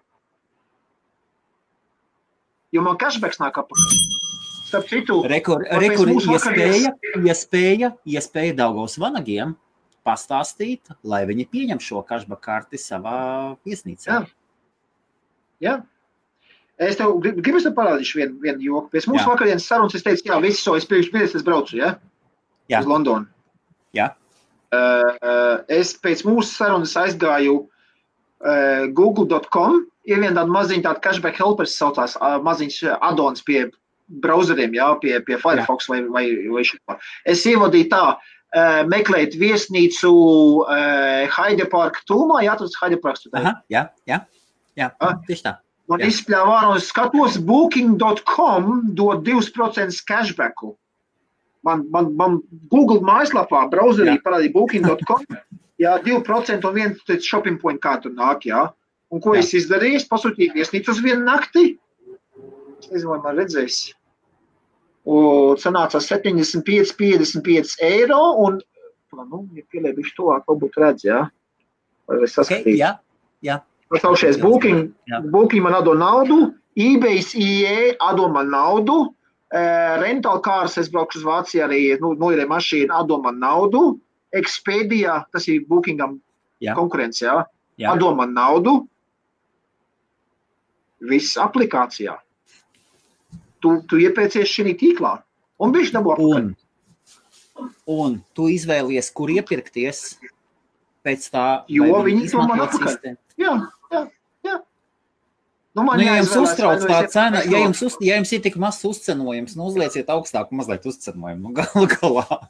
Jo 2.76 2.84
man 2.84 3.00
cashbacks 3.00 3.40
nāk 3.40 3.56
apakaļ. 3.62 3.96
Starp 4.68 4.86
citu, 4.88 5.18
Rekur, 5.28 5.64
Tāpēc 5.68 5.82
rekur 5.84 6.12
mūsu 6.12 6.36
iespēja, 6.36 6.92
iespēja, 7.20 7.90
iespēja 8.08 8.58
Daugavas 8.60 8.96
vanagiem 9.00 9.56
pastāstīt, 10.04 10.92
lai 11.04 11.22
viņi 11.28 11.48
pieņem 11.48 11.80
šo 11.80 12.04
cashback 12.08 12.44
karti 12.44 12.80
savā 12.80 13.16
viesnīcā. 13.64 14.20
Jā. 14.20 14.22
Jā. 15.62 15.74
Es 16.78 16.96
tev 16.96 17.12
grib- 17.22 17.42
gribu 17.44 17.58
parādīšu 17.76 18.16
vienu, 18.16 18.38
vienu 18.40 18.60
joku. 18.60 18.90
Pēc 18.90 19.06
mūsu 19.06 19.20
Jā. 19.22 19.28
vakardienas 19.34 19.66
sarunas 19.68 19.94
es 19.94 20.02
teicu, 20.02 20.24
jā, 20.30 20.40
visi 20.42 20.62
so, 20.62 20.74
es 20.74 20.84
pirms 20.88 21.10
biļetes 21.12 21.34
es 21.36 21.42
braucu, 21.42 21.76
ja? 21.76 21.94
Jā. 22.68 22.80
Uz 22.80 22.86
Londonu. 22.86 23.26
Jā. 23.94 24.14
Uh, 24.72 25.60
es 25.68 25.92
pēc 26.00 26.22
mūsu 26.24 26.48
sarunas 26.48 26.94
aizgāju 26.96 27.58
uh, 27.66 28.86
google.com, 28.96 29.82
ir 30.08 30.18
viena 30.22 30.40
tāda 30.40 30.50
maziņa 30.50 30.82
tāda 30.88 31.02
cashback 31.04 31.36
helpers 31.36 31.76
saucās, 31.76 32.16
uh, 32.16 32.38
maziņš 32.42 32.78
uh, 32.88 32.96
addons 33.10 33.44
pie 33.46 33.66
browseriem, 34.24 34.72
jā, 34.74 34.88
pie, 35.00 35.18
pie 35.28 35.36
Firefox 35.40 35.88
vai, 35.92 36.00
vai, 36.08 36.24
vai 36.52 36.64
šitā. 36.66 36.96
Es 37.28 37.44
ievadīju 37.48 37.90
tā, 37.92 38.16
uh, 38.16 38.80
meklēt 38.90 39.36
viesnīcu 39.40 40.10
uh, 40.64 41.28
Haide 41.36 41.68
Park 41.70 42.00
tūmā, 42.08 42.40
jā, 42.48 42.56
tas 42.58 42.74
Haide 42.80 42.98
Parks. 43.04 43.22
tu 43.26 43.30
teici. 43.30 43.44
Aha, 43.44 43.60
jā, 43.70 43.86
jā, 44.08 44.18
jā, 44.80 44.90
Ah. 45.00 45.14
tieši 45.28 45.46
tā. 45.46 45.54
Man 45.92 46.02
ārā 46.02 46.70
un 46.72 46.78
es 46.80 46.88
skatos, 46.90 47.38
booking.com 47.48 48.68
dod 48.98 49.24
2% 49.26 50.02
cashbacku. 50.08 50.74
Man, 51.62 51.84
man, 51.94 52.12
man 52.18 52.38
Google 52.72 53.02
mājaslapā, 53.06 53.66
browserī 53.70 54.16
parādīja 54.24 54.54
booking.com. 54.56 55.26
Jā, 55.82 55.96
2% 56.02 56.68
un 56.68 56.74
viens 56.74 56.98
tāds 57.08 57.26
shopping 57.26 57.58
point 57.58 57.80
kā 57.82 57.96
tur 58.02 58.14
nāk, 58.14 58.46
jā. 58.50 58.68
Un 59.12 59.20
ko 59.20 59.34
Jā. 59.36 59.42
es 59.44 59.52
izdarīju? 59.58 59.98
Es 60.00 60.08
pasūtīju 60.08 60.54
viesnīcu 60.56 60.92
uz 60.94 61.00
vienu 61.04 61.26
nakti. 61.26 61.64
Es 62.80 62.88
nezinu, 62.90 63.12
vai 63.12 63.18
man 63.26 63.40
redzēs. 63.42 63.80
Un 65.12 65.58
sanāca 65.60 66.00
75, 66.00 66.94
55 66.98 67.74
eiro 67.84 68.20
un, 68.44 68.60
nu, 69.18 69.42
ja 69.58 69.64
pieliebišu 69.74 70.14
to, 70.16 70.30
varbūt 70.48 70.78
redz, 70.80 71.04
jā. 71.08 71.20
Vai 72.08 72.22
es 72.22 72.32
Okay, 72.32 72.36
saskatīju? 72.38 72.78
jā, 72.80 72.94
jā. 73.44 73.58
Pasaušies 73.92 74.40
Booking. 74.40 74.94
Booking 75.30 75.62
man 75.62 75.76
atdod 75.76 76.00
naudu, 76.00 76.54
eBay's 76.76 77.34
IE 77.36 77.92
atdod 78.00 78.32
man 78.32 78.48
naudu, 78.48 79.12
Rental 80.00 80.40
Cars, 80.40 80.78
es 80.80 80.88
braukšu 80.88 81.20
uz 81.20 81.24
Vāciju 81.28 81.66
arī, 81.66 81.80
nu, 82.00 82.14
noirē 82.16 82.46
mašīnu, 82.48 82.88
atdod 82.96 83.20
man 83.26 83.36
naudu, 83.42 83.98
Expedia, 84.32 85.26
tas 85.28 85.44
ir 85.52 85.66
Bookingam 85.68 86.16
Jā. 86.64 86.72
konkurence, 86.78 87.20
jā, 87.20 87.42
Jā. 87.76 87.92
atdod 87.92 88.16
man 88.16 88.32
naudu, 88.32 88.78
viss 91.04 91.36
aplikācijā. 91.36 92.16
Tu, 93.60 93.74
tu 93.90 94.00
iepēcies 94.00 94.48
šī 94.48 94.72
tīklā, 94.80 95.18
un 95.60 95.76
viņš 95.76 95.92
dabū 95.92 96.14
apakaļ. 96.16 96.48
Un, 97.60 97.68
un 97.92 98.16
tu 98.32 98.48
izvēlies, 98.48 99.12
kur 99.12 99.28
iepirkties 99.36 100.16
pēc 101.04 101.28
tā, 101.28 101.46
Jo 101.68 102.00
viņi 102.06 102.30
to 102.32 102.46
man 102.48 102.64
sistēmu. 102.72 103.20
Jā, 103.36 103.52
jā, 103.92 104.02
jā. 104.48 104.56
Nu, 105.74 105.84
man 105.86 105.96
Nu, 106.00 106.04
ja 106.04 106.16
jums 106.18 106.34
uztrauc 106.36 106.82
nu 106.82 106.88
tā 106.90 106.98
es 107.06 107.12
cena, 107.14 107.40
ja 107.44 107.50
no- 107.50 107.62
jums, 107.66 107.80
uz, 107.86 107.94
ja 108.04 108.16
jums 108.18 108.32
ir 108.36 108.42
tik 108.44 108.56
mazs 108.60 108.82
uzcenojums, 108.84 109.54
nu 109.56 109.68
uzlieciet 109.70 110.10
augstāku 110.12 110.52
mazliet 110.58 110.84
uzcenojumu. 110.90 111.48
Nu, 111.48 111.54
galu 111.56 111.86
galā. 111.94 112.40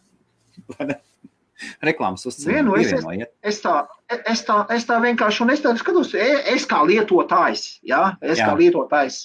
Reklāmas 1.83 2.25
uzcenojumu 2.27 2.75
es- 2.81 2.91
pievienojiet. 2.91 3.31
es 3.43 3.61
tā, 3.63 3.87
es 4.27 4.43
tā, 4.43 4.57
es 4.75 4.85
tā 4.89 4.97
vienkārši, 5.05 5.41
un 5.45 5.51
es 5.55 5.61
tā 5.63 5.77
skatos, 5.79 6.15
e- 6.15 6.43
es 6.55 6.67
kā 6.67 6.81
lietotājs, 6.89 7.79
jā, 7.87 8.17
es 8.21 8.39
Jā. 8.41 8.49
kā 8.51 8.57
lietotājs. 8.59 9.21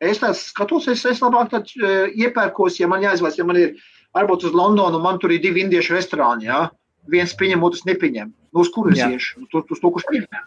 Es 0.00 0.20
tā 0.22 0.30
skatos, 0.38 0.86
es, 0.86 1.04
es 1.10 1.18
labāk 1.18 1.50
tad 1.50 1.66
uh, 1.82 2.06
iepērkos, 2.14 2.78
ja 2.78 2.86
man 2.86 3.02
jāizvēlas, 3.02 3.38
ja 3.40 3.44
man 3.44 3.56
ir 3.58 3.72
varbūt 4.14 4.44
uz 4.46 4.52
Londonu, 4.54 5.00
man 5.02 5.18
tur 5.18 5.32
ir 5.34 5.40
divi 5.42 5.64
indiešu 5.64 5.96
restorāni, 5.96 6.46
jā, 6.46 6.68
viens 7.10 7.34
pieņem, 7.34 7.64
otrs 7.66 7.82
nepieņem. 7.84 8.30
Nu, 8.52 8.60
uz 8.64 8.68
kur 8.74 8.90
es 8.92 8.98
Jā. 8.98 9.10
iešu? 9.12 9.40
Nu, 9.42 9.46
Tur, 9.52 9.64
uz 9.68 9.80
to, 9.82 9.90
kurš 9.92 10.06
pieņem. 10.08 10.44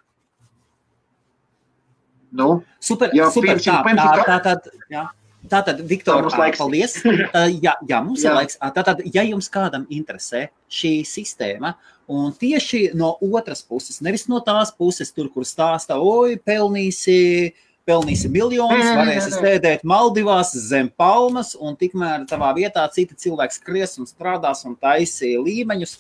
Nu, 2.31 2.63
Super, 2.79 3.11
Jā, 3.13 3.27
super. 3.31 3.57
piemēram, 3.57 3.65
Tā, 3.65 3.81
piemēram, 3.85 4.13
tā, 4.15 4.25
kā- 4.25 4.43
tā, 4.45 4.53
tā, 4.63 4.85
jā. 4.91 5.07
Tātad, 5.51 5.79
Viktor, 5.89 6.19
Tā 6.19 6.21
mums 6.21 6.37
laiks. 6.37 6.57
paldies. 6.61 6.93
Uh, 7.35 7.49
Jā, 7.65 7.73
jā 7.89 7.97
mums 8.05 8.21
ir 8.23 8.29
Jā. 8.29 8.35
laiks. 8.37 8.57
Ā, 8.61 8.69
Tātad, 8.75 9.01
ja 9.13 9.23
jums 9.25 9.49
kādam 9.49 9.87
interesē 9.89 10.47
šī 10.69 11.01
sistēma, 11.03 11.73
un 12.07 12.31
tieši 12.31 12.93
no 12.95 13.17
otras 13.21 13.61
puses, 13.65 13.99
nevis 14.01 14.27
no 14.29 14.39
tās 14.39 14.71
puses, 14.71 15.11
tur, 15.11 15.29
kur 15.33 15.43
stāsta, 15.43 15.97
oi, 15.99 16.37
pelnīsi, 16.37 17.53
pelnīsi 17.87 18.29
miljonus, 18.31 18.85
nē, 18.85 18.95
varēsi 19.01 19.31
sēdēt 19.41 19.83
Maldivās 19.83 20.53
zem 20.69 20.87
palmas, 20.89 21.55
un 21.59 21.75
tikmēr 21.75 22.27
tavā 22.29 22.53
vietā 22.55 22.85
citi 22.93 23.15
cilvēki 23.17 23.57
skries 23.57 23.97
un 23.99 24.05
strādās 24.05 24.63
un 24.69 24.75
taisi 24.77 25.33
līmeņus. 25.41 25.97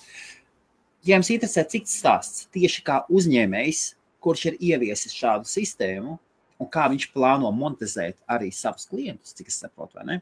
Ja 1.07 1.15
jums 1.17 1.31
interesē 1.33 1.63
cits 1.69 1.95
stāsts, 2.01 2.43
tieši 2.53 2.83
kā 2.85 2.99
uzņēmējs, 3.09 3.79
kurš 4.21 4.43
ir 4.51 4.57
ieviesis 4.61 5.15
šādu 5.17 5.49
sistēmu, 5.49 6.17
un 6.61 6.67
kā 6.69 6.83
viņš 6.91 7.07
plāno 7.15 7.49
monetizēt 7.57 8.19
arī 8.29 8.51
savus 8.53 8.85
klientus, 8.91 9.33
cik 9.33 9.47
es 9.49 9.57
saprotu, 9.63 9.97
vai 9.97 10.05
ne? 10.05 10.19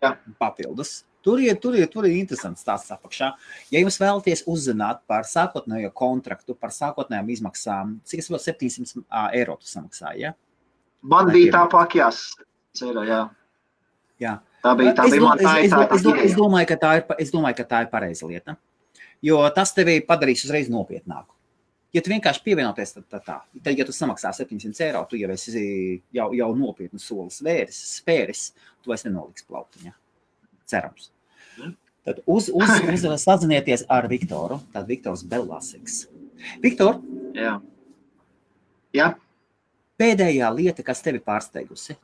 Jā. 0.00 0.14
Papildus. 0.40 1.02
Tur 1.26 1.40
ir, 1.42 1.56
tur, 1.58 1.74
ir, 1.74 1.88
tur 1.90 2.06
ir 2.06 2.14
interesants 2.20 2.62
stāsts 2.62 2.92
apakšā. 2.94 3.32
Ja 3.74 3.80
jūs 3.82 3.96
vēlaties 3.98 4.44
uzzināt 4.48 5.00
par 5.10 5.24
sākotnējo 5.26 5.90
kontraktu, 5.98 6.54
par 6.54 6.70
sākotnējām 6.70 7.32
izmaksām, 7.34 7.96
cik 8.06 8.22
es 8.22 8.28
saprotu, 8.30 8.46
700 8.46 9.02
ā, 9.10 9.24
eiro 9.34 9.56
tu 9.60 9.66
samaksāji, 9.68 10.22
ja? 10.28 10.32
man 11.02 11.28
bija 11.34 11.52
tā 11.58 11.64
pakjās. 11.72 12.22
Ceru, 12.76 13.02
jā. 13.08 13.24
Jā. 14.22 14.36
Tā 14.64 14.72
bija 14.78 14.94
tā 14.96 15.04
Es, 15.08 15.12
bija 15.16 15.22
man 15.26 15.38
es, 15.42 15.44
tā 15.48 15.56
es, 15.58 15.66
ir 15.66 15.74
tā 15.74 15.82
do- 15.82 15.96
es, 15.98 16.02
do, 16.06 16.10
tā 16.10 16.16
es, 16.16 16.24
ideja. 16.30 16.38
domāju, 16.38 16.68
ka 16.70 16.76
tā 16.86 16.94
ir, 17.00 17.04
pa- 17.10 17.16
es 17.26 17.30
domāju, 17.34 17.56
ka 17.60 17.64
tā 17.74 17.82
ir 17.84 17.90
pareiza 17.92 18.26
lieta. 18.30 18.56
Jo 19.24 19.40
tas 19.54 19.72
tevi 19.76 20.00
padarīs 20.04 20.44
uzreiz 20.44 20.68
nopietnāku. 20.72 21.32
Ja 21.94 22.02
tu 22.04 22.10
vienkārši 22.12 22.42
pievienoties, 22.44 22.92
tad, 22.92 23.04
tad 23.08 23.22
tā. 23.24 23.36
Tad, 23.64 23.78
ja 23.78 23.84
tu 23.88 23.94
samaksā 23.94 24.32
700 24.36 24.82
eiro, 24.84 25.00
tu 25.08 25.16
jau 25.16 25.30
esi 25.32 25.62
jau, 26.12 26.26
jau 26.36 26.48
nopietnu 26.58 27.00
soli 27.00 27.32
svēris, 27.32 27.78
spēris, 28.02 28.50
tu 28.84 28.92
vairs 28.92 29.06
nenoliks 29.06 29.46
plautiņā. 29.48 29.94
Cerams. 30.68 31.08
Tad 32.06 32.20
uz, 32.26 32.50
uz, 32.52 32.72
uz, 32.92 33.06
sazinieties 33.22 33.86
ar 33.90 34.10
Viktoru. 34.10 34.60
Tad 34.74 34.90
Viktors 34.90 35.24
Belāsiks. 35.26 36.04
Viktor, 36.60 36.98
Jā. 37.34 37.56
Jā. 38.92 39.06
pēdējā 39.96 40.50
lieta, 40.52 40.84
kas 40.84 41.00
tevi 41.04 41.22
pārsteigusi? 41.24 41.96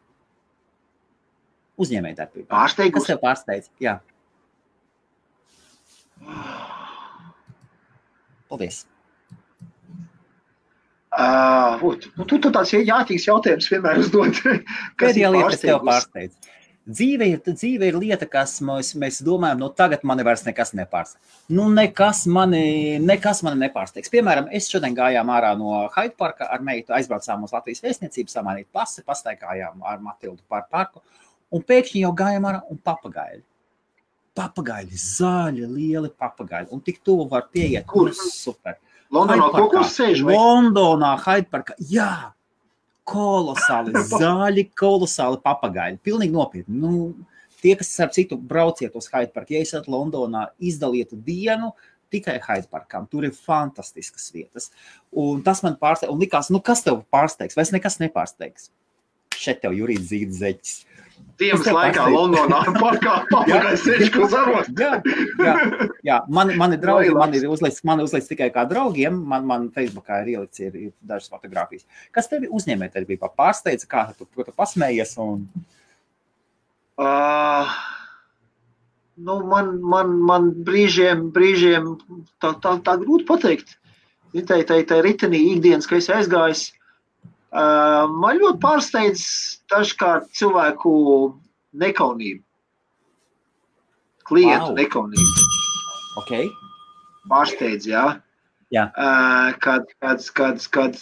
Uzņēmējdarbībā. 1.82 2.48
Kas 2.48 2.54
Pārsteigums. 2.54 3.06
tev 3.10 3.20
pārsteidz? 3.20 3.68
Jā. 3.82 3.98
Paldies. 8.52 8.82
Uh, 11.12 11.76
nu, 12.16 12.24
tu, 12.24 12.38
tāds 12.40 12.72
jātīgs 12.72 13.28
jautājums 13.28 13.68
vienmēr 13.68 14.00
uzdod. 14.00 14.38
Pēdējā 15.00 15.30
lieta, 15.32 15.52
kas 15.52 15.64
tev 15.64 15.80
pārsteidz. 15.84 16.50
Dzīve 16.82 17.28
ir, 17.30 17.40
dzīve 17.46 17.92
ir 17.92 17.96
lieta, 18.00 18.26
kas 18.26 18.56
mēs, 18.64 18.90
mēs 18.98 19.20
domājam, 19.22 19.60
no 19.60 19.68
tagad 19.70 20.02
mani 20.08 20.24
vairs 20.26 20.42
nekas 20.42 20.72
nepārsteigts. 20.74 21.36
Nu, 21.54 21.68
nekas 21.70 22.24
mani, 22.26 22.98
nekas 22.98 23.44
mani 23.46 23.60
nepārsteigs. 23.62 24.10
Piemēram, 24.10 24.48
es 24.50 24.66
šodien 24.72 24.96
gājām 24.96 25.30
ārā 25.30 25.52
no 25.60 25.84
Hyde 25.94 26.16
Parka 26.18 26.48
ar 26.50 26.64
meitu, 26.64 26.96
aizbraucām 26.96 27.46
uz 27.46 27.54
Latvijas 27.54 27.84
vēstniecību, 27.84 28.32
samainīt 28.32 28.68
pasi, 28.74 29.04
pastaigājām 29.06 29.84
ar 29.86 30.02
Matildu 30.02 30.42
par 30.50 30.66
parku, 30.72 31.04
un 31.54 31.62
pēkšņi 31.68 32.02
jau 32.02 32.12
gājām 32.18 32.50
ārā 32.50 32.64
un 32.72 32.82
papagaili. 32.82 33.44
Papagaļi, 34.38 34.98
zaļi, 34.98 35.66
lieli 35.68 36.10
papagaļi. 36.18 36.70
Un 36.72 36.82
tik 36.84 37.02
tuvu 37.04 37.26
var 37.30 37.48
pieiet. 37.52 37.86
Kur? 37.88 38.12
Super. 38.16 38.78
Londonā 39.12 39.50
kaut 39.52 39.74
kur 39.74 39.88
sēž? 39.88 40.22
Londonā, 40.24 41.12
Haidparkā. 41.20 41.76
Jā, 41.90 42.32
kolosāli, 43.08 43.94
zaļi, 44.22 44.66
kolosāli 44.78 45.40
papagaļi. 45.44 46.00
Pilnīgi 46.04 46.36
nopietni. 46.36 46.80
Nu, 46.80 46.92
tie, 47.62 47.76
kas 47.78 47.92
ar 48.02 48.12
citu 48.14 48.38
brauciet 48.38 48.96
uz 48.98 49.10
Haidparku, 49.12 49.56
ja 49.56 49.64
esat 49.64 49.88
Londonā, 49.92 50.48
izdaliet 50.62 51.12
dienu. 51.26 51.74
Tikai 52.12 52.36
Haidparkam. 52.44 53.06
Tur 53.08 53.24
ir 53.24 53.32
fantastiskas 53.32 54.26
vietas. 54.34 54.68
Un 55.16 55.40
tas 55.44 55.62
man 55.64 55.78
pārsteidza. 55.80 56.12
Un 56.12 56.20
likās, 56.20 56.50
nu 56.52 56.60
kas 56.64 56.84
tev 56.84 57.00
pārsteigs? 57.12 57.56
Vai 57.56 57.64
es 57.64 57.72
nekas 57.72 57.96
nepārsteigs? 58.02 58.68
Šeit 59.42 59.62
tev 59.64 59.76
jūrīt 59.76 60.06
zīd 60.06 60.34
zeķis. 60.38 60.80
Dienas 61.40 61.64
laikā 61.66 62.04
pasteiktu. 62.04 62.14
Londonā 62.14 62.60
parkā 62.82 63.14
papagairs 63.30 63.84
sēž, 63.86 64.10
ko 64.14 64.28
zarot. 64.30 64.68
Jā, 64.78 64.92
jā, 65.40 65.54
jā. 66.06 66.18
Man, 66.32 66.52
mani 66.60 66.78
draugi, 66.80 67.12
man 67.16 67.34
ir 67.36 67.48
uzlicis, 67.50 67.82
man 67.88 68.02
uzlicis 68.04 68.30
tikai 68.30 68.50
kā 68.54 68.64
draugiem. 68.70 69.16
Man, 69.32 69.46
man 69.48 69.68
Facebookā 69.74 70.22
ir 70.24 70.34
ielicis 70.36 70.66
ir, 70.68 70.76
ir 70.88 70.92
dažas 71.08 71.32
fotogrāfijas. 71.32 71.86
Kas 72.14 72.30
tevi 72.30 72.50
uzņēmējdarbībā 72.52 73.32
pārsteidza? 73.38 73.88
Kā 73.90 74.04
tu, 74.18 74.28
ko 74.28 74.46
tu 74.46 74.54
pasmējies? 74.56 75.16
Un... 75.24 75.46
Uh, 77.00 77.72
nu, 79.16 79.40
man, 79.48 79.74
man, 79.94 80.14
man 80.28 80.52
brīžiem, 80.66 81.30
brīžiem 81.34 81.94
tā, 82.42 82.54
tā, 82.62 82.76
tā 82.84 82.98
grūti 83.00 83.28
pateikt. 83.30 83.78
Tā 84.32 84.62
ir 84.62 84.68
tā, 84.68 84.78
tā 84.88 85.02
ritenī 85.04 85.42
ikdienas, 85.56 85.88
ka 85.88 85.98
es 85.98 86.08
aizgājis. 86.12 86.70
Man 87.52 88.38
ļoti 88.40 88.60
pārsteidz 88.62 89.22
dažkārt 89.68 90.30
cilvēku 90.32 90.92
nekaunību. 91.76 92.40
Klientu 94.24 94.72
Wow. 94.72 94.76
nekaunību. 94.78 95.46
Okay. 96.22 96.48
Pārsteidz, 97.28 97.86
jā. 97.86 98.22
Jā. 98.72 98.86
Kad, 99.60 99.84
kad, 100.00 100.24
kad, 100.32 100.62
kad 100.72 100.96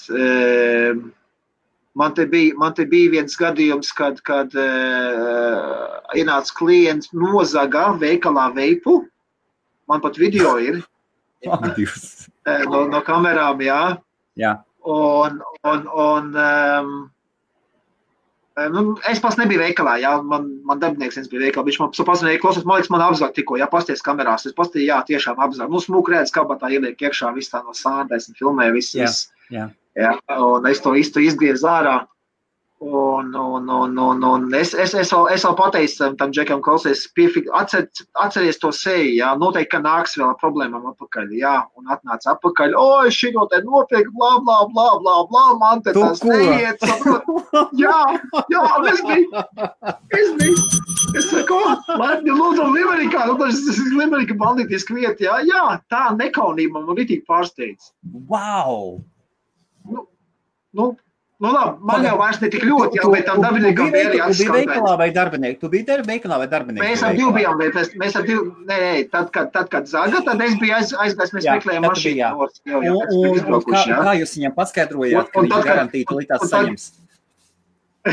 man, 1.94 2.14
te 2.14 2.26
bija, 2.26 2.54
man 2.58 2.74
te 2.74 2.84
bija 2.84 3.10
viens 3.14 3.36
gadījums, 3.38 3.92
kad, 3.94 4.18
kad 4.26 4.50
ienāca 6.18 6.56
klients 6.58 7.12
nozaga 7.14 7.92
veikalā 8.00 8.48
veipu. 8.56 9.04
Man 9.86 10.02
pat 10.02 10.18
video 10.18 10.58
ir 10.58 10.82
no, 12.70 12.86
no 12.90 13.00
kamerām, 13.06 13.62
jā. 13.62 13.98
Jā. 14.38 14.56
Un, 14.88 15.40
un, 15.68 15.88
un 16.04 16.36
um, 16.40 16.92
nu, 18.74 18.84
es 19.08 19.20
pats 19.22 19.36
nebiju 19.40 19.60
veikalā, 19.60 19.98
jā, 20.00 20.12
man, 20.26 20.46
man 20.68 20.80
darbinieks 20.80 21.18
viens 21.18 21.28
bija 21.32 21.46
veikalā. 21.46 21.66
Viņš 21.68 21.80
man 21.82 21.92
paziņoja, 21.96 22.40
klausies, 22.42 22.66
man 22.68 22.80
liekas, 22.80 22.92
man 22.92 23.04
apzāk 23.04 23.34
tikko, 23.36 23.58
jā, 23.60 23.68
pasties 23.72 24.04
kamerās. 24.04 24.46
Es 24.48 24.56
pasties, 24.56 24.86
jā, 24.88 25.00
tiešām 25.08 25.40
apzāk. 25.40 25.68
Nu, 25.72 25.82
smūk 25.82 26.12
redz, 26.14 26.32
kabatā 26.34 26.72
ieliek 26.72 27.00
iekšā, 27.08 27.34
viss 27.36 27.52
tā 27.52 27.62
no 27.66 27.76
sāndēs 27.76 28.30
un 28.30 28.40
filmē, 28.40 28.70
viss, 28.76 28.96
Jā, 28.96 29.10
jā. 29.52 29.68
Jā, 29.98 30.14
un 30.38 30.66
es 30.70 30.80
to 30.82 30.94
īstu 30.94 31.22
izgriezu 31.24 31.66
ārā. 31.66 31.96
Un, 32.82 33.34
un, 33.34 33.68
un, 33.68 33.98
un, 33.98 34.24
un 34.24 34.54
es, 34.54 34.70
es, 34.72 34.94
es, 34.96 35.10
vēl, 35.12 35.26
es 35.34 35.42
vēl 35.44 35.56
pateicu 35.58 35.96
tam, 35.98 36.14
tam 36.16 36.30
džekam, 36.32 36.62
klausies, 36.64 37.02
atcer, 37.60 37.82
atceries 38.24 38.56
to 38.62 38.70
seju, 38.72 39.10
jā, 39.18 39.34
noteikti, 39.36 39.68
ka 39.74 39.80
nāks 39.84 40.16
vēl 40.16 40.30
ar 40.30 40.38
problēmām 40.40 40.86
atpakaļ, 40.88 41.26
jā, 41.36 41.58
un 41.76 41.92
atnāca 41.92 42.32
atpakaļ, 42.32 42.72
oi, 42.80 43.10
šito 43.12 43.44
te 43.52 43.60
nopirkt, 43.66 44.08
bla, 44.16 44.30
bla, 44.46 44.62
bla, 44.72 44.86
bla, 45.02 45.16
bla, 45.28 45.42
man 45.60 45.84
te 45.84 45.92
tas 45.92 46.24
neiet, 46.24 46.80
saprot, 46.80 47.28
jā, 47.82 47.98
jā, 48.54 48.64
es 48.94 49.04
biju, 49.10 49.44
es 50.22 50.32
biju, 50.40 50.64
es 51.20 51.30
saku, 51.34 51.60
laipni 52.00 52.32
lūdzu, 52.32 52.70
Limerikā, 52.78 53.26
nu, 53.28 53.36
tas 53.44 53.60
ir 53.74 53.92
Limerika 53.92 54.38
bandīties 54.40 54.88
kviet, 54.88 55.20
jā, 55.20 55.36
jā, 55.44 55.66
tā 55.92 56.06
nekaunība 56.16 56.80
man 56.80 56.96
ritīgi 56.96 57.28
pārsteidz. 57.28 57.92
Wow! 58.32 59.02
Nu, 59.84 60.08
nu, 60.72 60.90
nu 61.40 61.48
labi, 61.54 61.78
man 61.88 62.02
jau 62.04 62.16
vairs 62.20 62.40
ne 62.42 62.48
tik 62.52 62.62
ļoti, 62.68 62.98
jā, 63.00 63.04
bet 63.12 63.24
tam 63.26 63.38
darbiniekam 63.42 63.90
bija 63.92 64.08
arī 64.10 64.18
veik- 64.20 64.26
tu 64.28 64.36
biji 64.40 64.50
veikalā 64.66 64.92
vai 65.00 65.10
darbinieki? 65.16 65.60
Tu 65.60 65.68
biji 65.72 65.86
dar- 65.88 66.02
veikalā 66.10 66.36
vai 66.42 66.46
darbinieki? 66.52 66.84
Mēs 66.84 67.02
ar 67.06 67.14
veikalā? 67.14 67.34
bijām, 67.38 67.54
mēs, 67.76 67.88
mēs 68.02 68.16
ar 68.20 68.22
divu, 68.28 68.44
nē, 68.68 68.76
nē, 68.84 69.10
tad, 69.10 69.30
kad, 69.32 69.52
tad, 69.52 69.70
kad 69.70 69.86
zaga, 69.88 70.20
tad 70.26 70.40
es 70.40 70.54
biju 70.60 70.74
aiz, 70.76 70.92
aizgājis, 70.92 71.32
mēs 71.38 71.44
Jā, 71.48 71.54
meklējām 71.56 71.84
mašīnu. 71.88 72.16
jā. 72.20 72.30
Jā, 72.66 72.76
Un, 72.76 72.84
un, 72.84 73.54
un 73.54 73.62
kā, 73.62 73.84
kā 73.88 74.12
jūs 74.20 74.36
viņam 74.36 74.54
paskaidrojāt, 74.60 75.32
ka 75.32 75.40
viņš 75.40 76.04
tulītās 76.10 76.42
un 76.42 76.48
tad- 76.48 76.52
saņems? 76.52 76.90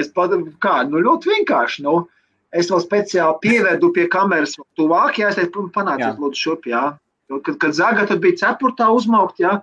es 0.00 0.08
pat, 0.14 0.30
kā, 0.64 0.74
nu 0.88 1.00
ļoti 1.04 1.30
vienkārši, 1.34 1.84
nu, 1.86 1.94
es 2.52 2.70
vēl 2.70 2.82
speciāli 2.84 3.38
pievedu 3.44 3.92
pie 3.94 4.06
kameras 4.12 4.56
tuvāk, 4.78 5.20
jā, 5.22 5.28
es 5.32 5.38
teicu, 5.38 5.68
panāciet 5.74 6.18
lūdzu 6.20 6.40
šurp, 6.44 6.66
jā. 6.72 6.84
Kad, 7.46 7.58
kad 7.62 7.72
zaga, 7.78 8.06
tad 8.10 8.20
bija 8.24 8.40
cepurtā 8.42 8.88
uzmaukt, 8.90 9.38
jā, 9.38 9.60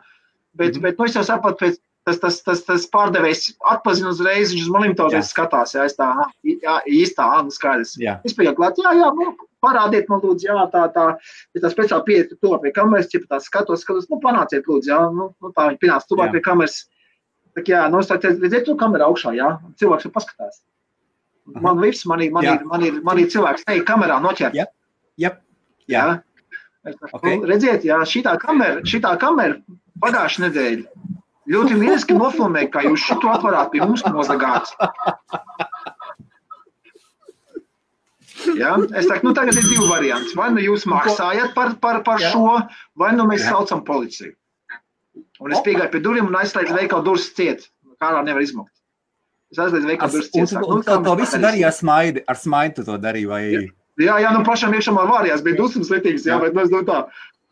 bet, 0.55 0.75
Mhm. 0.75 0.81
bet, 0.81 0.97
nu, 0.99 1.05
es 1.05 1.13
jau 1.17 1.23
sapratu, 1.27 1.57
pēc, 1.65 1.77
tas, 2.07 2.19
tas, 2.23 2.39
tas, 2.45 2.61
tas 2.63 2.85
pārdevējs 2.93 3.49
atpazina 3.73 4.13
uzreiz, 4.13 4.53
viņš 4.55 4.67
uz 4.69 4.97
tautiem 4.99 5.23
skatās, 5.25 5.75
es 5.83 5.97
tā, 5.97 6.07
jā, 6.47 6.77
īstā, 6.87 7.27
ā, 7.35 7.41
nu 7.45 7.53
skaidrs. 7.53 7.97
Es 8.27 8.35
biju 8.37 8.53
klāt, 8.57 8.79
jā, 8.79 8.93
jā, 8.95 9.09
nu, 9.17 9.33
parādiet 9.63 10.07
man, 10.11 10.21
lūdzu, 10.23 10.47
jā, 10.47 10.67
tā, 10.73 10.85
tā, 10.95 11.07
ja 11.55 11.63
tā 11.63 11.71
speciāli 11.73 12.07
pieiet 12.07 12.31
to 12.35 12.53
pie 12.63 12.71
kameras, 12.75 13.11
ja 13.11 13.23
tā 13.25 13.41
skatos, 13.43 13.83
skatos, 13.83 14.07
nu, 14.13 14.21
panāciet, 14.23 14.69
lūdzu, 14.69 14.93
jā, 14.93 15.01
nu, 15.15 15.33
nu 15.43 15.51
tā 15.55 15.67
viņi 15.71 15.81
pienāca 15.83 16.09
tuvāk 16.13 16.31
pie 16.35 16.43
kameras. 16.45 16.85
Tā, 17.57 17.65
jā, 17.67 17.83
nu, 17.91 17.99
es 17.99 18.09
tā 18.09 18.19
teicu, 18.21 18.39
redziet, 18.45 18.67
to 18.69 18.77
kamerā 18.79 19.09
augšā, 19.11 19.35
jā, 19.35 19.51
cilvēks 19.81 20.07
jau 20.07 20.13
paskatās. 20.15 20.61
Man 21.47 21.79
vips, 21.79 22.03
man 22.09 22.21
ir, 22.23 22.31
man 22.35 22.43
Jā. 22.43 22.57
ir, 22.57 22.65
man 22.67 22.81
ir, 22.83 22.95
man 23.07 23.19
ir 23.21 23.29
cilvēks, 23.31 23.63
te 23.67 23.77
kamerā 23.87 24.17
noķert. 24.19 24.55
Jā. 24.57 24.65
jā, 25.15 25.31
jā. 25.87 26.03
Jā. 26.07 26.07
Es 26.87 26.95
saku, 26.99 27.17
Ok. 27.17 27.27
nu, 27.27 27.47
redziet, 27.47 27.85
jā, 27.87 27.99
šitā 28.07 28.35
kamera, 28.39 28.83
šitā 28.87 29.13
kamera 29.19 29.57
pagājušā 30.03 30.43
nedēļa 30.45 30.96
ļoti 31.51 31.77
lieliski 31.79 32.17
nofilmēja, 32.17 32.71
kā 32.73 32.83
jūs 32.87 33.05
šo 33.07 33.19
aparātu 33.33 33.75
pie 33.75 33.83
mums 33.85 34.03
nozagāt. 34.07 34.73
Ja? 38.55 38.75
Es 38.95 39.07
saku, 39.09 39.27
nu 39.27 39.33
tagad 39.35 39.57
ir 39.57 39.65
divi 39.65 39.87
varianti. 39.89 40.35
Vai 40.37 40.51
nu 40.53 40.61
jūs 40.63 40.85
maksājat 40.89 41.55
par, 41.55 41.73
par, 41.83 42.01
par 42.05 42.21
Jā. 42.21 42.31
šo, 42.31 42.59
vai 42.99 43.13
nu 43.17 43.25
mēs 43.29 43.43
Jā. 43.43 43.55
saucam 43.55 43.81
policiju. 43.87 44.35
Un 45.41 45.53
es 45.53 45.61
piegāju 45.65 45.91
pie 45.93 46.01
durvīm 46.05 46.29
un 46.29 46.37
aizslēdzu 46.39 46.77
veikalu 46.77 47.05
durvis 47.05 47.31
ciet. 47.37 47.67
Kā 48.01 48.11
nevar 48.21 48.43
izmukt. 48.45 48.73
Es 49.53 49.59
aizslēdzu 49.63 49.89
veikalu 49.89 50.13
durvis 50.15 50.29
Un, 50.29 50.31
ciet. 50.33 50.43
un, 50.43 50.51
Saku, 50.53 50.69
un 50.69 50.81
nu, 50.81 50.85
to, 50.85 51.15
mēs 51.17 51.23
visu 51.25 51.41
darīja 51.43 51.71
ar 51.71 51.75
smaidu. 51.77 52.23
Ar 52.27 52.39
smaidu 52.39 52.85
to 52.87 52.99
darīji. 53.01 53.29
Vai... 53.31 53.41
Jā, 53.97 54.19
jā, 54.21 54.31
nu 54.35 54.45
pašam 54.45 54.75
iekšā 54.77 54.93
vārījās, 54.93 55.43
bija 55.45 55.57
dusmas 55.57 55.89
lietības, 55.93 56.29
jā, 56.29 56.35
Jā. 56.35 56.41
bet 56.43 56.53
nu, 56.53 56.63
es 56.63 56.73
domāju 56.73 56.89
tā, 56.91 56.97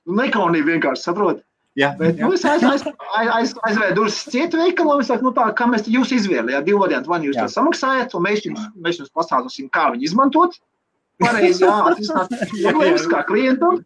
nu, 0.06 0.18
nekaunīgi 0.22 0.70
vienkārši, 0.70 1.08
saprot. 1.08 1.42
Jā, 1.76 1.90
Bet, 2.00 2.22
nu, 2.22 2.30
es 2.32 2.46
aiz, 2.48 2.64
aiz, 2.64 2.86
aiz, 3.36 3.52
aiz, 3.68 4.20
cietu 4.32 4.62
veikalā, 4.62 4.96
un 4.96 5.04
saku, 5.04 5.28
nu 5.28 5.34
tā, 5.36 5.50
kā 5.58 5.66
mēs 5.68 5.90
jūs 5.92 6.14
izvēlējāt, 6.16 6.64
divi 6.70 6.80
varianti, 6.80 7.12
vai 7.12 7.20
nu 7.20 7.28
jūs 7.28 7.42
to 7.42 7.50
samaksājat, 7.52 8.16
un 8.16 8.24
mēs 8.24 8.46
jums, 8.48 8.70
mēs 8.80 9.02
jums 9.02 9.12
pastāstīsim, 9.12 9.68
kā 9.76 9.90
viņu 9.92 10.08
izmantot. 10.08 10.56
Pareizi, 11.20 11.66
jā, 11.66 11.74
atrisināt 11.92 12.32
problēmas 12.62 13.10
kā 13.12 13.26
klientam. 13.28 13.84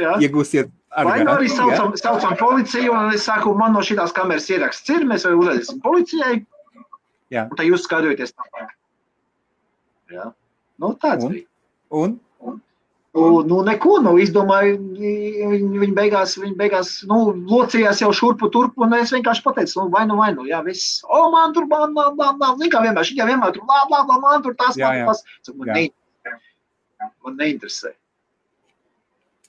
Jā. 0.00 0.16
Iegūsiet 0.24 0.72
Vai 0.88 1.20
nu 1.20 1.30
arī 1.30 1.48
garantiju, 1.50 1.68
jā? 1.68 1.76
saucam, 1.76 1.96
saucam 2.00 2.36
policiju, 2.40 2.92
un 2.96 3.12
es 3.12 3.26
saku, 3.28 3.52
man 3.58 3.74
no 3.76 3.82
šīs 3.84 4.14
kameras 4.16 4.48
ieraksts 4.48 4.88
ir, 4.94 5.04
mēs 5.06 5.26
jau 5.26 5.34
uzraidīsim 5.36 5.82
policijai, 5.84 6.38
Jā. 7.34 7.44
un 7.44 7.58
tad 7.58 7.68
jūs 7.68 7.84
skatīties 7.84 8.32
tālāk. 8.32 8.72
Jā. 10.14 10.30
Nu, 10.80 10.94
tāds 10.96 11.26
Un? 11.26 11.34
bija. 11.34 11.44
Un? 11.92 12.16
Nu, 13.16 13.40
nu, 13.42 13.62
neko, 13.64 13.98
nu, 14.04 14.10
izdomāju, 14.20 14.74
viņi, 15.00 15.78
viņi 15.80 15.94
beigās, 15.96 16.34
viņi 16.38 16.54
beigās, 16.58 16.90
nu, 17.08 17.32
locījās 17.50 18.02
jau 18.02 18.10
šurpu 18.14 18.50
turpu, 18.52 18.84
un 18.84 18.92
es 18.98 19.10
vienkārši 19.14 19.42
pateicu, 19.42 19.78
nu, 19.80 19.86
vai 19.94 20.04
nu, 20.06 20.18
vai 20.20 20.28
nu, 20.36 20.44
jā, 20.46 20.60
viss, 20.66 21.00
o, 21.08 21.22
man 21.32 21.54
tur, 21.56 21.64
man, 21.70 21.94
man, 21.96 22.12
man, 22.20 22.36
man, 22.38 22.58
zin 22.60 22.70
kā 22.70 22.82
vienmēr, 22.84 23.08
šī 23.08 23.16
vienmēr 23.24 23.54
tur, 23.56 23.64
blā, 23.66 23.80
blā, 23.88 24.02
blā, 24.06 24.18
man 24.26 24.44
tur 24.44 24.54
tas, 24.60 24.76
Jā, 24.78 24.92
man 24.92 25.00
jā. 25.00 25.06
tas, 25.08 25.24
Saku, 25.48 25.56
man, 25.64 25.72
neinteresē. 25.72 26.36
man 27.24 27.40
neinteresē. 27.40 27.94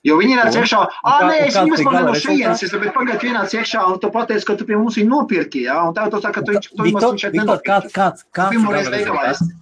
Jo 0.08 0.16
viņi 0.16 0.36
nāca 0.40 0.62
iekšā, 0.64 0.80
ah, 1.04 1.22
nē, 1.28 1.38
es 1.44 1.54
kāds 1.58 1.74
viņu 1.76 1.90
gala 1.92 2.06
no 2.08 2.14
šejienes, 2.16 2.62
es 2.64 2.70
bet 2.72 2.94
pagaidu 2.96 3.26
vienāc 3.28 3.52
iekšā, 3.52 3.82
un 3.92 3.98
tu 4.00 4.08
pateici, 4.14 4.46
ka 4.48 4.56
tu 4.56 4.64
pie 4.64 4.78
mums 4.80 4.96
viņu 4.96 5.10
nopirki, 5.12 5.66
jā, 5.68 5.76
un 5.84 5.92
tā 5.94 6.06
tu 6.10 6.16
saka, 6.24 6.40
ka 6.40 6.46
tu, 6.48 6.54
tu, 6.56 6.72
tu, 6.78 6.82
Viktor, 6.88 7.12
viņš 7.12 7.26
šeit 7.26 7.34
Viktor, 7.36 7.60
kāds, 7.60 7.84
nenopirki. 7.84 7.92
kāds, 8.00 8.24
kāds 8.32 8.54
Pirmo 8.56 8.72
gala 8.72 8.80
reizi 8.80 8.94
veikalā 8.96 9.26
es- 9.28 9.42
rezultāts? 9.44 9.58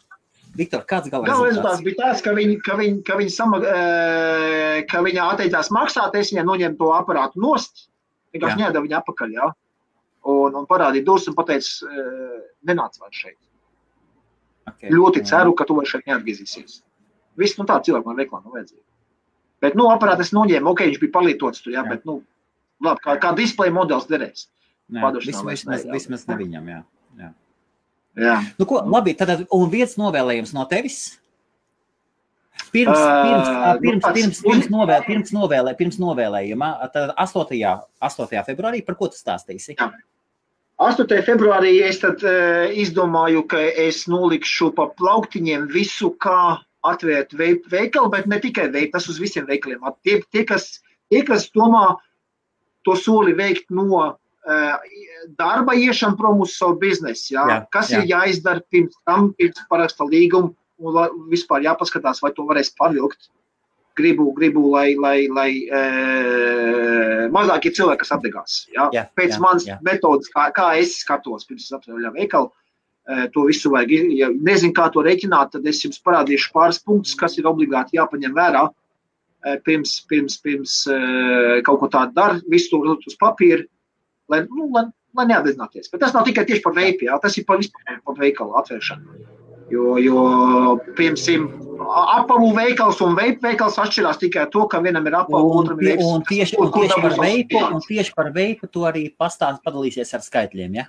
Viktor, 0.58 0.82
kāds 0.90 1.10
gala 1.12 1.26
Gala 1.26 1.46
rezultāts 1.46 1.84
bija 1.86 2.00
tāds, 2.00 2.22
ka 2.24 2.32
viņi, 2.34 2.58
ka 2.66 2.74
viņi, 2.80 3.02
ka 3.06 3.18
viņi, 3.20 3.30
sama, 3.30 3.60
eh, 3.62 4.80
ka 4.90 5.02
viņi 5.06 5.20
atteicās 5.22 5.70
maksāt, 5.74 6.16
es 6.18 6.32
viņai 6.32 6.46
noņēmu 6.48 6.78
to 6.80 6.88
aparātu 6.96 7.42
nost, 7.44 7.86
vienkārši 8.34 8.58
Jā. 8.58 8.66
nedevu 8.66 8.88
viņu 8.88 8.98
atpakaļ, 8.98 9.36
jā. 9.38 9.52
Un, 10.28 10.56
un 10.58 10.66
parādīju 10.66 11.06
durvis 11.06 11.28
un 11.30 11.36
pateicu, 11.38 11.86
eh, 11.86 12.40
nenāc 12.66 12.98
vairs 12.98 13.22
šeit. 13.22 13.38
Okay. 14.72 14.90
Ļoti 14.90 15.24
ceru, 15.30 15.54
ka 15.56 15.64
tu 15.64 15.78
vairs 15.78 15.94
šeit 15.94 16.10
neatgriezīsies. 16.10 16.82
Viss, 17.38 17.56
nu 17.58 17.64
tā 17.64 17.78
cilvēku 17.84 18.10
man 18.10 18.18
veiklā 18.18 18.42
nav 18.42 18.58
vajadzīga. 18.58 18.84
Bet, 19.62 19.74
nu, 19.78 19.88
aparātu 19.90 20.26
es 20.26 20.34
noņēmu, 20.34 20.74
ok, 20.74 20.86
viņš 20.90 21.00
bija 21.02 21.14
palietots 21.14 21.62
tur, 21.62 21.72
jā, 21.72 21.82
Jā. 21.84 21.90
bet, 21.94 22.04
nu, 22.06 22.20
labi, 22.82 23.02
kā, 23.04 23.14
kā 23.22 23.34
displeja 23.38 23.74
modelis 23.74 24.10
derēs. 24.10 24.48
Padošanā 24.88 25.44
vismaz, 25.52 25.84
vismaz 25.92 26.26
ne 26.30 26.36
viņam, 26.38 26.68
jā. 26.72 26.82
jā. 27.20 27.30
Jā. 28.18 28.36
Nu, 28.58 28.66
ko, 28.68 28.82
labi, 28.90 29.14
tad 29.18 29.46
un 29.54 29.70
viens 29.72 29.94
novēlējums 30.00 30.54
no 30.56 30.66
tevis. 30.70 31.18
Pirms, 32.68 32.98
pirms, 32.98 33.48
pirms, 33.80 34.06
pirms, 34.12 34.40
pirms, 34.44 34.68
novēl, 34.72 35.00
pirms, 35.06 35.30
novēlē, 35.32 35.72
pirms 35.78 35.96
novēlējuma, 36.02 36.68
tad 36.92 37.14
8. 37.16 37.54
8. 38.04 38.42
februārī, 38.44 38.82
par 38.84 38.98
ko 38.98 39.08
tu 39.08 39.16
stāstīsi? 39.16 39.78
Jā. 39.78 39.88
8. 40.84 41.14
februārī 41.26 41.72
es 41.86 42.02
tad, 42.02 42.20
uh, 42.26 42.68
izdomāju, 42.70 43.46
ka 43.50 43.62
es 43.86 44.04
nolikšu 44.10 44.70
pa 44.76 44.90
plauktiņiem 45.00 45.66
visu, 45.72 46.12
kā 46.22 46.58
atvērt 46.86 47.34
veikalu, 47.38 48.12
bet 48.12 48.28
ne 48.30 48.38
tikai 48.42 48.68
veikalu, 48.68 48.92
tas 48.94 49.08
uz 49.10 49.18
visiem 49.22 49.48
veikaliem. 49.48 49.82
Tie, 50.06 50.20
tie, 50.30 50.44
kas, 50.46 50.78
tie, 51.10 51.24
kas 51.26 51.48
domā 51.56 51.96
to 52.86 52.94
soli 53.00 53.34
veikt 53.38 53.72
no 53.74 53.88
uh, 53.96 54.12
darba 55.38 55.74
iešana 55.76 56.16
prom 56.16 56.40
uz 56.44 56.54
savu 56.56 56.78
biznesu, 56.80 57.34
jā? 57.34 57.44
Jā, 57.50 57.58
kas 57.74 57.90
jā. 57.92 58.00
ir 58.00 58.12
jāizdara 58.14 58.64
pirms 58.72 58.96
tam, 59.04 59.32
pirms 59.36 59.60
paraksta 59.68 60.06
līgumu, 60.08 60.54
un 60.78 61.26
vispār 61.30 61.66
jāpaskatās, 61.66 62.22
vai 62.22 62.32
to 62.36 62.46
varēs 62.48 62.72
pavilkt. 62.78 63.30
Gribu, 63.98 64.28
gribu 64.36 64.62
lai, 64.70 64.92
lai, 64.94 65.26
lai 65.26 65.48
e, 65.66 65.78
mazāk 67.34 67.66
ir 67.66 67.74
cilvēki, 67.74 68.04
kas 68.04 68.12
apdegās. 68.14 68.58
Ja? 68.70 68.86
Jā, 68.94 69.02
Pēc 69.18 69.34
jā, 69.34 69.40
manas 69.42 69.66
jā. 69.66 69.78
metodas, 69.82 70.30
kā, 70.30 70.44
kā 70.54 70.68
es 70.78 71.00
skatos, 71.02 71.48
pirms 71.48 71.66
es 71.66 71.74
atvēru 71.74 72.12
veikalu, 72.14 72.52
e, 73.10 73.24
to 73.34 73.48
visu 73.48 73.72
vajag. 73.74 73.96
Ja 74.14 74.28
nezinu, 74.30 74.70
kā 74.76 74.86
to 74.94 75.02
reiķināt, 75.02 75.50
tad 75.56 75.66
es 75.66 75.82
jums 75.82 75.98
parādīšu 76.06 76.52
pāris 76.54 76.78
punktus, 76.78 77.16
kas 77.18 77.34
ir 77.42 77.50
obligāti 77.50 77.98
jāpaņem 77.98 78.38
vērā. 78.38 78.68
E, 78.68 79.56
pirms, 79.66 79.96
pirms, 80.06 80.38
pirms 80.46 80.78
e, 80.94 81.00
kaut 81.66 81.82
ko 81.82 81.90
tādu 81.90 82.14
dara, 82.14 82.38
visu 82.54 82.78
to 82.78 82.94
uz 83.02 83.18
papīra, 83.18 83.66
lai, 84.32 84.42
nu, 84.50 84.68
lai, 84.74 84.84
lai 85.16 85.26
neapzināties. 85.30 85.90
Bet 85.92 86.04
tas 86.04 86.14
nav 86.16 86.26
tikai 86.28 86.46
tieši 86.48 86.64
par 86.64 86.76
veipu, 86.76 87.08
jā, 87.08 87.18
tas 87.22 87.36
ir 87.38 87.46
par 87.48 87.60
vispār 87.62 88.00
par 88.04 88.20
veikalu 88.20 88.56
atvēršanu. 88.60 89.18
Jo, 89.68 89.96
jo 90.00 90.20
piemēram, 90.96 91.48
apavu 92.16 92.52
veikals 92.56 93.02
un 93.04 93.16
veipu 93.18 93.44
veikals 93.44 93.76
atšķirās 93.80 94.20
tikai 94.22 94.46
to, 94.52 94.64
ka 94.70 94.80
vienam 94.84 95.06
ir 95.10 95.18
apavu, 95.18 95.50
otram 95.60 95.80
ir 95.82 95.92
veips. 95.92 96.06
Un 96.08 96.24
tieši, 96.28 96.56
un 96.60 96.70
tieši 96.72 97.02
par 97.04 97.18
veipu, 97.20 97.64
un 97.76 97.82
tieši 97.84 98.14
par 98.16 98.30
veipu 98.32 98.70
tu 98.72 98.86
arī 98.88 99.08
pastāst, 99.12 99.60
padalīsies 99.66 100.14
ar 100.16 100.24
skaitļiem, 100.24 100.80
ja? 100.80 100.88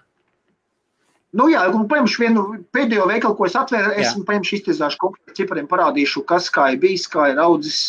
Nu 1.36 1.46
jā, 1.52 1.62
un 1.76 1.86
paņemšu 1.92 2.24
vienu 2.24 2.44
pēdējo 2.74 3.06
veikalu, 3.12 3.36
ko 3.38 3.46
es 3.46 3.56
atvēru, 3.60 3.92
es 4.02 4.16
paņemšu 4.26 4.56
iztiezāšu 4.58 4.98
konkrēti 5.04 5.44
cipariem, 5.44 5.68
parādīšu, 5.70 6.24
kas 6.30 6.48
kā 6.54 6.72
ir 6.74 6.80
bijis, 6.82 7.06
kā 7.12 7.28
ir 7.34 7.42
audzis, 7.44 7.82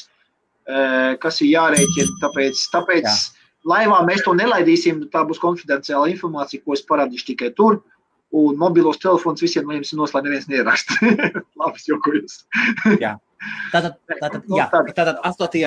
kas 1.23 1.41
ir 1.41 1.55
jārēķina, 1.55 2.19
tāpēc, 2.21 2.67
tāpēc 2.75 3.09
jā. 3.09 3.15
Laivā 3.69 4.01
mēs 4.09 4.25
to 4.25 4.35
nelaidīsim, 4.37 5.07
tā 5.13 5.25
būs 5.29 5.41
konfidenciāla 5.43 6.11
informācija, 6.13 6.63
ko 6.65 6.77
es 6.77 6.85
parādīšu 6.87 7.33
tikai 7.33 7.55
tur. 7.57 7.81
Un 8.31 8.55
mobilos 8.55 9.01
telefonus 9.03 9.43
visiem 9.43 9.67
no 9.67 9.75
jums 9.75 9.91
ir 9.91 9.99
noslēgts, 9.99 10.29
neviens 10.29 10.47
neierakst. 10.51 10.93
Labi, 11.61 11.83
jokojos. 11.89 12.45
jā. 13.03 13.17
Tātad, 13.73 13.97
tātad, 14.21 14.45
jā, 14.53 14.69
tātad 14.95 15.19
8. 15.25 15.65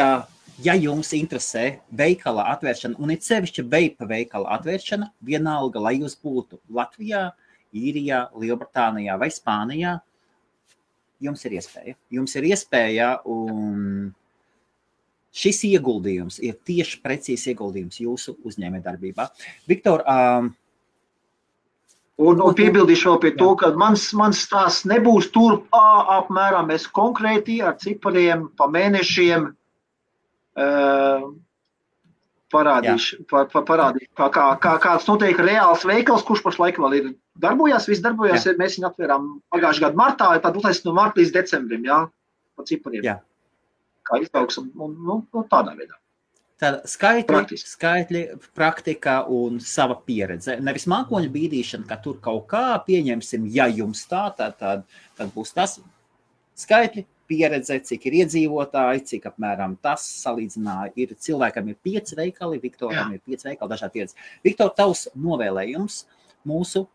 Ja 0.63 0.75
jums 0.77 1.09
interesē 1.17 1.79
veikala 1.97 2.45
atvēršana, 2.53 2.99
un 3.01 3.11
it 3.11 3.25
sevišķi 3.25 3.63
veipa 3.71 4.05
veikala 4.05 4.53
atvēršana, 4.59 5.09
vienalga, 5.25 5.81
lai 5.81 5.95
jūs 5.97 6.13
būtu 6.21 6.59
Latvijā, 6.69 7.31
Īrijā, 7.73 8.27
Lielbritānijā 8.37 9.17
vai 9.17 9.31
Spānijā, 9.33 9.95
jums 11.25 11.41
ir 11.49 11.57
iespēja. 11.57 11.97
Jums 12.13 12.37
ir 12.37 12.47
iespēja, 12.51 13.09
un 13.25 14.13
šis 15.33 15.63
ieguldījums 15.71 16.39
ir 16.45 16.59
tieši 16.65 16.99
precīzi 17.03 17.53
ieguldījums 17.53 18.01
jūsu 18.03 18.37
uzņēmējdarbībā. 18.45 19.29
Viktor, 19.69 20.05
um, 20.07 20.53
Un, 22.21 22.37
un 22.45 22.53
piebildīšu 22.53 23.09
vēl 23.09 23.15
pie 23.23 23.29
to, 23.39 23.47
ka 23.57 23.71
mans, 23.73 24.03
mans 24.13 24.43
stāsts 24.45 24.85
nebūs 24.85 25.31
tur 25.33 25.63
apmēram. 25.73 26.69
Es 26.69 26.85
konkrēti 26.85 27.55
ar 27.65 27.73
cipariem 27.81 28.43
pa 28.53 28.67
mēnešiem 28.69 29.47
uh, 29.49 31.23
parādīšu, 32.53 33.23
pa, 33.29 33.43
pa, 33.49 33.63
parādīšu 33.65 34.11
kā, 34.19 34.29
kā, 34.35 34.45
kā, 34.61 34.75
kāds 34.83 35.09
notiek 35.09 35.41
reāls 35.41 35.87
veikals, 35.89 36.25
kurš 36.27 36.45
pašlaik 36.45 36.77
vēl 36.81 36.97
ir 36.99 37.11
darbojās. 37.41 37.89
Viss 37.89 38.05
darbojās, 38.05 38.45
jā. 38.45 38.53
mēs 38.61 38.77
viņu 38.77 38.91
atvērām 38.91 39.29
pagājušā 39.55 39.87
gada 39.87 40.01
martā, 40.05 40.29
tad 40.43 40.57
būtībā 40.59 40.85
no 40.85 40.97
marta 41.01 41.21
līdz 41.21 41.33
decembrim, 41.33 41.89
jā, 41.89 42.03
pa 42.53 42.67
cipariem. 42.69 43.09
Jā. 43.09 43.17
Kā 44.07 44.19
izaugsam, 44.21 44.71
un 44.83 44.95
nu, 44.99 45.19
nu, 45.33 45.43
tādā 45.51 45.75
veidā. 45.77 45.97
Tāda 46.63 46.83
skaitļi, 46.87 47.27
Praktiski. 47.27 47.69
skaitļi, 47.73 48.21
praktika 48.55 49.15
un 49.31 49.57
sava 49.63 49.97
pieredze. 50.05 50.55
Nevis 50.63 50.85
mākoņu 50.91 51.31
bīdīšana, 51.33 51.87
ka 51.89 51.97
tur 52.03 52.19
kaut 52.23 52.45
kā 52.51 52.77
pieņemsim, 52.85 53.49
ja 53.51 53.65
jums 53.67 54.05
tā, 54.07 54.27
tad, 54.37 54.55
tad, 54.61 54.85
tad 55.17 55.33
būs 55.35 55.51
tas 55.55 55.79
skaitļi, 56.61 57.03
pieredze, 57.27 57.79
cik 57.87 58.05
ir 58.09 58.19
iedzīvotāji, 58.21 59.03
cik 59.11 59.27
apmēram 59.31 59.75
tas 59.83 60.05
salīdzināja. 60.21 60.93
Ir 60.99 61.15
cilvēkam 61.25 61.71
ir 61.71 61.79
pieci 61.83 62.17
veikali, 62.19 62.61
Viktoram 62.63 63.11
Jā. 63.11 63.17
ir 63.17 63.23
pieci 63.25 63.49
veikali, 63.49 63.71
dažādi 63.71 63.97
pieredze. 63.97 64.29
Viktor, 64.45 64.71
tavs 64.77 65.07
novēlējums 65.15 66.03
mūsu 66.47 66.85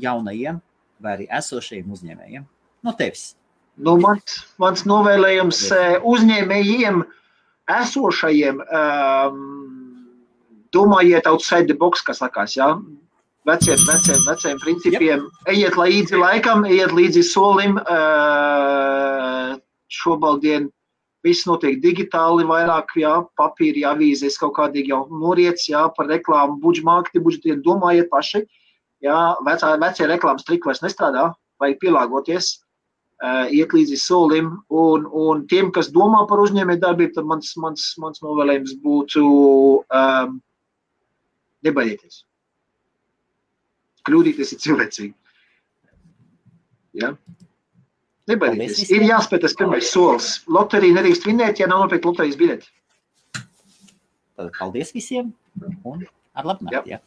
jaunajiem 0.00 0.60
vai 1.04 1.16
arī 1.18 1.30
esošajiem 1.38 1.96
uzņēmējiem 1.96 2.46
no 2.84 2.94
tevis? 2.98 3.34
Nu, 3.74 3.96
mans, 3.98 4.36
mans 4.62 4.84
novēlējums 4.86 5.60
eh, 5.74 5.94
uzņēmējiem 6.06 7.00
esošajiem, 7.74 8.60
um, 8.62 9.40
domājiet, 10.74 11.26
outside 11.26 11.66
the 11.66 11.74
box, 11.78 12.04
kas 12.06 12.22
sakās, 12.22 12.54
ja? 12.58 12.74
veciem, 13.48 13.80
veciem, 13.88 14.20
veciem 14.24 14.60
principiem, 14.62 15.24
yep. 15.26 15.50
ejiet 15.52 15.76
līdzi 15.76 16.20
laikam, 16.20 16.64
ejiet 16.68 16.94
līdzi 16.96 17.24
solim. 17.26 17.76
Uh, 17.82 19.56
šobaldien 19.92 20.70
viss 21.24 21.46
notiek 21.48 21.80
digitāli, 21.82 22.46
vairāk 22.48 22.94
jā, 23.00 23.14
papīri, 23.38 23.84
avīzes, 23.88 24.38
kaut 24.40 24.54
kādīgi 24.58 24.92
jau 24.92 25.04
noriets, 25.10 25.66
jā, 25.68 25.86
par 25.96 26.08
reklāmu, 26.12 26.60
budžmākti, 26.62 27.22
budžetiet, 27.24 27.62
domājiet 27.66 28.10
paši. 28.12 28.44
Jā, 29.04 29.34
vecā, 29.44 29.74
vecie 29.82 30.08
reklāmas 30.08 30.46
triki 30.46 30.70
vairs 30.70 30.82
nestrādā, 30.84 31.32
vajag 31.60 31.80
pielāgoties 31.82 32.54
iet 33.24 33.72
līdzi 33.76 33.98
solim. 34.00 34.50
Un, 34.68 35.06
un 35.08 35.44
tiem, 35.50 35.70
kas 35.74 35.90
domā 35.94 36.24
par 36.30 36.42
uzņēmēju 36.44 36.82
darbību, 36.82 37.14
tad 37.16 37.28
mans, 37.28 37.52
mans, 37.60 37.86
mans 38.02 38.22
novēlējums 38.24 38.76
būtu 38.84 39.24
um, 39.84 40.38
nebaidieties. 41.64 42.24
Kļūdīties 44.04 44.52
ir 44.52 44.60
cilvēcīgi. 44.66 45.14
Ja? 47.00 47.14
Nebaidieties. 48.28 48.90
Ir 48.92 49.06
jāspēj 49.08 49.42
tas 49.44 49.56
pirmais 49.58 49.88
solis. 49.92 50.36
Loterija 50.48 50.98
nedrīkst 50.98 51.26
vinēt, 51.28 51.60
ja 51.60 51.68
nav 51.70 51.84
nopirkt 51.84 52.08
loterijas 52.08 52.38
biļeti. 52.40 52.70
Tad 54.34 54.50
paldies 54.58 54.90
visiem 54.94 55.32
un 55.86 56.06
ar 56.34 56.48
labu 56.48 56.66
nakti. 56.66 56.94
Ja. 56.96 57.00